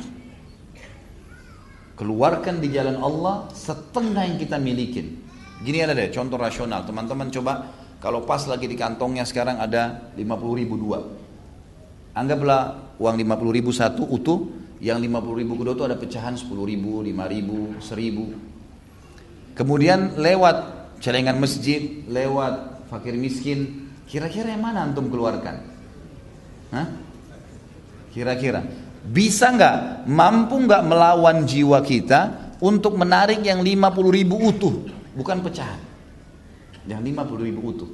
[1.99, 5.19] Keluarkan di jalan Allah setengah yang kita milikin.
[5.61, 6.87] Gini ada deh contoh rasional.
[6.87, 7.69] Teman-teman coba
[8.01, 11.05] kalau pas lagi di kantongnya sekarang ada 50 ribu dua.
[12.17, 14.49] Anggaplah uang 50 ribu satu utuh
[14.81, 18.51] yang 50 ribu kedua itu ada pecahan 10 ribu, 5 ribu, 1000
[19.53, 25.65] kemudian lewat celengan masjid, lewat fakir miskin, kira-kira yang mana antum keluarkan?
[26.71, 26.87] Hah?
[28.13, 28.63] Kira-kira
[29.01, 33.81] bisa nggak, mampu nggak melawan jiwa kita untuk menarik yang 50
[34.13, 34.75] ribu utuh,
[35.17, 35.81] bukan pecahan,
[36.85, 37.89] yang 50 ribu utuh.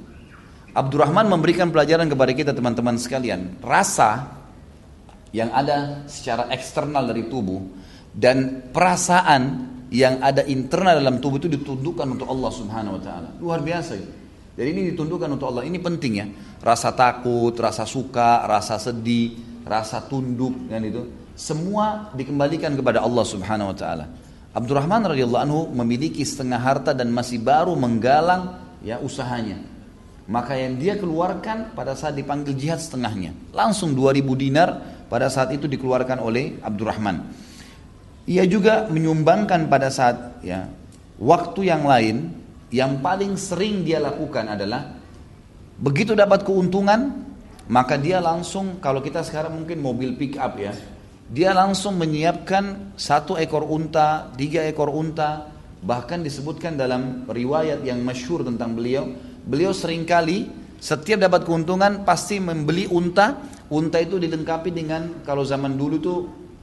[0.76, 4.36] Abdurrahman memberikan pelajaran kepada kita teman-teman sekalian, rasa
[5.32, 7.64] yang ada secara eksternal dari tubuh
[8.12, 9.42] dan perasaan
[9.88, 13.28] yang ada internal dalam tubuh itu ditundukkan untuk Allah Subhanahu wa taala.
[13.40, 14.10] Luar biasa itu.
[14.58, 15.64] Jadi ini ditundukkan untuk Allah.
[15.64, 16.26] Ini penting ya.
[16.60, 21.06] Rasa takut, rasa suka, rasa sedih, rasa tunduk dan itu
[21.38, 24.06] semua dikembalikan kepada Allah Subhanahu wa taala.
[24.50, 29.62] Abdurrahman radhiyallahu anhu memiliki setengah harta dan masih baru menggalang ya usahanya.
[30.28, 33.32] Maka yang dia keluarkan pada saat dipanggil jihad setengahnya.
[33.54, 34.68] Langsung 2000 dinar
[35.08, 37.47] pada saat itu dikeluarkan oleh Abdurrahman.
[38.28, 40.68] Ia juga menyumbangkan pada saat ya
[41.16, 42.16] waktu yang lain
[42.68, 44.92] yang paling sering dia lakukan adalah
[45.80, 47.24] begitu dapat keuntungan
[47.72, 50.76] maka dia langsung kalau kita sekarang mungkin mobil pick up ya
[51.28, 55.48] dia langsung menyiapkan satu ekor unta, tiga ekor unta
[55.84, 59.08] bahkan disebutkan dalam riwayat yang masyhur tentang beliau
[59.48, 63.40] beliau sering kali setiap dapat keuntungan pasti membeli unta
[63.72, 66.18] unta itu dilengkapi dengan kalau zaman dulu tuh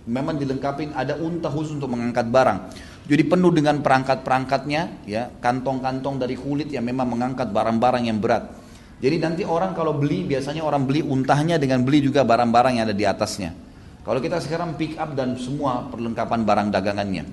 [0.05, 2.59] memang dilengkapi ada unta khusus untuk mengangkat barang.
[3.05, 8.49] Jadi penuh dengan perangkat-perangkatnya, ya kantong-kantong dari kulit yang memang mengangkat barang-barang yang berat.
[8.97, 12.97] Jadi nanti orang kalau beli biasanya orang beli untahnya dengan beli juga barang-barang yang ada
[12.97, 13.53] di atasnya.
[14.01, 17.25] Kalau kita sekarang pick up dan semua perlengkapan barang dagangannya.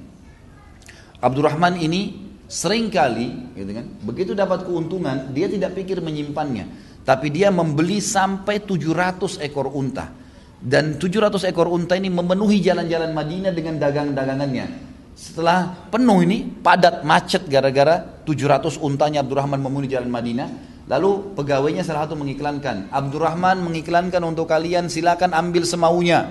[1.22, 6.68] Abdurrahman ini sering kali, gitu kan, begitu dapat keuntungan dia tidak pikir menyimpannya,
[7.06, 10.21] tapi dia membeli sampai 700 ekor unta.
[10.62, 14.94] Dan 700 ekor unta ini memenuhi jalan-jalan Madinah dengan dagang-dagangannya.
[15.18, 20.48] Setelah penuh ini, padat, macet gara-gara 700 untanya Abdurrahman memenuhi jalan Madinah.
[20.86, 26.30] Lalu pegawainya salah satu mengiklankan, Abdurrahman mengiklankan untuk kalian silakan ambil semaunya.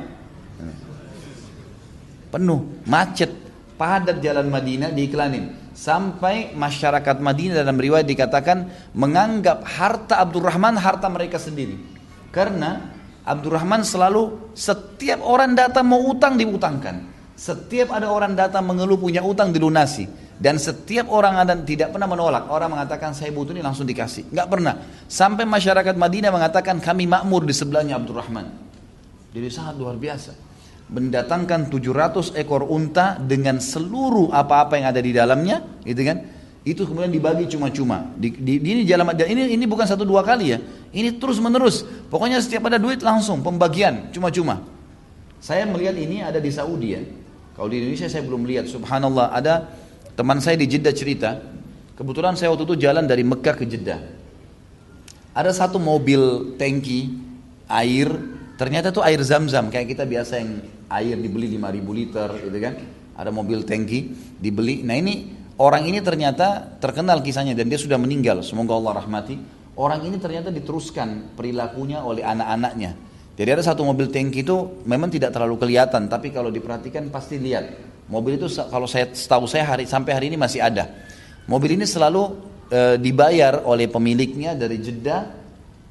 [2.31, 3.35] Penuh, macet,
[3.75, 5.75] padat jalan Madinah diiklanin.
[5.75, 11.75] Sampai masyarakat Madinah dalam riwayat dikatakan menganggap harta Abdurrahman harta mereka sendiri.
[12.31, 13.00] Karena
[13.31, 17.07] Abdurrahman selalu setiap orang datang mau utang diutangkan.
[17.39, 20.05] Setiap ada orang datang mengeluh punya utang dilunasi.
[20.41, 22.49] Dan setiap orang ada tidak pernah menolak.
[22.49, 24.33] Orang mengatakan saya butuh ini langsung dikasih.
[24.33, 24.73] Nggak pernah.
[25.05, 28.45] Sampai masyarakat Madinah mengatakan kami makmur di sebelahnya Abdurrahman.
[29.31, 30.33] Jadi sangat luar biasa.
[30.91, 35.61] Mendatangkan 700 ekor unta dengan seluruh apa-apa yang ada di dalamnya.
[35.85, 36.17] Gitu kan
[36.61, 38.13] itu kemudian dibagi cuma-cuma.
[38.13, 40.61] Di, di, di, ini jalan ini ini bukan satu dua kali ya.
[40.91, 41.87] Ini terus menerus.
[42.11, 44.63] Pokoknya setiap ada duit langsung pembagian cuma-cuma.
[45.39, 47.01] Saya melihat ini ada di Saudi ya.
[47.55, 48.67] Kalau di Indonesia saya belum lihat.
[48.67, 49.71] Subhanallah ada
[50.13, 51.39] teman saya di Jeddah cerita.
[51.95, 54.01] Kebetulan saya waktu itu jalan dari Mekah ke Jeddah.
[55.31, 57.15] Ada satu mobil tangki
[57.71, 58.11] air
[58.61, 60.61] Ternyata tuh air zam-zam kayak kita biasa yang
[60.93, 62.77] air dibeli 5000 liter gitu kan.
[63.17, 64.85] Ada mobil tangki dibeli.
[64.85, 68.45] Nah ini orang ini ternyata terkenal kisahnya dan dia sudah meninggal.
[68.45, 69.41] Semoga Allah rahmati.
[69.81, 72.93] Orang ini ternyata diteruskan perilakunya oleh anak-anaknya.
[73.33, 77.89] Jadi ada satu mobil tangki itu memang tidak terlalu kelihatan, tapi kalau diperhatikan pasti lihat.
[78.05, 80.85] Mobil itu kalau saya tahu saya hari sampai hari ini masih ada.
[81.49, 82.37] Mobil ini selalu
[82.69, 85.33] e, dibayar oleh pemiliknya dari Jeddah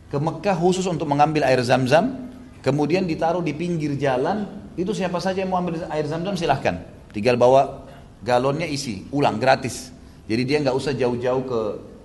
[0.06, 2.30] ke Mekah khusus untuk mengambil air zam-zam
[2.62, 4.46] kemudian ditaruh di pinggir jalan,
[4.78, 6.78] itu siapa saja yang mau ambil air zam-zam silahkan.
[7.10, 7.90] Tinggal bawa
[8.22, 9.90] galonnya isi, ulang gratis.
[10.30, 11.60] Jadi dia nggak usah jauh-jauh ke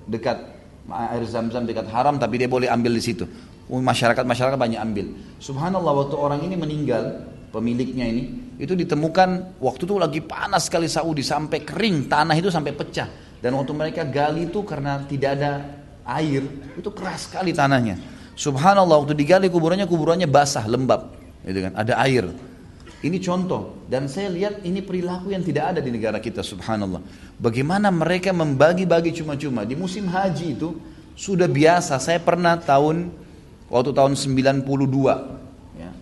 [0.09, 0.54] dekat
[0.91, 3.25] air zam-zam dekat haram, tapi dia boleh ambil di situ.
[3.65, 5.05] Masyarakat masyarakat banyak ambil.
[5.41, 11.25] Subhanallah waktu orang ini meninggal, pemiliknya ini, itu ditemukan waktu itu lagi panas sekali Saudi
[11.25, 13.09] sampai kering tanah itu sampai pecah.
[13.41, 15.51] Dan waktu mereka gali itu karena tidak ada
[16.05, 16.45] air,
[16.77, 17.97] itu keras sekali tanahnya.
[18.37, 21.73] Subhanallah waktu digali kuburannya kuburannya basah, lembab, gitu kan?
[21.73, 22.29] Ada air.
[23.05, 27.05] Ini contoh dan saya lihat ini perilaku yang tidak ada di negara kita subhanallah.
[27.37, 30.73] Bagaimana mereka membagi-bagi cuma-cuma di musim haji itu
[31.13, 32.01] sudah biasa.
[32.01, 33.13] Saya pernah tahun
[33.69, 34.65] waktu tahun 92
[35.77, 35.93] ya.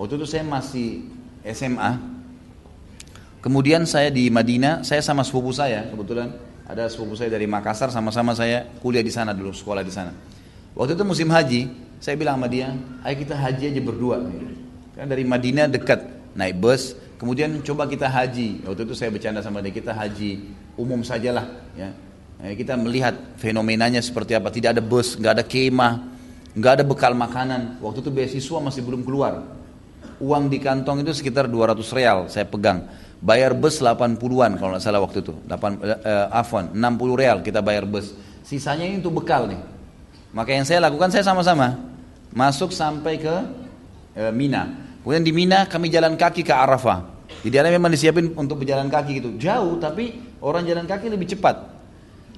[0.00, 1.12] Waktu itu saya masih
[1.44, 1.92] SMA.
[3.44, 6.32] Kemudian saya di Madinah, saya sama sepupu saya kebetulan
[6.64, 10.16] ada sepupu saya dari Makassar sama-sama saya kuliah di sana dulu, sekolah di sana.
[10.72, 11.68] Waktu itu musim haji,
[12.00, 12.72] saya bilang sama dia,
[13.04, 14.24] ayo kita haji aja berdua.
[14.94, 16.06] Kan dari Madinah dekat,
[16.38, 18.62] naik bus, kemudian coba kita haji.
[18.62, 21.50] Waktu itu saya bercanda sama dia, kita haji umum sajalah.
[21.74, 21.90] Ya.
[22.54, 24.54] Kita melihat fenomenanya seperti apa.
[24.54, 25.92] Tidak ada bus, nggak ada kemah,
[26.54, 27.82] nggak ada bekal makanan.
[27.82, 29.42] Waktu itu beasiswa masih belum keluar.
[30.22, 32.86] Uang di kantong itu sekitar 200 real saya pegang.
[33.18, 35.34] Bayar bus 80-an kalau nggak salah waktu itu.
[35.48, 38.14] 8, eh, afwan, 60 real kita bayar bus.
[38.44, 39.58] Sisanya ini untuk bekal nih.
[40.34, 41.78] Maka yang saya lakukan saya sama-sama
[42.34, 43.34] masuk sampai ke
[44.18, 44.83] e, Mina.
[45.04, 47.04] Kemudian di Mina kami jalan kaki ke Arafah.
[47.44, 49.30] Jadi ada memang disiapin untuk berjalan kaki gitu.
[49.36, 51.76] Jauh tapi orang jalan kaki lebih cepat.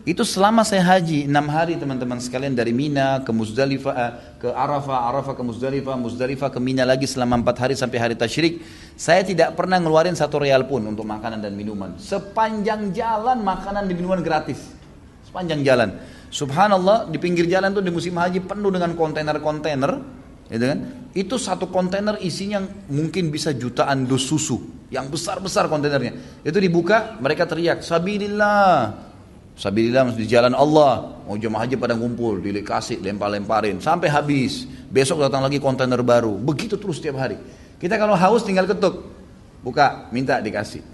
[0.07, 4.13] Itu selama saya haji enam hari teman-teman sekalian dari Mina ke Muzdalifah eh,
[4.43, 8.63] ke Arafah, Arafah ke Muzdalifah, Muzdalifah ke Mina lagi selama empat hari sampai hari Tashrik.
[8.99, 11.95] Saya tidak pernah ngeluarin satu real pun untuk makanan dan minuman.
[12.03, 14.75] Sepanjang jalan makanan dan minuman gratis.
[15.27, 15.99] Sepanjang jalan.
[16.31, 19.91] Subhanallah di pinggir jalan tuh di musim haji penuh dengan kontainer-kontainer,
[20.47, 20.79] gitu kan?
[21.17, 22.63] Itu satu kontainer isinya
[22.93, 26.45] mungkin bisa jutaan dus susu, yang besar-besar kontainernya.
[26.47, 29.07] Itu dibuka, mereka teriak, "Sabilillah."
[29.57, 31.17] Sabilillah di jalan Allah.
[31.25, 34.69] Mau jemaah haji pada ngumpul, dikasih, lempar-lemparin sampai habis.
[34.93, 36.37] Besok datang lagi kontainer baru.
[36.37, 37.41] Begitu terus setiap hari.
[37.81, 39.01] Kita kalau haus tinggal ketuk.
[39.65, 40.85] Buka, minta dikasih.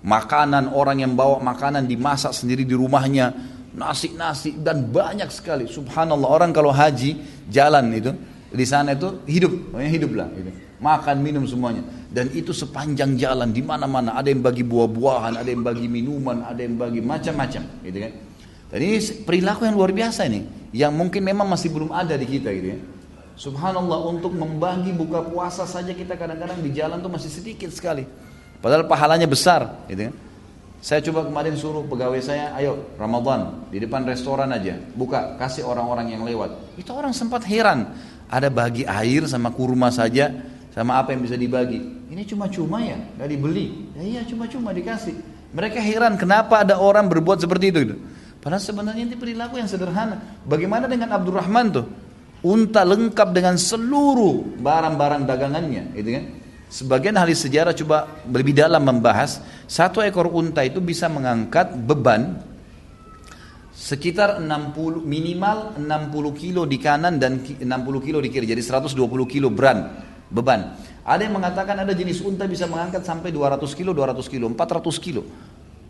[0.00, 3.36] Makanan orang yang bawa makanan dimasak sendiri di rumahnya
[3.76, 5.68] nasi-nasi dan banyak sekali.
[5.68, 7.20] Subhanallah orang kalau haji
[7.52, 8.10] jalan itu
[8.50, 10.28] di sana itu hidup, hidup lah.
[10.34, 10.50] Gitu.
[10.80, 15.62] Makan minum semuanya dan itu sepanjang jalan di mana-mana ada yang bagi buah-buahan, ada yang
[15.62, 18.12] bagi minuman, ada yang bagi macam-macam, gitu kan.
[18.70, 20.42] Dan ini perilaku yang luar biasa ini,
[20.74, 22.78] yang mungkin memang masih belum ada di kita gitu ya.
[23.38, 28.04] Subhanallah untuk membagi buka puasa saja kita kadang-kadang di jalan tuh masih sedikit sekali.
[28.58, 30.14] Padahal pahalanya besar, gitu kan.
[30.80, 36.16] Saya coba kemarin suruh pegawai saya, ayo Ramadan di depan restoran aja, buka, kasih orang-orang
[36.16, 36.56] yang lewat.
[36.80, 37.92] Itu orang sempat heran,
[38.30, 40.30] ada bagi air sama kurma saja,
[40.70, 41.82] sama apa yang bisa dibagi.
[42.06, 43.90] Ini cuma-cuma ya, nggak dibeli.
[43.98, 45.18] Ya iya cuma-cuma dikasih.
[45.50, 47.78] Mereka heran kenapa ada orang berbuat seperti itu.
[47.90, 47.96] Gitu.
[48.38, 50.38] Padahal sebenarnya ini perilaku yang sederhana.
[50.46, 51.86] Bagaimana dengan Abdurrahman tuh?
[52.40, 56.24] Unta lengkap dengan seluruh barang-barang dagangannya, gitu kan?
[56.70, 62.38] Sebagian ahli sejarah coba lebih dalam membahas satu ekor unta itu bisa mengangkat beban
[63.80, 65.88] sekitar 60 minimal 60
[66.36, 67.64] kilo di kanan dan 60
[68.04, 68.92] kilo di kiri jadi 120
[69.24, 69.88] kilo beran
[70.28, 70.76] beban.
[71.00, 75.24] Ada yang mengatakan ada jenis unta bisa mengangkat sampai 200 kilo, 200 kilo, 400 kilo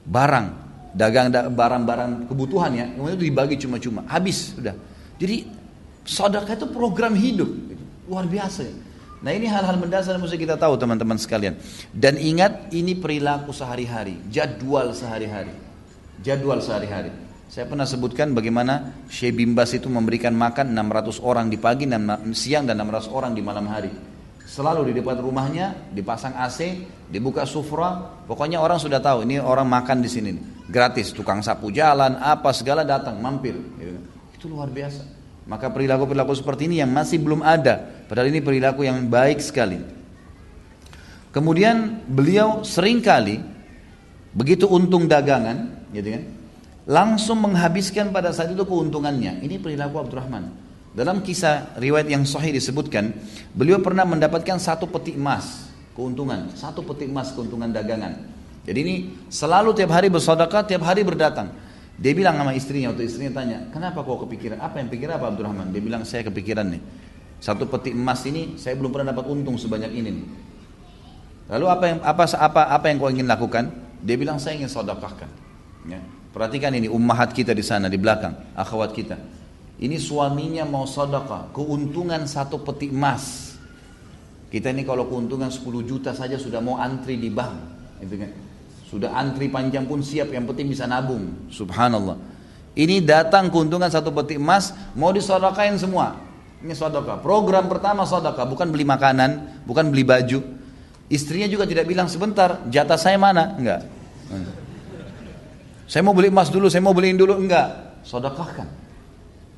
[0.07, 0.47] barang
[0.95, 4.79] dagang barang-barang kebutuhan ya kemudian itu dibagi cuma-cuma habis sudah.
[5.19, 5.51] Jadi
[6.07, 7.51] sedekah itu program hidup
[8.07, 8.75] luar biasa ya.
[9.21, 11.59] Nah ini hal-hal mendasar yang mesti kita tahu teman-teman sekalian.
[11.93, 15.53] Dan ingat ini perilaku sehari-hari, jadwal sehari-hari.
[16.25, 17.30] Jadwal sehari-hari.
[17.51, 21.83] Saya pernah sebutkan bagaimana Syekh Bimbas itu memberikan makan 600 orang di pagi,
[22.31, 23.91] siang dan 600 orang di malam hari.
[24.47, 29.99] Selalu di depan rumahnya dipasang AC, dibuka sufra, pokoknya orang sudah tahu ini orang makan
[29.99, 30.31] di sini
[30.71, 33.59] gratis, tukang sapu jalan, apa segala datang mampir.
[34.31, 35.03] Itu luar biasa.
[35.51, 37.83] Maka perilaku-perilaku seperti ini yang masih belum ada.
[38.07, 39.83] Padahal ini perilaku yang baik sekali.
[41.35, 43.43] Kemudian beliau sering kali
[44.39, 46.23] begitu untung dagangan, gitu kan,
[46.89, 49.43] langsung menghabiskan pada saat itu keuntungannya.
[49.45, 50.71] Ini perilaku Abdurrahman.
[50.91, 53.15] Dalam kisah riwayat yang sahih disebutkan,
[53.55, 58.19] beliau pernah mendapatkan satu peti emas keuntungan, satu peti emas keuntungan dagangan.
[58.67, 58.95] Jadi ini
[59.31, 61.55] selalu tiap hari bersedekah, tiap hari berdatang.
[62.01, 64.59] Dia bilang sama istrinya, waktu istrinya tanya, kenapa kau kepikiran?
[64.59, 65.69] Apa yang pikir apa Abdurrahman?
[65.71, 66.83] Dia bilang, saya kepikiran nih.
[67.41, 70.27] Satu peti emas ini, saya belum pernah dapat untung sebanyak ini nih.
[71.51, 73.65] Lalu apa yang apa apa apa yang kau ingin lakukan?
[74.07, 75.29] Dia bilang saya ingin sedekahkan.
[75.91, 76.01] Ya.
[76.31, 79.19] Perhatikan ini ummahat kita di sana di belakang, akhwat kita.
[79.81, 83.57] Ini suaminya mau sedekah, keuntungan satu peti emas.
[84.51, 87.55] Kita ini kalau keuntungan 10 juta saja sudah mau antri di bank,
[88.03, 88.31] gitu kan.
[88.87, 91.51] Sudah antri panjang pun siap, yang penting bisa nabung.
[91.51, 92.19] Subhanallah.
[92.75, 96.19] Ini datang keuntungan satu peti emas, mau disodakain semua.
[96.61, 97.19] Ini sodaka.
[97.19, 100.61] Program pertama sodaka, bukan beli makanan, bukan beli baju,
[101.11, 103.59] Istrinya juga tidak bilang sebentar, jatah saya mana?
[103.59, 103.83] Enggak.
[105.91, 107.99] Saya mau beli emas dulu, saya mau beliin dulu, enggak.
[108.07, 108.71] Sodakahkan.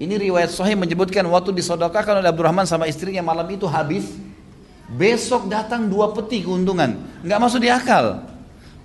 [0.01, 4.09] Ini riwayat sahih menyebutkan waktu disodakahkan oleh Abdurrahman sama istrinya malam itu habis.
[4.97, 6.97] Besok datang dua peti keuntungan.
[7.21, 8.25] Enggak masuk di akal.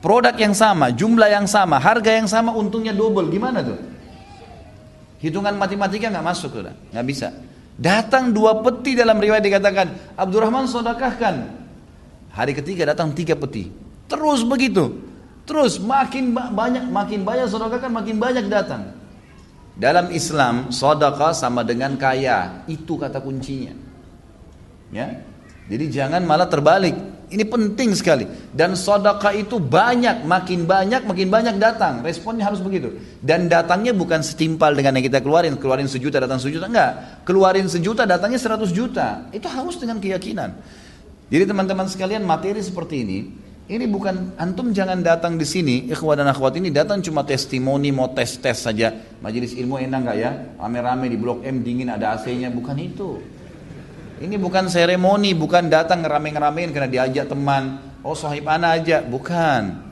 [0.04, 3.32] Produk yang sama, jumlah yang sama, harga yang sama, untungnya double.
[3.32, 3.80] Gimana tuh?
[5.24, 7.32] Hitungan matematika nggak masuk sudah, nggak bisa.
[7.80, 11.68] Datang dua peti dalam riwayat dikatakan Abdurrahman sodakahkan
[12.38, 13.66] Hari ketiga datang tiga peti.
[14.06, 14.94] Terus begitu.
[15.48, 18.92] Terus makin banyak makin banyak saudara kan makin banyak datang.
[19.80, 22.68] Dalam Islam sodaka sama dengan kaya.
[22.68, 23.72] Itu kata kuncinya.
[24.92, 25.24] Ya.
[25.72, 26.98] Jadi jangan malah terbalik.
[27.28, 28.28] Ini penting sekali.
[28.52, 32.04] Dan sodaka itu banyak, makin banyak, makin banyak datang.
[32.04, 33.00] Responnya harus begitu.
[33.24, 35.56] Dan datangnya bukan setimpal dengan yang kita keluarin.
[35.56, 36.68] Keluarin sejuta, datang sejuta.
[36.68, 37.24] Enggak.
[37.24, 39.28] Keluarin sejuta, datangnya seratus juta.
[39.32, 40.56] Itu harus dengan keyakinan.
[41.28, 43.20] Jadi teman-teman sekalian materi seperti ini,
[43.68, 48.08] ini bukan antum jangan datang di sini, ikhwan dan akhwat ini datang cuma testimoni mau
[48.16, 48.96] tes-tes saja.
[49.20, 50.32] Majelis ilmu enak nggak ya?
[50.56, 53.20] Rame-rame di Blok M dingin ada AC-nya, bukan itu.
[54.24, 57.84] Ini bukan seremoni, bukan datang ngerame-ngeramein karena diajak teman.
[58.08, 59.84] Oh sahib ana aja, bukan.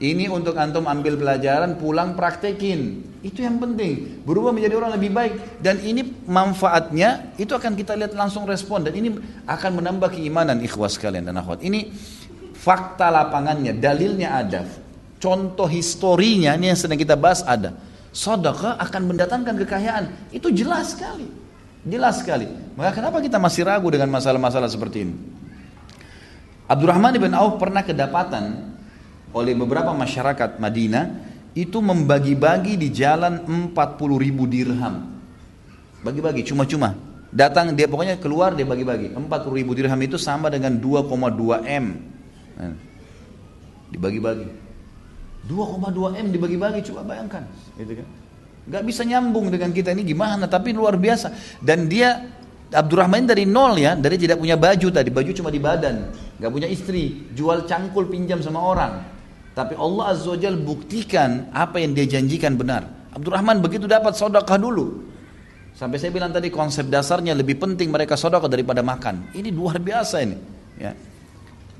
[0.00, 3.04] Ini untuk antum ambil pelajaran, pulang praktekin.
[3.20, 4.24] Itu yang penting.
[4.24, 5.60] Berubah menjadi orang lebih baik.
[5.60, 8.80] Dan ini manfaatnya, itu akan kita lihat langsung respon.
[8.80, 9.12] Dan ini
[9.44, 11.60] akan menambah keimanan ikhwas kalian dan akhwat.
[11.60, 11.92] Ini
[12.60, 14.68] fakta lapangannya, dalilnya ada.
[15.16, 17.76] Contoh historinya, ini yang sedang kita bahas ada.
[18.12, 20.04] Sodaka akan mendatangkan kekayaan.
[20.32, 21.28] Itu jelas sekali.
[21.86, 22.48] Jelas sekali.
[22.76, 25.14] Maka kenapa kita masih ragu dengan masalah-masalah seperti ini?
[26.68, 28.76] Abdurrahman ibn Auf pernah kedapatan
[29.32, 31.04] oleh beberapa masyarakat Madinah
[31.56, 33.42] itu membagi-bagi di jalan
[33.74, 33.74] 40
[34.20, 35.18] ribu dirham.
[36.00, 36.94] Bagi-bagi cuma-cuma.
[37.30, 39.14] Datang dia pokoknya keluar dia bagi-bagi.
[39.14, 41.86] 40 ribu dirham itu sama dengan 2,2 M.
[42.60, 42.76] Nah,
[43.88, 44.46] dibagi-bagi.
[45.48, 47.48] 2,2 M dibagi-bagi coba bayangkan.
[47.80, 48.08] Gitu kan.
[48.68, 51.58] Gak bisa nyambung dengan kita ini gimana tapi luar biasa.
[51.64, 52.20] Dan dia
[52.70, 56.06] Abdurrahman dari nol ya, dari tidak punya baju tadi, baju cuma di badan,
[56.38, 59.02] gak punya istri, jual cangkul pinjam sama orang,
[59.58, 62.86] tapi Allah Azza Jal buktikan apa yang dia janjikan benar.
[63.10, 65.02] Abdurrahman begitu dapat sodakah dulu.
[65.74, 69.34] Sampai saya bilang tadi konsep dasarnya lebih penting mereka sodakah daripada makan.
[69.34, 70.38] Ini luar biasa ini.
[70.78, 70.94] Ya.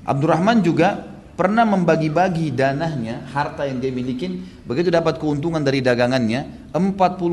[0.01, 0.97] Abdurrahman juga
[1.37, 6.81] pernah membagi-bagi danahnya, harta yang dia miliki, begitu dapat keuntungan dari dagangannya, 40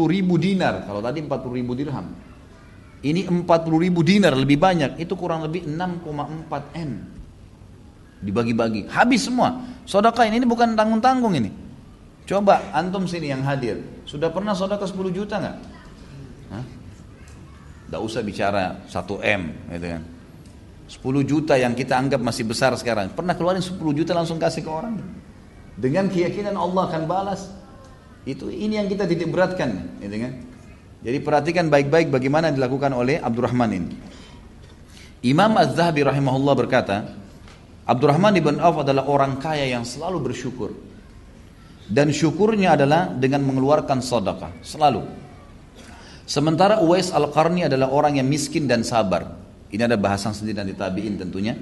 [0.09, 2.07] ribu dinar, kalau tadi 40 ribu dirham.
[2.99, 3.45] Ini 40
[3.85, 6.91] ribu dinar lebih banyak, itu kurang lebih 6,4 M
[8.19, 8.91] dibagi-bagi.
[8.91, 9.63] Habis semua.
[9.87, 11.51] Sodaka ini, ini bukan tanggung-tanggung ini.
[12.27, 13.81] Coba antum sini yang hadir.
[14.05, 15.57] Sudah pernah sodaka 10 juta nggak?
[17.89, 19.43] Tidak usah bicara 1 M
[19.73, 20.18] gitu kan
[20.89, 24.71] 10 juta yang kita anggap masih besar sekarang pernah keluarin 10 juta langsung kasih ke
[24.73, 24.99] orang
[25.77, 27.47] dengan keyakinan Allah akan balas
[28.25, 30.33] itu ini yang kita titik beratkan gitu kan
[31.05, 33.91] jadi perhatikan baik-baik bagaimana dilakukan oleh Abdurrahman ini
[35.23, 36.97] Imam Az-Zahabi rahimahullah berkata
[37.89, 40.77] Abdurrahman ibn Auf adalah orang kaya yang selalu bersyukur.
[41.89, 45.09] Dan syukurnya adalah dengan mengeluarkan sedekah, selalu.
[46.29, 49.38] Sementara Uwais Al-Qarni adalah orang yang miskin dan sabar.
[49.69, 51.57] Ini ada bahasan sendiri dan ditabiin tentunya.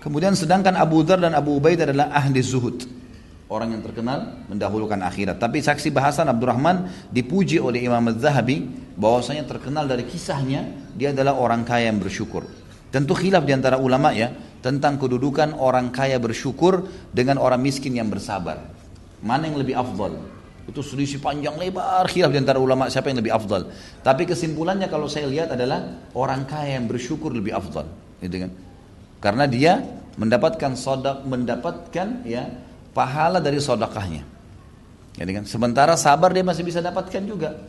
[0.00, 2.84] Kemudian sedangkan Abu Dhar dan Abu Ubaid adalah ahli zuhud.
[3.48, 5.36] Orang yang terkenal mendahulukan akhirat.
[5.36, 8.64] Tapi saksi bahasan Abdurrahman dipuji oleh Imam Az-Zahabi
[8.96, 10.64] bahwasanya terkenal dari kisahnya
[10.96, 12.48] dia adalah orang kaya yang bersyukur.
[12.88, 14.32] Tentu khilaf di antara ulama ya,
[14.64, 18.64] tentang kedudukan orang kaya bersyukur dengan orang miskin yang bersabar.
[19.20, 20.33] Mana yang lebih afdal?
[20.64, 23.68] Itu selisih panjang lebar khilaf di antara ulama siapa yang lebih afdal.
[24.00, 27.84] Tapi kesimpulannya kalau saya lihat adalah orang kaya yang bersyukur lebih afdal,
[28.24, 28.50] gitu kan?
[29.20, 29.84] Karena dia
[30.16, 32.48] mendapatkan sodak mendapatkan ya
[32.96, 34.24] pahala dari sodakahnya.
[35.14, 37.60] Jadi kan sementara sabar dia masih bisa dapatkan juga.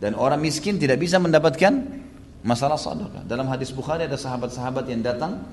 [0.00, 1.72] Dan orang miskin tidak bisa mendapatkan
[2.40, 3.20] masalah sedekah.
[3.28, 5.44] Dalam hadis Bukhari ada sahabat-sahabat yang datang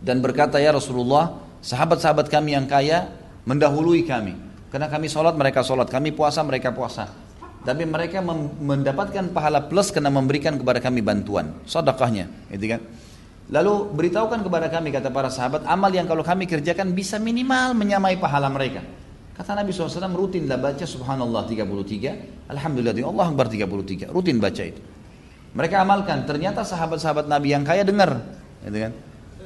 [0.00, 3.10] dan berkata ya Rasulullah, sahabat-sahabat kami yang kaya
[3.44, 4.47] mendahului kami.
[4.68, 7.08] Karena kami sholat mereka sholat, kami puasa mereka puasa.
[7.64, 12.80] Tapi mereka mendapatkan pahala plus karena memberikan kepada kami bantuan, sedekahnya, gitu kan?
[13.48, 18.20] Lalu beritahukan kepada kami kata para sahabat amal yang kalau kami kerjakan bisa minimal menyamai
[18.20, 18.84] pahala mereka.
[19.32, 24.80] Kata Nabi SAW rutinlah baca subhanallah 33, alhamdulillah Allah akbar 33, rutin baca itu.
[25.56, 28.20] Mereka amalkan, ternyata sahabat-sahabat Nabi yang kaya dengar,
[28.68, 28.92] gitu kan?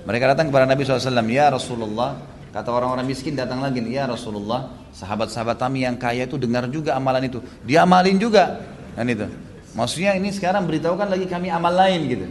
[0.03, 2.19] Mereka datang kepada Nabi SAW, ya Rasulullah,
[2.53, 7.27] kata orang-orang miskin datang lagi, ya Rasulullah, sahabat-sahabat kami yang kaya itu dengar juga amalan
[7.27, 8.61] itu, dia amalin juga,
[8.95, 9.27] kan itu.
[9.73, 12.27] Maksudnya ini sekarang beritahukan lagi kami amal lain gitu.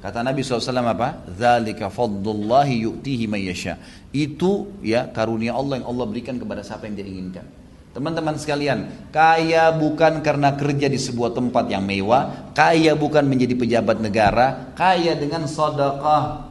[0.00, 1.28] Kata Nabi SAW apa?
[1.34, 3.76] Zalika fadlullahi yu'tihi mayyasha.
[4.14, 7.44] Itu ya karunia Allah yang Allah berikan kepada siapa yang dia inginkan.
[7.90, 14.04] Teman-teman sekalian, kaya bukan karena kerja di sebuah tempat yang mewah, kaya bukan menjadi pejabat
[14.04, 16.45] negara, kaya dengan sedekah.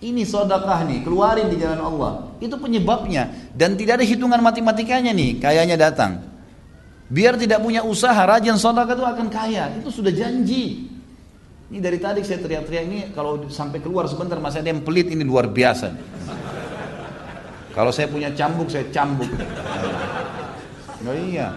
[0.00, 2.12] Ini sedekah nih, keluarin di jalan Allah.
[2.40, 6.24] Itu penyebabnya dan tidak ada hitungan matematikanya nih, kayanya datang.
[7.12, 9.68] Biar tidak punya usaha, rajin sedekah itu akan kaya.
[9.76, 10.88] Itu sudah janji.
[11.70, 15.22] Ini dari tadi saya teriak-teriak ini kalau sampai keluar sebentar masih ada yang pelit ini
[15.22, 15.92] luar biasa.
[17.70, 19.30] Kalau saya punya cambuk saya cambuk.
[21.04, 21.48] Nggak iya.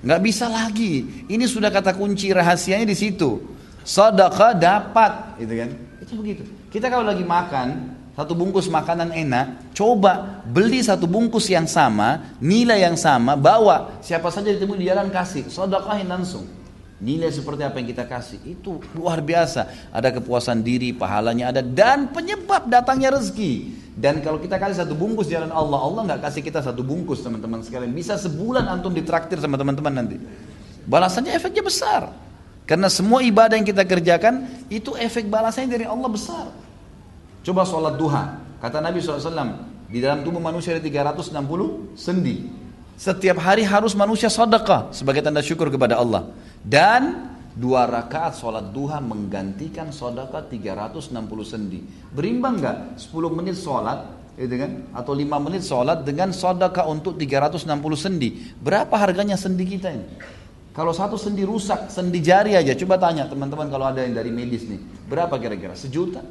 [0.00, 1.26] Nggak bisa lagi.
[1.26, 3.42] Ini sudah kata kunci rahasianya di situ.
[3.82, 5.70] Sedekah dapat, gitu kan?
[6.00, 6.44] Itu begitu.
[6.68, 12.84] Kita kalau lagi makan, satu bungkus makanan enak, coba beli satu bungkus yang sama, nilai
[12.84, 16.44] yang sama, bawa siapa saja ditemui di jalan kasih, sedekahin langsung.
[16.98, 19.94] Nilai seperti apa yang kita kasih itu luar biasa.
[19.94, 23.70] Ada kepuasan diri, pahalanya ada dan penyebab datangnya rezeki.
[23.94, 27.62] Dan kalau kita kasih satu bungkus jalan Allah, Allah nggak kasih kita satu bungkus teman-teman
[27.62, 27.94] sekalian.
[27.94, 30.18] Bisa sebulan antum ditraktir sama teman-teman nanti.
[30.90, 32.27] Balasannya efeknya besar.
[32.68, 36.52] Karena semua ibadah yang kita kerjakan itu efek balasannya dari Allah besar.
[37.40, 38.44] Coba sholat duha.
[38.60, 39.24] Kata Nabi SAW,
[39.88, 41.32] di dalam tubuh manusia ada 360
[41.96, 42.44] sendi.
[43.00, 46.28] Setiap hari harus manusia sedekah sebagai tanda syukur kepada Allah.
[46.60, 51.08] Dan dua rakaat sholat duha menggantikan sedekah 360
[51.48, 51.80] sendi.
[52.12, 53.00] Berimbang nggak?
[53.00, 54.92] 10 menit sholat gitu kan?
[54.92, 57.64] Atau 5 menit sholat dengan sedekah untuk 360
[57.96, 58.52] sendi.
[58.60, 60.36] Berapa harganya sendi kita ini?
[60.78, 62.70] Kalau satu sendi rusak, sendi jari aja.
[62.78, 64.78] Coba tanya teman-teman kalau ada yang dari medis nih.
[65.10, 65.74] Berapa kira-kira?
[65.74, 66.22] Sejuta?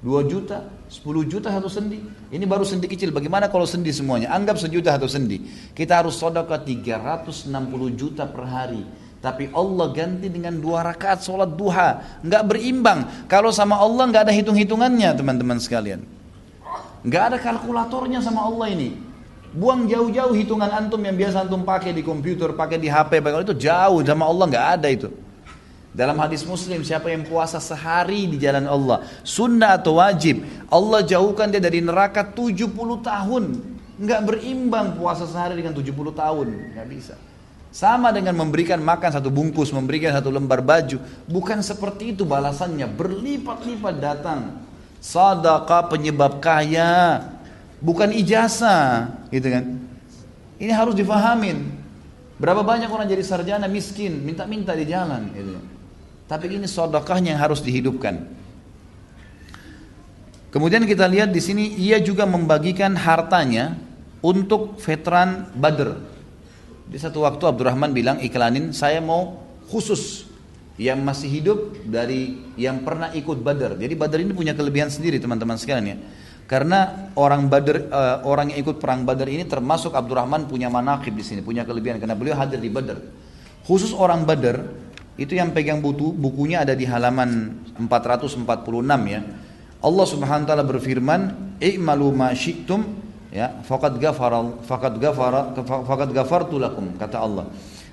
[0.00, 2.00] 2 juta, 10 juta satu sendi.
[2.32, 3.12] Ini baru sendi kecil.
[3.12, 4.32] Bagaimana kalau sendi semuanya?
[4.32, 5.44] Anggap sejuta satu sendi.
[5.76, 7.52] Kita harus sodaka 360
[7.92, 8.88] juta per hari.
[9.20, 12.22] Tapi Allah ganti dengan dua rakaat sholat duha.
[12.24, 13.28] Nggak berimbang.
[13.28, 16.00] Kalau sama Allah nggak ada hitung-hitungannya teman-teman sekalian.
[17.04, 19.07] Nggak ada kalkulatornya sama Allah ini.
[19.48, 23.24] Buang jauh-jauh hitungan antum yang biasa antum pakai di komputer, pakai di HP.
[23.24, 25.08] Kalau itu jauh sama Allah nggak ada itu.
[25.98, 31.48] Dalam hadis muslim siapa yang puasa sehari di jalan Allah Sunnah atau wajib Allah jauhkan
[31.48, 32.70] dia dari neraka 70
[33.02, 33.44] tahun
[33.98, 36.46] Nggak berimbang puasa sehari dengan 70 tahun
[36.76, 37.18] Nggak bisa
[37.72, 43.94] Sama dengan memberikan makan satu bungkus Memberikan satu lembar baju Bukan seperti itu balasannya Berlipat-lipat
[43.98, 44.68] datang
[45.02, 47.22] Sadaqah penyebab kaya
[47.78, 49.64] Bukan ijazah gitu kan
[50.58, 51.78] Ini harus difahamin
[52.38, 55.78] Berapa banyak orang jadi sarjana miskin Minta-minta di jalan gitu
[56.28, 58.20] tapi ini sodokahnya yang harus dihidupkan.
[60.52, 63.80] Kemudian kita lihat di sini ia juga membagikan hartanya
[64.20, 65.96] untuk veteran Badr.
[66.88, 69.40] Di satu waktu Abdurrahman bilang iklanin saya mau
[69.72, 70.28] khusus
[70.76, 73.80] yang masih hidup dari yang pernah ikut Badr.
[73.80, 75.98] Jadi Badr ini punya kelebihan sendiri teman-teman sekalian ya.
[76.48, 81.20] Karena orang Badr uh, orang yang ikut perang Badr ini termasuk Abdurrahman punya manakib di
[81.20, 82.96] sini, punya kelebihan karena beliau hadir di Badr.
[83.68, 84.64] Khusus orang Badr
[85.20, 88.48] itu yang pegang buku, bukunya ada di halaman 446
[89.12, 89.20] ya.
[89.84, 91.20] Allah Subhanahu wa taala berfirman,
[91.60, 92.80] "I'malu ma syi'tum"
[93.28, 95.52] ya, faqad ghafara faqad ghafara
[95.84, 97.44] faqad ghafartu lakum kata Allah.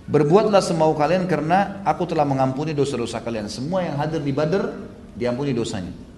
[0.07, 3.51] Berbuatlah semau kalian karena aku telah mengampuni dosa-dosa kalian.
[3.51, 4.71] Semua yang hadir di Badar
[5.11, 6.14] diampuni dosanya.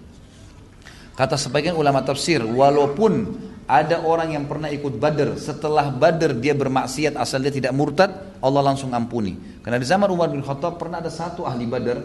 [1.18, 7.18] Kata sebagian ulama tafsir, walaupun ada orang yang pernah ikut Badr, setelah Badr dia bermaksiat
[7.18, 9.34] asal dia tidak murtad, Allah langsung ampuni.
[9.65, 11.98] Karena di zaman Umar bin Khattab pernah ada satu ahli Badr,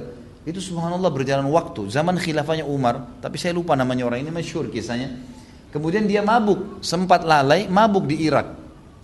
[0.49, 5.13] itu subhanallah berjalan waktu, zaman khilafahnya Umar, tapi saya lupa namanya orang ini masyhur kisahnya.
[5.77, 8.49] Kemudian dia mabuk, sempat lalai, mabuk di Irak.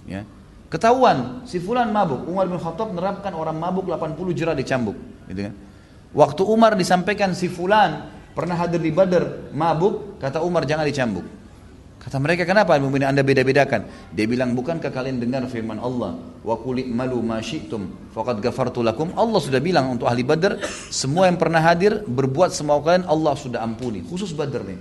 [0.08, 0.24] Ya.
[0.72, 2.24] Ketahuan, si fulan mabuk.
[2.24, 4.96] Umar bin Khattab menerapkan orang mabuk 80 jerah dicambuk.
[5.28, 5.54] Gitu kan.
[6.16, 11.26] Waktu Umar disampaikan si fulan pernah hadir di Badr, mabuk, kata Umar jangan dicambuk.
[11.98, 14.14] Kata mereka, kenapa anda beda-bedakan?
[14.14, 16.14] Dia bilang, bukankah kalian dengar firman Allah?
[16.46, 19.10] Wa kulik malu ma syi'tum, faqad gafartu lakum.
[19.18, 23.58] Allah sudah bilang untuk ahli badar, semua yang pernah hadir, berbuat semua kalian, Allah sudah
[23.58, 24.06] ampuni.
[24.06, 24.78] Khusus badar nih.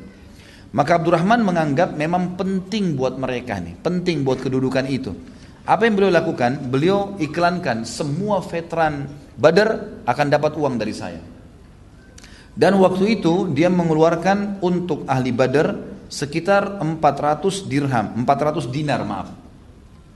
[0.77, 5.17] Maka Abdurrahman menganggap memang penting buat mereka nih, penting buat kedudukan itu.
[5.65, 6.69] Apa yang beliau lakukan?
[6.69, 11.36] Beliau iklankan semua veteran badar akan dapat uang dari saya.
[12.57, 15.77] Dan waktu itu dia mengeluarkan untuk ahli badar
[16.09, 19.29] sekitar 400 dirham, 400 dinar maaf.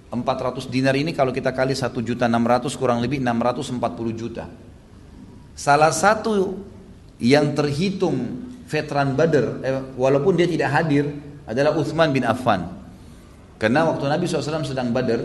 [0.10, 3.78] 400 dinar ini kalau kita kali 1 juta 600 kurang lebih 640
[4.18, 4.50] juta.
[5.54, 6.58] Salah satu
[7.22, 11.14] yang terhitung veteran Badr, eh, walaupun dia tidak hadir,
[11.46, 12.66] adalah Uthman bin Affan.
[13.62, 15.22] Karena waktu Nabi SAW sedang Badr,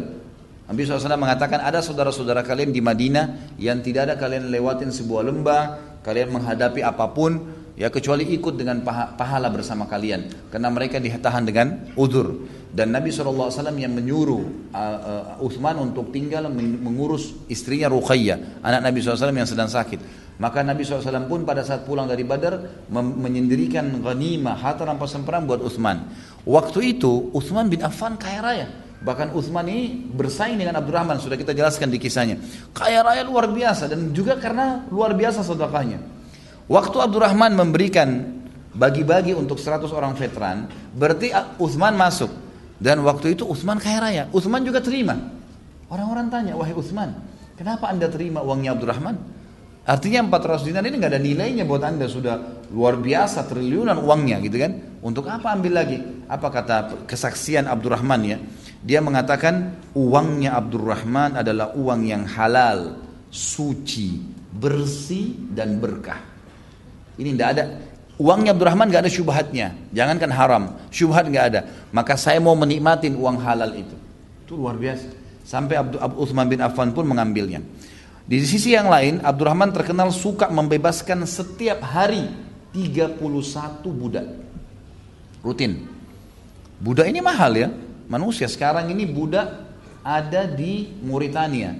[0.66, 5.62] Nabi SAW mengatakan ada saudara-saudara kalian di Madinah yang tidak ada kalian lewatin sebuah lembah,
[6.06, 7.42] kalian menghadapi apa pun,
[7.74, 8.86] ya kecuali ikut dengan
[9.18, 10.48] pahala bersama kalian.
[10.54, 13.50] Karena mereka ditahan dengan udur dan Nabi SAW
[13.80, 19.66] yang menyuruh uh, uh, Uthman untuk tinggal mengurus istrinya Ruqayyah anak Nabi SAW yang sedang
[19.66, 20.28] sakit.
[20.36, 25.64] Maka Nabi SAW pun pada saat pulang dari Badar menyendirikan ghanimah harta rampasan perang buat
[25.64, 26.12] Uthman
[26.44, 28.66] waktu itu Uthman bin Affan kaya raya
[28.96, 32.40] Bahkan Uthman ini bersaing dengan Abdurrahman, sudah kita jelaskan di kisahnya.
[32.72, 36.00] Kaya raya luar biasa dan juga karena luar biasa sedekahnya.
[36.66, 38.40] Waktu Abdurrahman memberikan
[38.74, 40.66] bagi-bagi untuk 100 orang veteran,
[40.96, 42.32] berarti Uthman masuk.
[42.76, 44.22] Dan waktu itu Uthman kaya raya.
[44.32, 45.16] Uthman juga terima.
[45.88, 47.14] Orang-orang tanya, wahai Uthman,
[47.54, 49.16] kenapa anda terima uangnya Abdurrahman?
[49.86, 54.58] Artinya 400 dinar ini nggak ada nilainya buat anda sudah luar biasa triliunan uangnya gitu
[54.58, 54.98] kan.
[54.98, 56.02] Untuk apa ambil lagi?
[56.26, 58.42] Apa kata kesaksian Abdurrahman ya?
[58.86, 63.02] Dia mengatakan uangnya Abdurrahman adalah uang yang halal,
[63.34, 64.22] suci,
[64.54, 66.22] bersih dan berkah.
[67.18, 67.64] Ini tidak ada.
[68.16, 69.74] Uangnya Abdurrahman gak ada syubhatnya.
[69.90, 70.62] Jangankan haram,
[70.94, 71.60] syubhat gak ada.
[71.90, 73.96] Maka saya mau menikmatin uang halal itu.
[74.46, 75.10] Itu luar biasa.
[75.42, 77.60] Sampai Abdul Uthman bin Affan pun mengambilnya.
[78.22, 82.30] Di sisi yang lain, Abdurrahman terkenal suka membebaskan setiap hari
[82.70, 83.18] 31
[83.90, 84.26] budak.
[85.42, 85.86] Rutin.
[86.78, 87.68] Budak ini mahal ya.
[88.06, 89.50] Manusia sekarang ini budak
[90.06, 91.74] ada di Mauritania.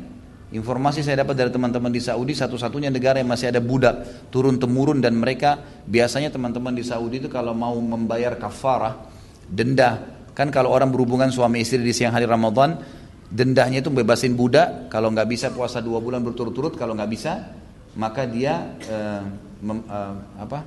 [0.51, 5.03] Informasi saya dapat dari teman-teman di Saudi satu-satunya negara yang masih ada budak turun temurun
[5.03, 9.07] dan mereka biasanya teman-teman di Saudi itu kalau mau membayar kafarah
[9.47, 10.03] denda.
[10.35, 12.79] Kan kalau orang berhubungan suami istri di siang hari Ramadan
[13.27, 17.55] dendanya itu bebasin budak kalau nggak bisa puasa dua bulan berturut-turut kalau nggak bisa
[17.99, 19.23] maka dia uh,
[19.63, 20.63] mem, uh, apa?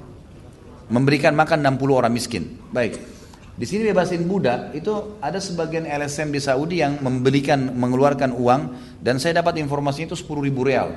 [0.90, 2.58] Memberikan makan 60 orang miskin.
[2.74, 3.19] Baik
[3.60, 8.62] di sini bebasin budak itu ada sebagian LSM di Saudi yang membelikan mengeluarkan uang
[9.04, 10.96] dan saya dapat informasinya itu 10 ribu real.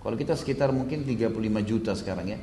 [0.00, 1.28] Kalau kita sekitar mungkin 35
[1.60, 2.40] juta sekarang ya.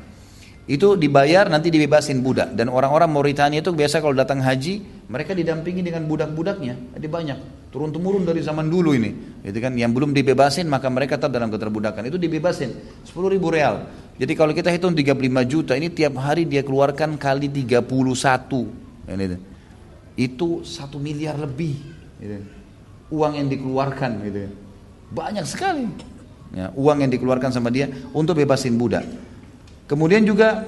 [0.70, 5.82] Itu dibayar nanti dibebasin budak dan orang-orang Mauritania itu biasa kalau datang haji mereka didampingi
[5.82, 6.94] dengan budak-budaknya.
[6.94, 7.38] Ada banyak
[7.74, 9.42] turun temurun dari zaman dulu ini.
[9.42, 12.06] Itu kan yang belum dibebasin maka mereka tetap dalam keterbudakan.
[12.06, 13.90] Itu dibebasin 10 ribu real.
[14.22, 15.18] Jadi kalau kita hitung 35
[15.50, 19.38] juta ini tiap hari dia keluarkan kali 31 itu,
[20.20, 21.80] itu satu miliar lebih
[22.20, 22.44] gitu.
[23.16, 24.52] uang yang dikeluarkan gitu
[25.08, 25.88] banyak sekali
[26.52, 29.08] ya, uang yang dikeluarkan sama dia untuk bebasin budak
[29.88, 30.68] kemudian juga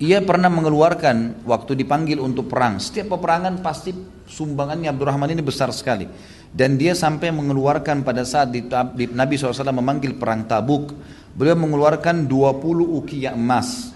[0.00, 2.80] ia pernah mengeluarkan waktu dipanggil untuk perang.
[2.80, 3.92] Setiap peperangan pasti
[4.24, 6.08] sumbangannya Abdurrahman ini besar sekali.
[6.48, 8.64] Dan dia sampai mengeluarkan pada saat di,
[9.12, 10.96] Nabi SAW memanggil perang tabuk.
[11.36, 13.92] Beliau mengeluarkan 20 ukiah emas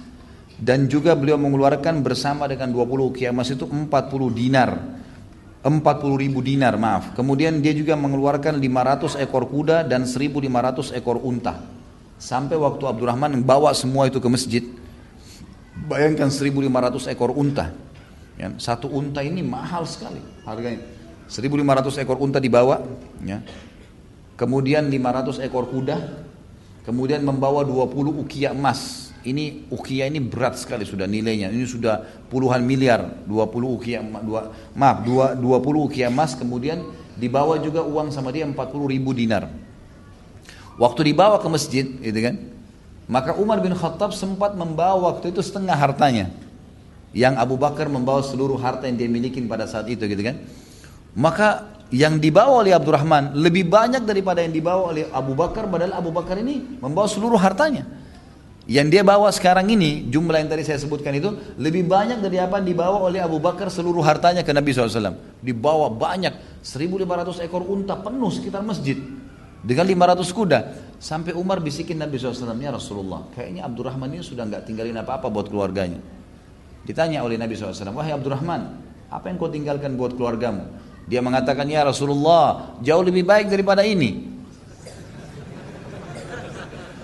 [0.59, 3.91] dan juga beliau mengeluarkan bersama dengan 20 ukiah emas itu 40
[4.31, 4.71] dinar.
[5.65, 5.81] 40
[6.21, 7.17] ribu dinar maaf.
[7.17, 11.57] Kemudian dia juga mengeluarkan 500 ekor kuda dan 1500 ekor unta.
[12.21, 14.65] Sampai waktu Abdurrahman bawa semua itu ke masjid
[15.89, 17.73] bayangkan 1500 ekor unta.
[18.37, 20.85] Ya, satu unta ini mahal sekali harganya.
[21.29, 22.85] 1500 ekor unta dibawa
[23.25, 23.41] ya.
[24.37, 25.97] kemudian 500 ekor kuda
[26.85, 31.49] kemudian membawa 20 ukiah emas ini ukia ini berat sekali sudah nilainya.
[31.49, 36.85] Ini sudah puluhan miliar, 20 ukia dua, maaf, dua, 20 ukia emas kemudian
[37.17, 38.55] dibawa juga uang sama dia 40
[38.93, 39.49] ribu dinar.
[40.77, 42.37] Waktu dibawa ke masjid, gitu kan?
[43.07, 46.29] Maka Umar bin Khattab sempat membawa waktu itu setengah hartanya.
[47.15, 50.43] Yang Abu Bakar membawa seluruh harta yang dia miliki pada saat itu, gitu kan?
[51.15, 56.11] Maka yang dibawa oleh Abdurrahman lebih banyak daripada yang dibawa oleh Abu Bakar, padahal Abu
[56.11, 57.87] Bakar ini membawa seluruh hartanya.
[58.65, 62.65] Yang dia bawa sekarang ini, jumlah yang tadi saya sebutkan itu, lebih banyak dari apa
[62.65, 65.37] yang dibawa oleh Abu Bakar seluruh hartanya ke Nabi SAW.
[65.45, 68.97] Dibawa banyak, 1500 ekor unta penuh sekitar masjid.
[69.61, 70.61] Dengan 500 kuda.
[70.97, 75.53] Sampai Umar bisikin Nabi SAW, ya Rasulullah, kayaknya Abdurrahman ini sudah nggak tinggalin apa-apa buat
[75.53, 76.01] keluarganya.
[76.89, 78.81] Ditanya oleh Nabi SAW, wahai Abdurrahman,
[79.13, 80.65] apa yang kau tinggalkan buat keluargamu?
[81.05, 84.33] Dia mengatakan, ya Rasulullah, jauh lebih baik daripada ini.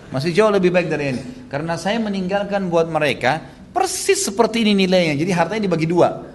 [0.09, 1.40] Masih jauh lebih baik dari ini.
[1.51, 3.43] Karena saya meninggalkan buat mereka
[3.75, 5.19] persis seperti ini nilainya.
[5.19, 6.31] Jadi hartanya dibagi dua.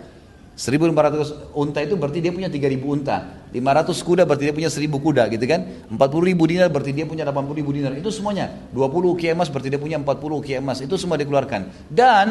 [0.56, 3.48] 1500 unta itu berarti dia punya 3000 unta.
[3.52, 5.62] 500 kuda berarti dia punya 1000 kuda gitu kan.
[5.92, 6.00] 40
[6.32, 7.92] ribu dinar berarti dia punya 80 ribu dinar.
[7.96, 8.72] Itu semuanya.
[8.72, 10.80] 20 uki emas berarti dia punya 40 uki emas.
[10.80, 11.92] Itu semua dikeluarkan.
[11.92, 12.28] Dan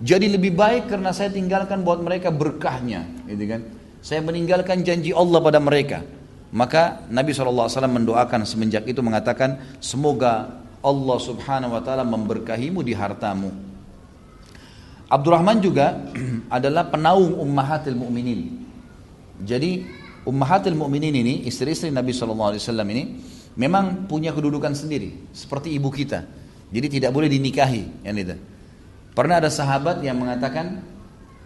[0.00, 3.28] jadi lebih baik karena saya tinggalkan buat mereka berkahnya.
[3.28, 3.60] Gitu kan.
[4.00, 6.00] Saya meninggalkan janji Allah pada mereka.
[6.56, 13.50] Maka Nabi SAW mendoakan semenjak itu mengatakan semoga Allah subhanahu wa ta'ala memberkahimu di hartamu
[15.06, 16.10] Abdurrahman juga
[16.56, 18.58] adalah penaung ummahatil mu'minin.
[19.38, 19.86] Jadi
[20.26, 22.58] ummahatil mu'minin ini, istri-istri Nabi SAW
[22.90, 23.22] ini,
[23.54, 26.26] memang punya kedudukan sendiri, seperti ibu kita.
[26.74, 28.02] Jadi tidak boleh dinikahi.
[28.02, 28.36] Yang itu.
[29.14, 30.82] Pernah ada sahabat yang mengatakan,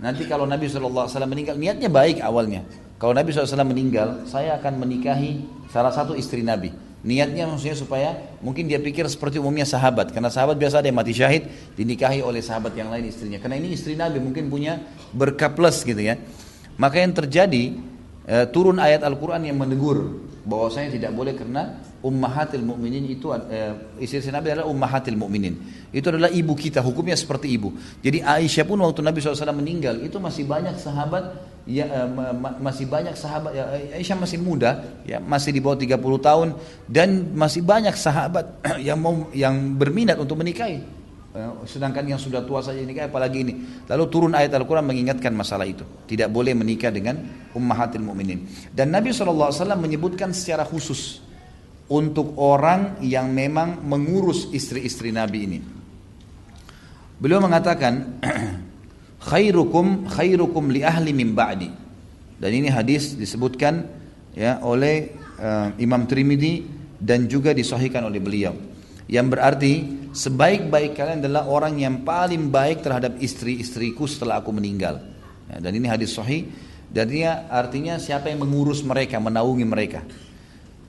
[0.00, 2.64] nanti kalau Nabi SAW meninggal, niatnya baik awalnya.
[2.96, 6.72] Kalau Nabi SAW meninggal, saya akan menikahi salah satu istri Nabi.
[7.00, 8.12] Niatnya maksudnya supaya
[8.44, 10.12] mungkin dia pikir seperti umumnya sahabat.
[10.12, 13.40] Karena sahabat biasa ada yang mati syahid dinikahi oleh sahabat yang lain istrinya.
[13.40, 14.76] Karena ini istri Nabi mungkin punya
[15.16, 16.20] berkah plus gitu ya.
[16.76, 17.76] Maka yang terjadi
[18.30, 23.58] e, turun ayat Al-Quran yang menegur bahwasanya tidak boleh karena ummahatil mukminin itu e,
[23.98, 25.58] istri Nabi adalah ummahatil mukminin.
[25.90, 27.74] Itu adalah ibu kita, hukumnya seperti ibu.
[27.98, 32.32] Jadi Aisyah pun waktu Nabi SAW meninggal itu masih banyak sahabat ya, uh,
[32.62, 33.64] masih banyak sahabat ya,
[33.98, 36.48] Aisyah masih muda ya masih di bawah 30 tahun
[36.88, 40.99] dan masih banyak sahabat yang mau yang berminat untuk menikahi
[41.62, 43.54] sedangkan yang sudah tua saja nikah apalagi ini
[43.86, 47.22] lalu turun ayat Al-Quran mengingatkan masalah itu tidak boleh menikah dengan
[47.54, 51.22] ummahatil mu'minin dan Nabi SAW menyebutkan secara khusus
[51.86, 55.58] untuk orang yang memang mengurus istri-istri Nabi ini
[57.22, 58.18] beliau mengatakan
[59.20, 61.68] khairukum khairukum li ahli min ba'di.
[62.40, 63.84] Dan ini hadis disebutkan
[64.32, 66.64] ya oleh uh, Imam Trimidi
[66.96, 68.56] dan juga disahihkan oleh beliau.
[69.04, 69.72] Yang berarti
[70.10, 75.02] sebaik-baik kalian adalah orang yang paling baik terhadap istri-istriku setelah aku meninggal.
[75.50, 76.46] Ya, dan ini hadis sahih.
[76.90, 77.06] Dan
[77.46, 80.02] artinya siapa yang mengurus mereka, menaungi mereka.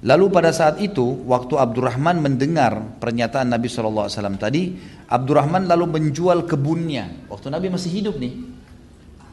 [0.01, 4.09] Lalu pada saat itu, waktu Abdurrahman mendengar pernyataan Nabi SAW
[4.41, 4.73] tadi,
[5.05, 7.29] Abdurrahman lalu menjual kebunnya.
[7.29, 8.33] Waktu Nabi masih hidup nih.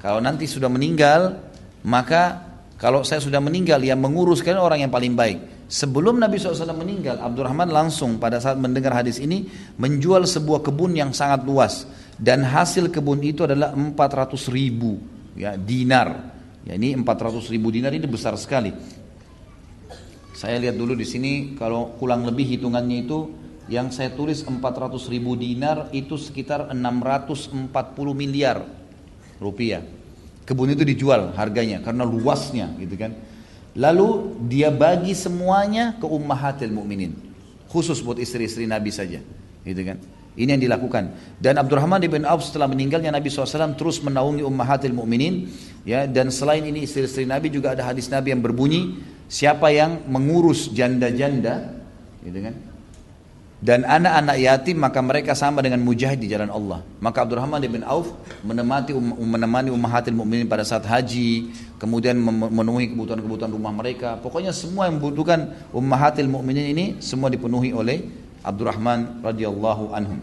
[0.04, 1.40] Kalau nanti sudah meninggal,
[1.88, 2.44] maka
[2.76, 5.57] kalau saya sudah meninggal, yang mengurus kalian orang yang paling baik.
[5.68, 9.44] Sebelum Nabi SAW meninggal, Abdurrahman langsung pada saat mendengar hadis ini,
[9.76, 11.84] menjual sebuah kebun yang sangat luas.
[12.16, 14.96] Dan hasil kebun itu adalah 400 ribu
[15.36, 16.34] ya, dinar.
[16.64, 18.72] Ya, ini 400 ribu dinar ini besar sekali.
[20.32, 23.18] Saya lihat dulu di sini kalau kurang lebih hitungannya itu
[23.68, 27.68] yang saya tulis 400 ribu dinar itu sekitar 640
[28.16, 28.64] miliar
[29.36, 29.84] rupiah.
[30.48, 33.12] Kebun itu dijual harganya karena luasnya gitu kan.
[33.78, 37.14] Lalu dia bagi semuanya ke ummahatil mukminin.
[37.70, 39.22] Khusus buat istri-istri Nabi saja.
[39.62, 40.02] Gitu kan.
[40.34, 41.14] Ini yang dilakukan.
[41.38, 45.50] Dan Abdurrahman bin Auf setelah meninggalnya Nabi SAW terus menaungi ummahatil mukminin.
[45.86, 48.98] Ya, dan selain ini istri-istri Nabi juga ada hadis Nabi yang berbunyi
[49.28, 51.76] siapa yang mengurus janda-janda
[52.24, 52.54] gitu kan
[53.58, 56.80] dan anak-anak yatim maka mereka sama dengan mujahid di jalan Allah.
[57.02, 58.14] Maka Abdurrahman bin Auf
[58.46, 61.50] menemani um, menemani ummahatil mukminin pada saat haji,
[61.82, 64.18] kemudian memenuhi kebutuhan-kebutuhan rumah mereka.
[64.22, 68.06] Pokoknya semua yang membutuhkan ummahatil mukminin ini semua dipenuhi oleh
[68.46, 70.22] Abdurrahman radhiyallahu anhum.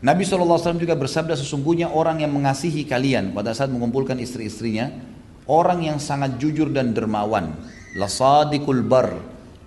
[0.00, 5.10] Nabi SAW juga bersabda sesungguhnya orang yang mengasihi kalian pada saat mengumpulkan istri-istrinya
[5.50, 7.58] Orang yang sangat jujur dan dermawan.
[7.98, 9.18] Lasadikul bar.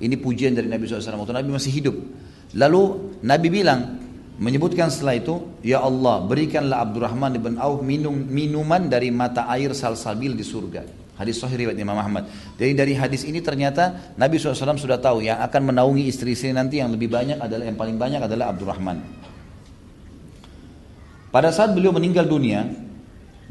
[0.03, 1.95] Ini pujian dari Nabi SAW waktu Nabi masih hidup.
[2.59, 4.03] Lalu Nabi bilang,
[4.35, 10.35] menyebutkan setelah itu, Ya Allah berikanlah Abdurrahman ibn Auf minum, minuman dari mata air salsabil
[10.35, 10.83] di surga.
[11.15, 12.27] Hadis sahih riwayat Imam Ahmad.
[12.59, 16.91] Jadi dari hadis ini ternyata Nabi SAW sudah tahu yang akan menaungi istri-istri nanti yang
[16.91, 18.97] lebih banyak adalah yang paling banyak adalah Abdurrahman.
[21.29, 22.65] Pada saat beliau meninggal dunia,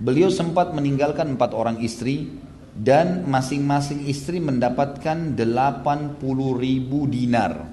[0.03, 2.27] Beliau sempat meninggalkan empat orang istri
[2.73, 6.19] dan masing-masing istri mendapatkan 80
[6.57, 7.69] ribu dinar.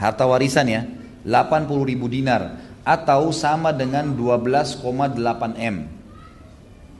[0.00, 0.82] Harta warisan ya,
[1.22, 5.76] 80 ribu dinar atau sama dengan 12,8 M.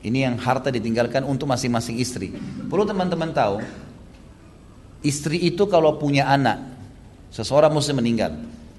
[0.03, 2.31] Ini yang harta ditinggalkan untuk masing-masing istri.
[2.67, 3.63] Perlu teman-teman tahu,
[5.03, 6.59] istri itu kalau punya anak,
[7.31, 8.35] seseorang muslim meninggal,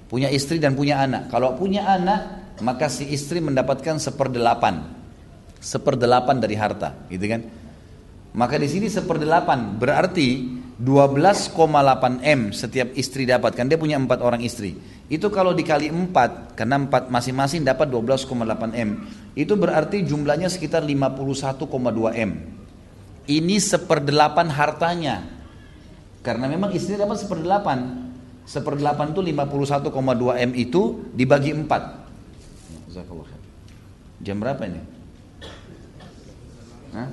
[0.09, 1.33] punya istri dan punya anak.
[1.33, 5.05] Kalau punya anak, maka si istri mendapatkan seperdelapan
[5.65, 7.41] seperdelapan dari harta, gitu kan?
[8.35, 11.55] Maka di sini seperdelapan berarti 12,8
[12.27, 13.63] M setiap istri dapatkan.
[13.71, 14.75] Dia punya empat orang istri.
[15.07, 19.07] Itu kalau dikali 4, karena 4 masing-masing dapat 12,8 M.
[19.39, 21.71] Itu berarti jumlahnya sekitar 51,2
[22.19, 22.31] M.
[23.31, 25.23] Ini seperdelapan hartanya.
[26.27, 28.11] Karena memang istri dapat seperdelapan.
[28.45, 31.71] Seperdelapan itu 51,2 M itu dibagi 4.
[34.25, 34.81] Jam berapa ini?
[36.97, 37.09] Hah?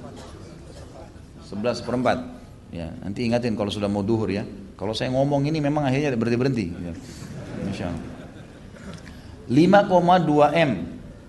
[1.52, 2.18] 11 seperempat.
[2.72, 4.48] Ya, nanti ingatin kalau sudah mau duhur ya.
[4.80, 6.65] Kalau saya ngomong ini memang akhirnya berhenti berhenti.
[6.72, 6.94] Ya.
[7.68, 8.11] Masya Allah.
[9.52, 10.72] 5,2 M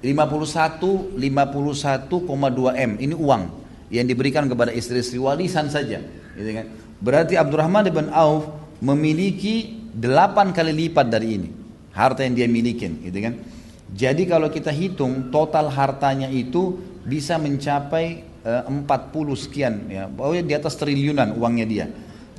[0.03, 3.43] 51 51,2 M ini uang
[3.91, 5.99] yang diberikan kepada istri-istri warisan saja
[6.39, 6.67] gitu kan
[7.03, 8.47] berarti Abdurrahman bin Auf
[8.79, 11.49] memiliki 8 kali lipat dari ini
[11.91, 13.35] harta yang dia miliki gitu kan
[13.91, 20.55] jadi kalau kita hitung total hartanya itu bisa mencapai 40 eh, sekian ya pokoknya di
[20.59, 21.87] atas triliunan uangnya dia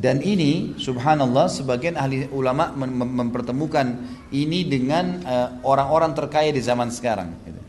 [0.03, 4.03] dan ini subhanallah sebagian ahli ulama mem mempertemukan
[4.35, 7.31] ini dengan eh, orang-orang terkaya di zaman sekarang.
[7.47, 7.61] Gitu.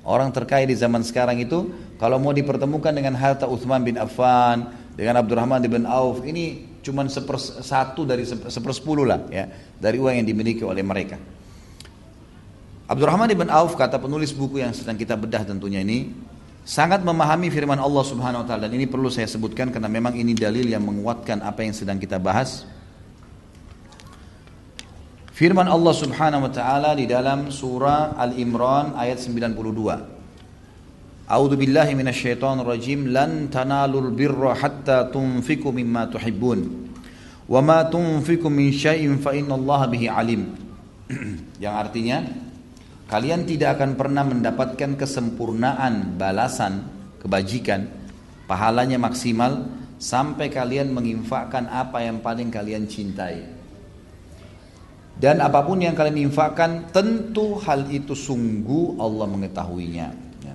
[0.00, 1.68] Orang terkaya di zaman sekarang itu
[2.00, 8.08] kalau mau dipertemukan dengan harta Uthman bin Affan, dengan Abdurrahman bin Auf, ini cuma satu
[8.08, 9.44] dari seper sepuluh lah ya
[9.76, 11.20] dari uang yang dimiliki oleh mereka.
[12.88, 16.16] Abdurrahman bin Auf kata penulis buku yang sedang kita bedah tentunya ini
[16.68, 20.36] sangat memahami firman Allah Subhanahu wa taala dan ini perlu saya sebutkan karena memang ini
[20.36, 22.68] dalil yang menguatkan apa yang sedang kita bahas.
[25.32, 29.56] Firman Allah Subhanahu wa taala di dalam surah Al-Imran ayat 92.
[31.24, 36.60] A'udzu billahi minasyaitonir rajim lan tanalul birra hatta tunfiqu mimma tuhibbun.
[37.48, 40.52] Wa ma tunfiqu min syai'in fa innallaha bihi alim.
[41.64, 42.47] yang artinya
[43.08, 46.84] kalian tidak akan pernah mendapatkan kesempurnaan balasan
[47.24, 47.88] kebajikan
[48.44, 49.64] pahalanya maksimal
[49.96, 53.56] sampai kalian menginfakkan apa yang paling kalian cintai.
[55.18, 60.08] Dan apa pun yang kalian infakkan tentu hal itu sungguh Allah mengetahuinya.
[60.46, 60.54] Ya.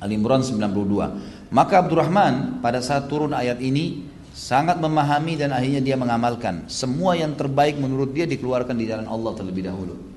[0.00, 6.64] Al-Imran 92 maka Abdurrahman pada saat turun ayat ini sangat memahami dan akhirnya dia mengamalkan.
[6.72, 10.15] Semua yang terbaik menurut dia dikeluarkan di jalan Allah terlebih dahulu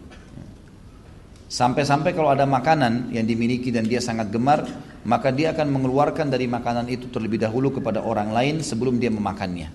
[1.49, 4.69] Sampai-sampai kalau ada makanan yang dimiliki dan dia sangat gemar,
[5.01, 9.73] maka dia akan mengeluarkan dari makanan itu terlebih dahulu kepada orang lain sebelum dia memakannya.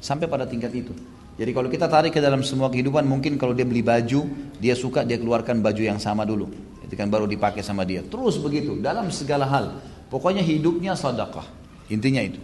[0.00, 0.96] Sampai pada tingkat itu.
[1.36, 4.24] Jadi kalau kita tarik ke dalam semua kehidupan, mungkin kalau dia beli baju,
[4.56, 6.48] dia suka dia keluarkan baju yang sama dulu.
[6.80, 8.00] Itu kan baru dipakai sama dia.
[8.08, 9.84] Terus begitu, dalam segala hal.
[10.08, 11.44] Pokoknya hidupnya sadaqah.
[11.92, 12.40] Intinya itu.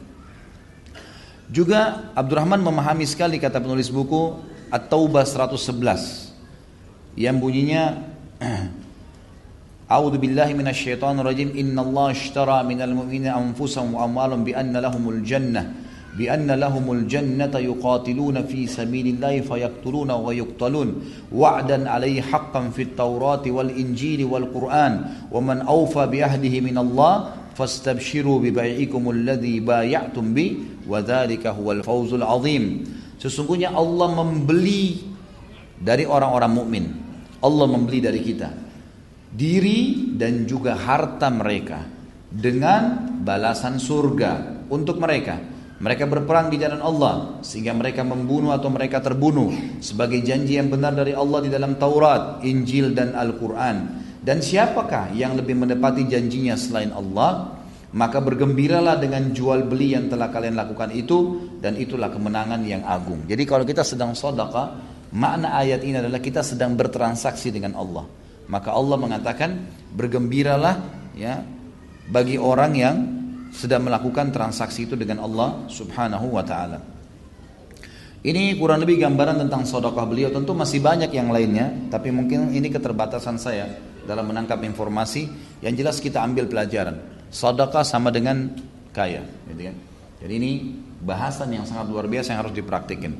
[1.49, 4.37] Juga Abdurrahman memahami sekali kata penulis buku
[4.69, 8.08] At-Taubah 111 yang bunyinya
[9.94, 15.64] أعوذ بالله من الشيطان الرجيم إن الله اشترى من المؤمنين أنفسهم وأموالهم بأن لهم الجنة
[16.18, 20.90] بأن لهم الجنة يقاتلون في سبيل الله فيقتلون ويقتلون
[21.36, 24.94] وعدا عليه حقا في التوراة والإنجيل والقرآن
[25.32, 27.14] ومن أوفى بعهده من الله
[27.56, 30.50] فاستبشروا ببيعكم الذي بايعتم به
[30.90, 32.66] وذلك هو الفوز العظيم
[33.24, 35.00] Sesungguhnya Allah membeli
[35.80, 36.86] dari orang-orang mukmin
[37.39, 38.69] Allah membeli dari kita
[39.29, 41.85] diri dan juga harta mereka
[42.29, 45.57] dengan balasan surga untuk mereka.
[45.79, 50.91] Mereka berperang di jalan Allah sehingga mereka membunuh atau mereka terbunuh sebagai janji yang benar
[50.91, 54.03] dari Allah di dalam Taurat, Injil dan Al-Qur'an.
[54.19, 57.63] Dan siapakah yang lebih menepati janjinya selain Allah?
[57.95, 63.25] Maka bergembiralah dengan jual beli yang telah kalian lakukan itu dan itulah kemenangan yang agung.
[63.31, 68.05] Jadi kalau kita sedang sedekah Makna ayat ini adalah kita sedang bertransaksi dengan Allah.
[68.49, 69.51] Maka Allah mengatakan
[69.93, 70.81] bergembiralah
[71.17, 71.45] ya
[72.09, 72.97] bagi orang yang
[73.53, 76.81] sedang melakukan transaksi itu dengan Allah Subhanahu wa taala.
[78.19, 80.29] Ini kurang lebih gambaran tentang sedekah beliau.
[80.35, 85.31] Tentu masih banyak yang lainnya, tapi mungkin ini keterbatasan saya dalam menangkap informasi.
[85.63, 86.99] Yang jelas kita ambil pelajaran.
[87.31, 88.51] Sedekah sama dengan
[88.91, 89.23] kaya,
[89.55, 89.77] gitu kan?
[90.19, 90.51] Jadi ini
[90.99, 93.15] bahasan yang sangat luar biasa yang harus dipraktikkan.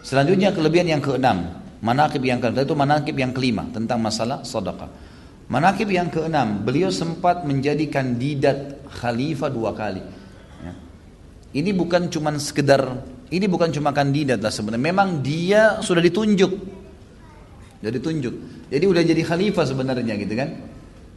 [0.00, 4.88] Selanjutnya kelebihan yang keenam, manakib yang keenam itu manakib yang kelima tentang masalah sedekah.
[5.50, 9.98] Manakib yang keenam, beliau sempat menjadi kandidat khalifah dua kali.
[10.62, 10.72] Ya.
[11.58, 13.02] Ini bukan cuma sekedar,
[13.34, 14.86] ini bukan cuma kandidat lah sebenarnya.
[14.94, 16.52] Memang dia sudah ditunjuk,
[17.82, 18.34] sudah ditunjuk.
[18.70, 20.48] Jadi udah jadi khalifah sebenarnya gitu kan.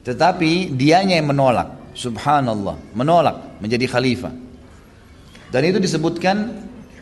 [0.03, 4.33] Tetapi dianya yang menolak, subhanallah, menolak menjadi khalifah.
[5.53, 6.49] Dan itu disebutkan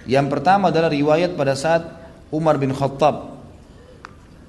[0.09, 1.83] yang pertama adalah riwayat pada saat
[2.33, 3.31] Umar bin Khattab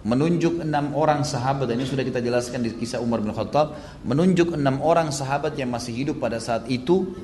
[0.03, 1.71] menunjuk enam orang sahabat.
[1.71, 3.79] Dan ini sudah kita jelaskan di kisah Umar bin Khattab.
[4.03, 7.15] Menunjuk enam orang sahabat yang masih hidup pada saat itu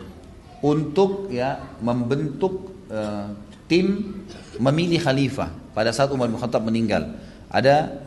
[0.62, 3.34] untuk ya membentuk uh,
[3.66, 4.18] tim
[4.58, 5.50] memilih khalifah.
[5.74, 7.18] Pada saat Umar bin Khattab meninggal.
[7.50, 8.06] Ada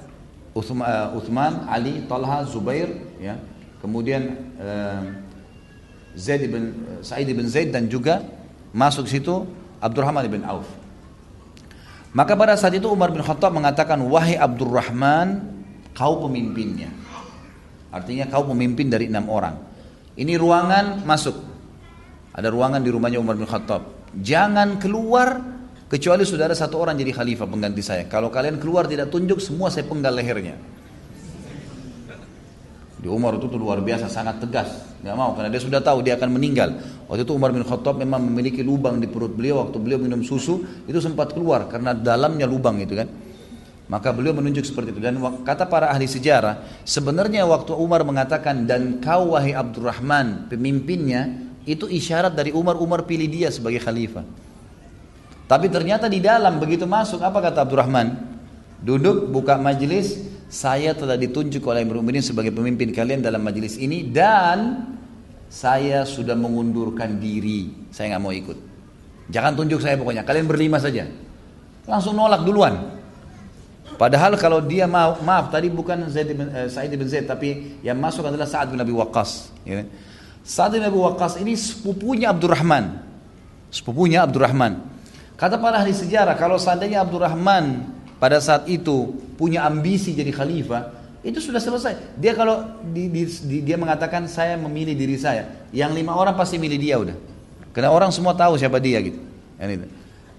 [1.15, 3.39] Uthman, Ali, Talha, Zubair, ya.
[3.79, 5.03] Kemudian uh,
[6.13, 8.21] Zaid bin Sa'id bin Zaid dan juga
[8.75, 9.47] masuk situ
[9.81, 10.69] Abdurrahman bin Auf.
[12.13, 15.41] Maka pada saat itu Umar bin Khattab mengatakan, "Wahai Abdurrahman,
[15.97, 16.91] kau pemimpinnya."
[17.91, 19.57] Artinya kau pemimpin dari enam orang.
[20.15, 21.35] Ini ruangan masuk.
[22.31, 24.11] Ada ruangan di rumahnya Umar bin Khattab.
[24.15, 25.39] Jangan keluar
[25.91, 28.07] kecuali sudah ada satu orang jadi khalifah pengganti saya.
[28.07, 30.55] Kalau kalian keluar tidak tunjuk, semua saya penggal lehernya.
[33.01, 34.69] Di Umar itu tuh luar biasa, sangat tegas.
[35.01, 36.77] Gak mau, karena dia sudah tahu dia akan meninggal.
[37.11, 39.67] Waktu itu Umar bin Khattab memang memiliki lubang di perut beliau.
[39.67, 41.67] Waktu beliau minum susu, itu sempat keluar.
[41.67, 43.11] Karena dalamnya lubang itu kan.
[43.91, 45.03] Maka beliau menunjuk seperti itu.
[45.03, 51.91] Dan kata para ahli sejarah, sebenarnya waktu Umar mengatakan, dan kau wahai Abdurrahman, pemimpinnya, itu
[51.91, 54.23] isyarat dari Umar, Umar pilih dia sebagai khalifah.
[55.51, 58.07] Tapi ternyata di dalam begitu masuk, apa kata Abdurrahman?
[58.79, 60.15] Duduk, buka majelis,
[60.47, 64.87] saya telah ditunjuk oleh Mu'minin sebagai pemimpin kalian dalam majelis ini dan
[65.51, 67.91] saya sudah mengundurkan diri.
[67.91, 68.55] Saya nggak mau ikut.
[69.27, 70.23] Jangan tunjuk saya pokoknya.
[70.23, 71.11] Kalian berlima saja.
[71.83, 73.03] Langsung nolak duluan.
[73.99, 77.99] Padahal kalau dia mau, maaf tadi bukan Zaid bin, eh, Sa'id bin Zaid tapi yang
[77.99, 79.51] masuk adalah Sa'ad bin Abi Waqqas.
[79.67, 79.83] Ya.
[80.47, 83.03] Sa'ad bin Abi Waqqas ini sepupunya Abdurrahman.
[83.67, 84.79] Sepupunya Abdurrahman.
[85.35, 87.91] Kata para ahli sejarah kalau seandainya Abdurrahman
[88.23, 92.17] pada saat itu punya ambisi jadi khalifah, itu sudah selesai.
[92.17, 96.57] Dia kalau di, di, di, dia mengatakan saya memilih diri saya, yang lima orang pasti
[96.57, 97.17] milih dia udah.
[97.71, 99.21] Karena orang semua tahu siapa dia gitu.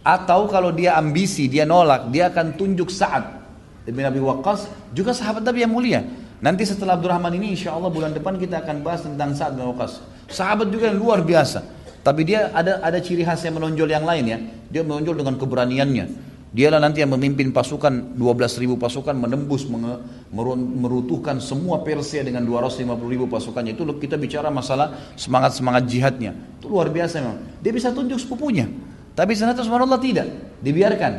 [0.02, 3.42] Atau kalau dia ambisi, dia nolak, dia akan tunjuk saat
[3.86, 6.00] bin Abi Waqqas juga sahabat Nabi yang mulia.
[6.42, 10.02] Nanti setelah Abdurrahman ini insya Allah bulan depan kita akan bahas tentang Sa'ad bin Waqqas.
[10.26, 11.62] Sahabat juga yang luar biasa.
[12.02, 14.38] Tapi dia ada ada ciri khas yang menonjol yang lain ya.
[14.74, 16.31] Dia menonjol dengan keberaniannya.
[16.52, 19.64] Dialah nanti yang memimpin pasukan 12 ribu pasukan menembus
[20.28, 23.72] merutuhkan semua Persia dengan 250 ribu pasukannya.
[23.72, 26.36] Itu kita bicara masalah semangat-semangat jihadnya.
[26.60, 27.56] Itu luar biasa memang.
[27.64, 28.68] Dia bisa tunjuk sepupunya.
[29.16, 30.28] Tapi ternyata subhanallah tidak.
[30.60, 31.12] Dibiarkan.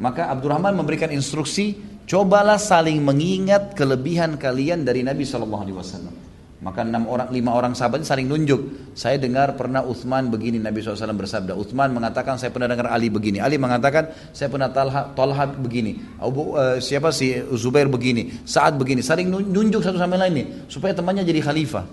[0.00, 1.76] Maka Abdurrahman memberikan instruksi,
[2.08, 6.27] cobalah saling mengingat kelebihan kalian dari Nabi SAW.
[6.58, 8.90] Maka enam orang, lima orang sahabat saling nunjuk.
[8.98, 11.54] Saya dengar pernah Uthman begini Nabi SAW bersabda.
[11.54, 13.38] Uthman mengatakan saya pernah dengar Ali begini.
[13.38, 16.18] Ali mengatakan saya pernah Talha, Talha begini.
[16.18, 18.42] Abu, uh, siapa si Zubair begini.
[18.42, 19.06] Saat begini.
[19.06, 21.86] Saling nunjuk satu sama lain nih supaya temannya jadi khalifah.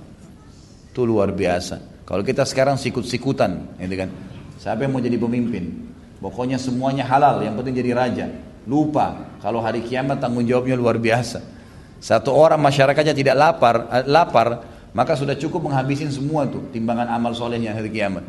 [0.89, 2.01] Itu luar biasa.
[2.01, 4.09] Kalau kita sekarang sikut-sikutan, gitu kan.
[4.57, 5.93] Siapa yang mau jadi pemimpin?
[6.17, 8.25] Pokoknya semuanya halal, yang penting jadi raja.
[8.65, 11.54] Lupa kalau hari kiamat tanggung jawabnya luar biasa.
[11.99, 14.47] Satu orang masyarakatnya tidak lapar, eh, lapar,
[14.95, 18.23] maka sudah cukup menghabisin semua tuh timbangan amal solehnya hari kiamat.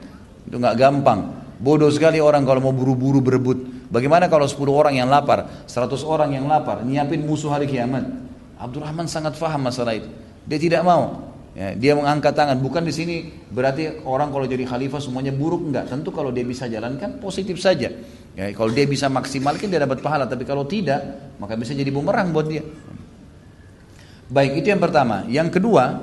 [0.46, 1.20] Itu nggak gampang.
[1.56, 3.58] Bodoh sekali orang kalau mau buru-buru berebut.
[3.86, 8.02] Bagaimana kalau 10 orang yang lapar, 100 orang yang lapar, nyiapin musuh hari kiamat?
[8.58, 10.10] Abdurrahman sangat faham masalah itu.
[10.44, 11.32] Dia tidak mau.
[11.56, 12.60] Ya, dia mengangkat tangan.
[12.60, 15.88] Bukan di sini berarti orang kalau jadi khalifah semuanya buruk enggak.
[15.88, 17.88] Tentu kalau dia bisa jalankan positif saja.
[18.36, 20.28] Ya, kalau dia bisa maksimalkan dia dapat pahala.
[20.28, 22.60] Tapi kalau tidak maka bisa jadi bumerang buat dia.
[24.26, 25.22] Baik, itu yang pertama.
[25.30, 26.02] Yang kedua,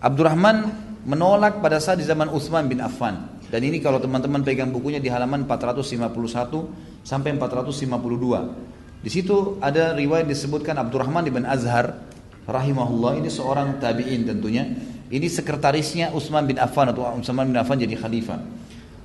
[0.00, 0.68] Abdurrahman
[1.08, 3.40] menolak pada saat di zaman Utsman bin Affan.
[3.50, 9.00] Dan ini kalau teman-teman pegang bukunya di halaman 451 sampai 452.
[9.00, 11.98] Di situ ada riwayat disebutkan Abdurrahman bin Azhar
[12.46, 14.70] rahimahullah ini seorang tabi'in tentunya.
[15.10, 18.38] Ini sekretarisnya Utsman bin Affan atau Utsman bin Affan jadi khalifah.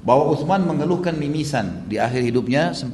[0.06, 2.94] Bahwa Utsman mengeluhkan mimisan di akhir hidupnya sempat